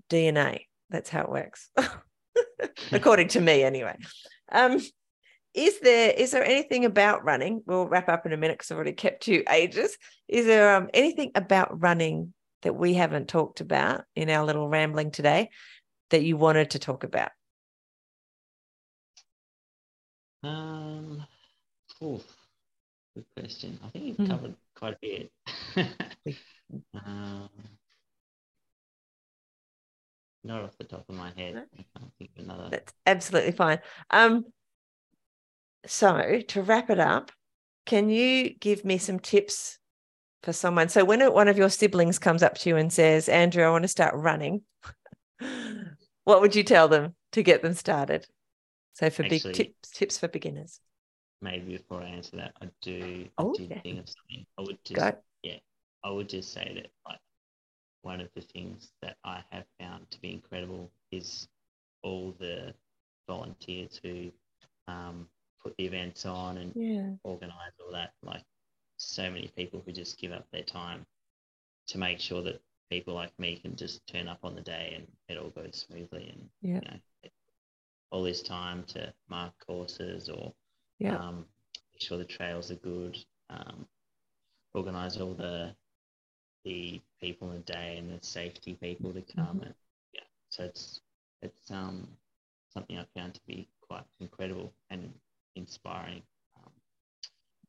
DNA. 0.09 0.61
That's 0.89 1.09
how 1.09 1.21
it 1.23 1.29
works, 1.29 1.69
according 2.91 3.27
to 3.29 3.41
me, 3.41 3.63
anyway. 3.63 3.97
Um, 4.51 4.79
is 5.53 5.79
there 5.79 6.11
is 6.11 6.31
there 6.31 6.45
anything 6.45 6.85
about 6.85 7.25
running? 7.25 7.61
We'll 7.65 7.87
wrap 7.87 8.09
up 8.09 8.25
in 8.25 8.33
a 8.33 8.37
minute 8.37 8.57
because 8.57 8.71
I've 8.71 8.77
already 8.77 8.93
kept 8.93 9.27
you 9.27 9.43
ages. 9.49 9.97
Is 10.27 10.45
there 10.45 10.75
um, 10.75 10.89
anything 10.93 11.31
about 11.35 11.81
running 11.81 12.33
that 12.61 12.75
we 12.75 12.93
haven't 12.93 13.27
talked 13.27 13.59
about 13.59 14.05
in 14.15 14.29
our 14.29 14.45
little 14.45 14.69
rambling 14.69 15.11
today 15.11 15.49
that 16.09 16.23
you 16.23 16.37
wanted 16.37 16.71
to 16.71 16.79
talk 16.79 17.03
about? 17.03 17.31
Um, 20.43 21.25
oof. 22.03 22.23
Good 23.15 23.25
question. 23.35 23.79
I 23.83 23.89
think 23.89 24.05
you've 24.05 24.17
mm. 24.17 24.29
covered 24.29 24.55
quite 24.75 24.93
a 24.93 24.97
bit. 25.01 25.31
um, 26.93 27.49
not 30.43 30.63
off 30.63 30.77
the 30.77 30.83
top 30.83 31.05
of 31.09 31.15
my 31.15 31.31
head. 31.35 31.65
I 31.77 31.85
can't 31.97 32.11
think 32.17 32.31
of 32.37 32.45
another. 32.45 32.69
That's 32.69 32.93
absolutely 33.05 33.53
fine. 33.53 33.79
Um, 34.11 34.45
so 35.85 36.41
to 36.47 36.61
wrap 36.61 36.89
it 36.89 36.99
up, 36.99 37.31
can 37.85 38.09
you 38.09 38.53
give 38.53 38.85
me 38.85 38.97
some 38.97 39.19
tips 39.19 39.79
for 40.43 40.53
someone? 40.53 40.89
So 40.89 41.03
when 41.03 41.21
one 41.33 41.47
of 41.47 41.57
your 41.57 41.69
siblings 41.69 42.19
comes 42.19 42.43
up 42.43 42.57
to 42.59 42.69
you 42.69 42.77
and 42.77 42.91
says, 42.91 43.29
"Andrew, 43.29 43.63
I 43.63 43.69
want 43.69 43.83
to 43.83 43.89
start 43.89 44.15
running," 44.15 44.61
what 46.23 46.41
would 46.41 46.55
you 46.55 46.63
tell 46.63 46.87
them 46.87 47.15
to 47.31 47.43
get 47.43 47.61
them 47.61 47.73
started? 47.73 48.27
So 48.97 49.11
for 49.11 49.23
Actually, 49.23 49.39
big 49.39 49.53
tips, 49.53 49.91
tips 49.91 50.17
for 50.17 50.27
beginners 50.27 50.79
maybe 51.41 51.77
before 51.77 52.01
I 52.01 52.07
answer 52.07 52.37
that, 52.37 52.53
I 52.61 52.69
do 52.81 53.27
oh, 53.37 53.53
I 53.53 53.57
do 53.57 53.63
yeah. 53.63 53.81
think 53.81 53.99
of 53.99 54.09
something. 54.09 54.45
I 54.57 54.61
would 54.61 54.77
just 54.83 54.99
Go. 54.99 55.17
yeah, 55.43 55.57
I 56.03 56.09
would 56.11 56.29
just 56.29 56.51
say 56.51 56.71
that 56.75 56.87
like 57.07 57.19
one 58.01 58.21
of 58.21 58.29
the 58.35 58.41
things 58.41 58.91
that 59.01 59.17
I 59.23 59.43
have 59.51 59.65
found 59.79 60.09
to 60.11 60.21
be 60.21 60.31
incredible 60.31 60.91
is 61.11 61.47
all 62.03 62.33
the 62.39 62.73
volunteers 63.27 63.99
who 64.01 64.31
um, 64.87 65.27
put 65.61 65.75
the 65.77 65.85
events 65.85 66.25
on 66.25 66.57
and 66.57 66.71
yeah. 66.75 67.09
organize 67.23 67.73
all 67.83 67.91
that. 67.91 68.13
Like 68.23 68.43
so 68.97 69.29
many 69.29 69.51
people 69.55 69.81
who 69.85 69.91
just 69.91 70.19
give 70.19 70.31
up 70.31 70.45
their 70.51 70.63
time 70.63 71.05
to 71.87 71.97
make 71.97 72.19
sure 72.19 72.41
that 72.43 72.61
people 72.89 73.13
like 73.13 73.37
me 73.37 73.57
can 73.57 73.75
just 73.75 74.05
turn 74.07 74.27
up 74.27 74.39
on 74.43 74.55
the 74.55 74.61
day 74.61 74.93
and 74.95 75.07
it 75.27 75.41
all 75.41 75.49
goes 75.49 75.85
smoothly 75.87 76.29
and 76.29 76.49
yeah. 76.61 76.75
you 76.75 76.81
know 76.91 76.99
all 78.11 78.23
this 78.23 78.41
time 78.41 78.83
to 78.87 79.13
mark 79.29 79.53
courses 79.65 80.29
or 80.29 80.53
yeah. 80.99 81.17
Um, 81.17 81.45
make 81.93 82.01
sure 82.01 82.17
the 82.17 82.25
trails 82.25 82.71
are 82.71 82.75
good. 82.75 83.17
Um, 83.49 83.85
organize 84.73 85.17
all 85.17 85.33
the 85.33 85.75
the 86.65 87.01
people 87.21 87.49
in 87.51 87.57
the 87.57 87.73
day 87.73 87.97
and 87.97 88.11
the 88.11 88.25
safety 88.25 88.77
people 88.81 89.13
to 89.13 89.21
come 89.35 89.45
mm-hmm. 89.45 89.63
and 89.63 89.73
yeah. 90.13 90.21
So 90.49 90.63
it's 90.63 91.01
it's 91.41 91.71
um 91.71 92.07
something 92.73 92.97
I 92.97 93.05
found 93.17 93.35
to 93.35 93.41
be 93.47 93.67
quite 93.81 94.03
incredible 94.19 94.73
and 94.89 95.13
inspiring. 95.55 96.21
Um, 96.57 96.71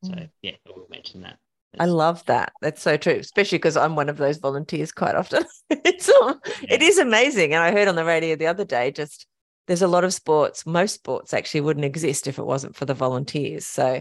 so 0.04 0.12
mm. 0.12 0.28
yeah, 0.42 0.52
I 0.66 0.70
will 0.70 0.88
mention 0.90 1.22
that. 1.22 1.38
I 1.78 1.84
love 1.84 2.24
that. 2.26 2.52
That's 2.62 2.82
so 2.82 2.96
true, 2.96 3.14
especially 3.14 3.58
because 3.58 3.76
I'm 3.76 3.94
one 3.94 4.08
of 4.08 4.16
those 4.16 4.38
volunteers 4.38 4.90
quite 4.90 5.14
often. 5.14 5.44
it's 5.70 6.08
all, 6.08 6.34
yeah. 6.62 6.74
it 6.74 6.82
is 6.82 6.98
amazing. 6.98 7.54
And 7.54 7.62
I 7.62 7.72
heard 7.72 7.88
on 7.88 7.94
the 7.94 8.04
radio 8.04 8.36
the 8.36 8.46
other 8.46 8.64
day 8.64 8.90
just 8.90 9.26
there's 9.68 9.82
a 9.82 9.86
lot 9.86 10.02
of 10.02 10.14
sports, 10.14 10.66
most 10.66 10.94
sports 10.94 11.32
actually 11.32 11.60
wouldn't 11.60 11.84
exist 11.84 12.26
if 12.26 12.38
it 12.38 12.46
wasn't 12.46 12.74
for 12.74 12.86
the 12.86 12.94
volunteers. 12.94 13.66
So 13.66 14.00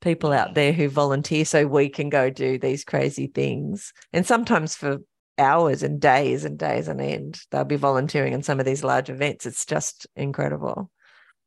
people 0.00 0.32
out 0.32 0.54
there 0.54 0.72
who 0.72 0.88
volunteer 0.88 1.44
so 1.44 1.66
we 1.66 1.88
can 1.88 2.10
go 2.10 2.28
do 2.28 2.58
these 2.58 2.84
crazy 2.84 3.28
things. 3.28 3.92
And 4.12 4.26
sometimes 4.26 4.74
for 4.74 4.98
hours 5.38 5.84
and 5.84 6.00
days 6.00 6.44
and 6.44 6.58
days 6.58 6.88
on 6.88 7.00
end, 7.00 7.40
they'll 7.50 7.64
be 7.64 7.76
volunteering 7.76 8.32
in 8.32 8.42
some 8.42 8.58
of 8.58 8.66
these 8.66 8.82
large 8.82 9.08
events. 9.08 9.46
It's 9.46 9.64
just 9.64 10.08
incredible. 10.16 10.90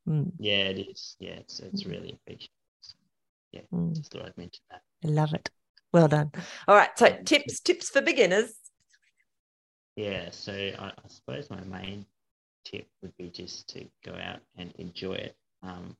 Mm. 0.08 0.32
Yeah, 0.38 0.68
it 0.68 0.78
is. 0.78 1.16
Yeah, 1.20 1.34
it's 1.34 1.60
it's 1.60 1.84
really 1.84 2.12
appreciated. 2.14 2.50
Yeah, 3.52 3.60
mm. 3.72 3.94
just 3.94 4.10
thought 4.10 4.24
I'd 4.24 4.38
mention 4.38 4.62
that. 4.70 4.80
I 5.04 5.08
love 5.08 5.34
it. 5.34 5.50
Well 5.92 6.08
done. 6.08 6.32
All 6.66 6.76
right. 6.76 6.90
So 6.96 7.14
tips, 7.24 7.60
tips 7.60 7.90
for 7.90 8.00
beginners. 8.00 8.54
Yeah. 9.96 10.30
So 10.30 10.52
I, 10.52 10.86
I 10.86 11.08
suppose 11.08 11.50
my 11.50 11.60
main 11.62 12.06
tip 12.64 12.86
would 13.02 13.16
be 13.16 13.30
just 13.30 13.68
to 13.70 13.86
go 14.04 14.12
out 14.14 14.40
and 14.56 14.72
enjoy 14.78 15.14
it. 15.14 15.36
Um, 15.62 15.96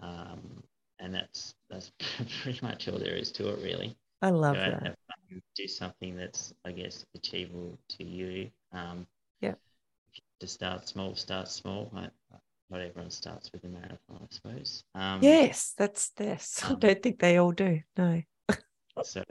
um, 0.00 0.62
and 1.00 1.14
that's 1.14 1.54
that's 1.70 1.92
pretty 2.42 2.60
much 2.62 2.88
all 2.88 2.98
there 2.98 3.16
is 3.16 3.32
to 3.32 3.48
it, 3.50 3.62
really. 3.62 3.96
I 4.22 4.30
love 4.30 4.56
that. 4.56 4.80
Fun, 4.80 5.42
do 5.54 5.68
something 5.68 6.16
that's, 6.16 6.54
I 6.64 6.72
guess, 6.72 7.04
achievable 7.14 7.78
to 7.90 8.04
you. 8.04 8.50
Um, 8.72 9.06
yeah. 9.40 9.54
To 10.40 10.46
start 10.46 10.88
small, 10.88 11.14
start 11.14 11.48
small. 11.48 11.92
I, 11.94 12.08
not 12.70 12.80
everyone 12.80 13.10
starts 13.10 13.50
with 13.52 13.64
a 13.64 13.68
marathon, 13.68 13.98
I 14.12 14.26
suppose. 14.30 14.84
Um, 14.94 15.18
yes, 15.22 15.74
that's 15.76 16.10
this. 16.10 16.64
I 16.64 16.70
um, 16.70 16.78
don't 16.78 17.02
think 17.02 17.18
they 17.18 17.36
all 17.36 17.52
do. 17.52 17.80
No. 17.98 18.22
so, 19.02 19.22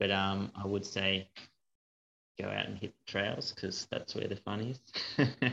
but 0.00 0.10
um, 0.10 0.50
I 0.56 0.66
would 0.66 0.84
say 0.84 1.28
go 2.40 2.48
out 2.48 2.66
and 2.66 2.78
hit 2.78 2.92
the 3.06 3.12
trails 3.12 3.52
because 3.52 3.86
that's 3.90 4.14
where 4.14 4.28
the 4.28 4.36
fun 4.36 4.60
is. 4.60 4.80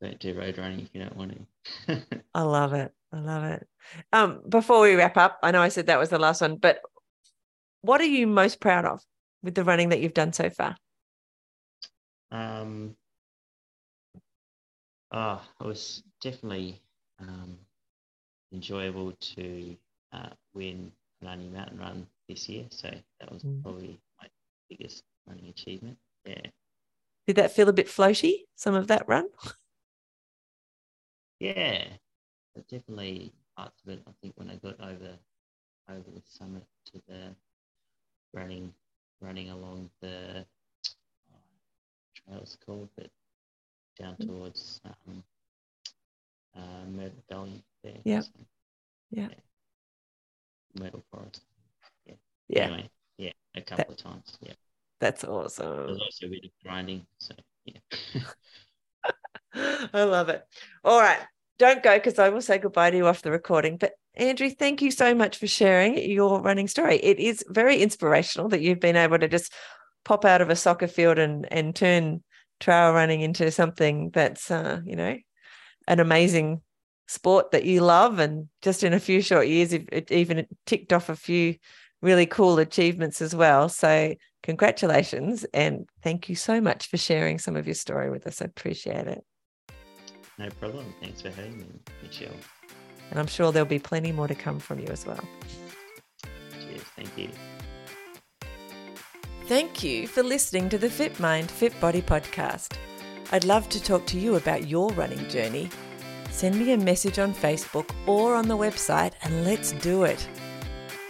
don't 0.00 0.18
do 0.18 0.38
road 0.38 0.58
running 0.58 0.80
if 0.80 0.88
you 0.92 1.02
don't 1.02 1.16
want 1.16 1.46
to. 1.86 2.02
I 2.34 2.42
love 2.42 2.72
it. 2.72 2.92
I 3.12 3.18
love 3.18 3.44
it. 3.44 3.66
Um, 4.12 4.42
before 4.48 4.80
we 4.80 4.94
wrap 4.94 5.16
up, 5.16 5.38
I 5.42 5.50
know 5.50 5.62
I 5.62 5.68
said 5.68 5.86
that 5.86 5.98
was 5.98 6.10
the 6.10 6.18
last 6.18 6.40
one, 6.40 6.56
but 6.56 6.80
what 7.82 8.00
are 8.00 8.04
you 8.04 8.26
most 8.26 8.60
proud 8.60 8.84
of 8.84 9.00
with 9.42 9.54
the 9.54 9.64
running 9.64 9.90
that 9.90 10.00
you've 10.00 10.14
done 10.14 10.32
so 10.32 10.50
far? 10.50 10.76
Um, 12.30 12.94
oh, 15.10 15.42
it 15.60 15.66
was 15.66 16.02
definitely 16.22 16.80
um, 17.20 17.58
enjoyable 18.52 19.12
to 19.34 19.76
uh, 20.12 20.28
win 20.54 20.92
kunanyi 21.22 21.52
Mountain 21.52 21.78
Run 21.78 22.06
this 22.28 22.48
year. 22.48 22.66
So 22.70 22.90
that 23.20 23.32
was 23.32 23.42
mm. 23.42 23.62
probably 23.62 23.98
my 24.20 24.28
biggest 24.68 25.02
running 25.26 25.48
achievement. 25.48 25.98
Yeah. 26.24 26.50
Did 27.26 27.36
that 27.36 27.52
feel 27.52 27.68
a 27.68 27.72
bit 27.72 27.86
floaty, 27.86 28.40
some 28.56 28.74
of 28.74 28.88
that 28.88 29.06
run? 29.06 29.28
Yeah, 31.40 31.84
but 32.54 32.68
definitely 32.68 33.32
parts 33.56 33.80
of 33.82 33.94
it. 33.94 34.02
I 34.06 34.10
think 34.20 34.34
when 34.36 34.50
I 34.50 34.56
got 34.56 34.78
over 34.78 35.16
over 35.88 36.10
the 36.14 36.20
summit 36.28 36.62
to 36.92 37.00
the 37.08 37.34
running 38.34 38.74
running 39.22 39.48
along 39.50 39.88
the 40.02 40.44
uh, 41.32 41.38
trails 42.14 42.58
called, 42.64 42.90
but 42.94 43.08
down 43.98 44.16
mm. 44.20 44.26
towards 44.26 44.80
um, 44.84 45.24
uh, 46.56 46.90
Myrtle 46.90 47.24
Valley 47.30 47.62
there. 47.82 47.94
Yeah. 48.04 48.20
So, 48.20 48.30
yeah. 49.10 49.28
yeah. 49.30 50.82
Myrtle 50.82 51.04
Forest. 51.10 51.42
Yeah. 52.06 52.14
Yeah. 52.48 52.62
Anyway, 52.64 52.90
yeah, 53.18 53.32
a 53.54 53.60
couple 53.62 53.84
that, 53.84 53.90
of 53.90 53.96
times. 53.96 54.38
Yeah. 54.40 54.52
That's 55.00 55.24
awesome. 55.24 55.86
There's 55.86 56.00
also 56.00 56.26
a 56.26 56.28
bit 56.28 56.44
of 56.44 56.50
grinding. 56.62 57.06
So, 57.18 57.34
yeah. 57.64 58.20
I 59.94 60.04
love 60.04 60.28
it. 60.28 60.44
All 60.84 61.00
right. 61.00 61.18
Don't 61.58 61.82
go 61.82 61.96
because 61.96 62.18
I 62.18 62.28
will 62.28 62.42
say 62.42 62.58
goodbye 62.58 62.90
to 62.90 62.96
you 62.96 63.06
off 63.06 63.22
the 63.22 63.30
recording. 63.30 63.76
But 63.76 63.92
Andrew, 64.14 64.50
thank 64.50 64.82
you 64.82 64.90
so 64.90 65.14
much 65.14 65.38
for 65.38 65.46
sharing 65.46 65.98
your 65.98 66.40
running 66.40 66.68
story. 66.68 66.96
It 66.96 67.18
is 67.18 67.44
very 67.48 67.78
inspirational 67.78 68.48
that 68.50 68.60
you've 68.60 68.80
been 68.80 68.96
able 68.96 69.18
to 69.18 69.28
just 69.28 69.52
pop 70.04 70.24
out 70.24 70.40
of 70.40 70.50
a 70.50 70.56
soccer 70.56 70.86
field 70.86 71.18
and 71.18 71.50
and 71.52 71.74
turn 71.74 72.22
trail 72.60 72.92
running 72.92 73.20
into 73.22 73.50
something 73.50 74.10
that's 74.10 74.50
uh, 74.50 74.80
you 74.84 74.96
know 74.96 75.16
an 75.88 76.00
amazing 76.00 76.60
sport 77.08 77.50
that 77.50 77.64
you 77.64 77.80
love 77.80 78.18
and 78.18 78.48
just 78.62 78.84
in 78.84 78.92
a 78.92 79.00
few 79.00 79.20
short 79.20 79.48
years 79.48 79.72
it 79.72 80.12
even 80.12 80.46
ticked 80.64 80.92
off 80.92 81.08
a 81.08 81.16
few 81.16 81.56
really 82.02 82.26
cool 82.26 82.58
achievements 82.58 83.20
as 83.20 83.34
well. 83.34 83.68
So 83.68 84.14
congratulations 84.42 85.44
and 85.52 85.88
thank 86.02 86.28
you 86.28 86.34
so 86.34 86.60
much 86.60 86.88
for 86.88 86.96
sharing 86.96 87.38
some 87.38 87.56
of 87.56 87.66
your 87.66 87.74
story 87.74 88.10
with 88.10 88.26
us. 88.26 88.40
I 88.40 88.46
appreciate 88.46 89.06
it. 89.06 89.24
No 90.38 90.48
problem. 90.58 90.94
Thanks 91.00 91.20
for 91.20 91.30
having 91.30 91.58
me 91.58 91.66
michelle. 92.02 92.32
And 93.10 93.18
i'm 93.18 93.26
sure 93.26 93.52
there'll 93.52 93.68
be 93.68 93.78
plenty 93.78 94.12
more 94.12 94.28
to 94.28 94.34
come 94.34 94.58
from 94.58 94.78
you 94.78 94.86
as 94.86 95.04
well. 95.04 95.22
Cheers. 96.60 96.82
Thank 96.96 97.18
you. 97.18 97.28
Thank 99.46 99.82
you 99.82 100.06
for 100.06 100.22
listening 100.22 100.68
to 100.68 100.78
the 100.78 100.88
Fit 100.88 101.18
Mind, 101.18 101.50
Fit 101.50 101.78
Body 101.80 102.00
podcast. 102.00 102.76
I'd 103.32 103.44
love 103.44 103.68
to 103.70 103.82
talk 103.82 104.06
to 104.06 104.18
you 104.18 104.36
about 104.36 104.68
your 104.68 104.90
running 104.92 105.28
journey. 105.28 105.68
Send 106.30 106.58
me 106.58 106.72
a 106.72 106.76
message 106.78 107.18
on 107.18 107.34
Facebook 107.34 107.90
or 108.06 108.34
on 108.34 108.46
the 108.48 108.56
website 108.56 109.12
and 109.22 109.44
let's 109.44 109.72
do 109.72 110.04
it. 110.04 110.28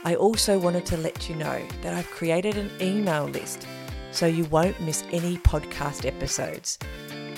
I 0.04 0.14
also 0.14 0.58
wanted 0.58 0.86
to 0.86 0.96
let 0.96 1.28
you 1.28 1.36
know 1.36 1.66
that 1.82 1.94
I've 1.94 2.10
created 2.10 2.56
an 2.56 2.70
email 2.80 3.26
list 3.26 3.66
so 4.12 4.26
you 4.26 4.44
won't 4.46 4.80
miss 4.80 5.04
any 5.12 5.36
podcast 5.38 6.06
episodes. 6.06 6.78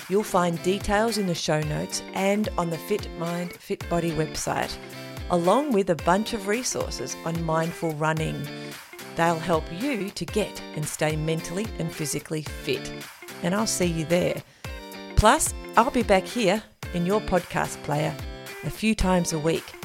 You'll 0.09 0.23
find 0.23 0.61
details 0.63 1.17
in 1.17 1.27
the 1.27 1.35
show 1.35 1.61
notes 1.61 2.01
and 2.13 2.49
on 2.57 2.69
the 2.69 2.77
Fit 2.77 3.09
Mind, 3.17 3.53
Fit 3.53 3.87
Body 3.89 4.11
website, 4.11 4.75
along 5.29 5.71
with 5.71 5.89
a 5.89 5.95
bunch 5.95 6.33
of 6.33 6.47
resources 6.47 7.15
on 7.25 7.43
mindful 7.43 7.93
running 7.93 8.45
They'll 9.15 9.39
help 9.39 9.63
you 9.71 10.09
to 10.09 10.25
get 10.25 10.61
and 10.75 10.85
stay 10.85 11.15
mentally 11.15 11.67
and 11.79 11.91
physically 11.91 12.41
fit. 12.41 12.91
And 13.43 13.53
I'll 13.53 13.67
see 13.67 13.85
you 13.85 14.05
there. 14.05 14.41
Plus, 15.15 15.53
I'll 15.77 15.91
be 15.91 16.03
back 16.03 16.23
here 16.23 16.63
in 16.93 17.05
your 17.05 17.21
podcast 17.21 17.81
player 17.83 18.15
a 18.63 18.69
few 18.69 18.95
times 18.95 19.33
a 19.33 19.39
week. 19.39 19.82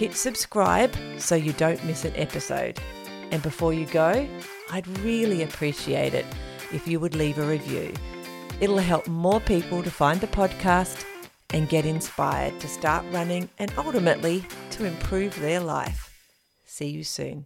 Hit 0.00 0.16
subscribe 0.16 0.96
so 1.18 1.34
you 1.34 1.52
don't 1.52 1.84
miss 1.84 2.06
an 2.06 2.16
episode. 2.16 2.78
And 3.32 3.42
before 3.42 3.74
you 3.74 3.84
go, 3.84 4.26
I'd 4.70 4.88
really 5.00 5.42
appreciate 5.42 6.14
it 6.14 6.24
if 6.72 6.88
you 6.88 6.98
would 6.98 7.14
leave 7.14 7.36
a 7.36 7.42
review. 7.42 7.92
It'll 8.62 8.78
help 8.78 9.06
more 9.08 9.40
people 9.40 9.82
to 9.82 9.90
find 9.90 10.18
the 10.18 10.26
podcast 10.26 11.04
and 11.50 11.68
get 11.68 11.84
inspired 11.84 12.58
to 12.60 12.66
start 12.66 13.04
running 13.10 13.50
and 13.58 13.70
ultimately 13.76 14.42
to 14.70 14.86
improve 14.86 15.38
their 15.38 15.60
life. 15.60 16.10
See 16.64 16.88
you 16.88 17.04
soon. 17.04 17.44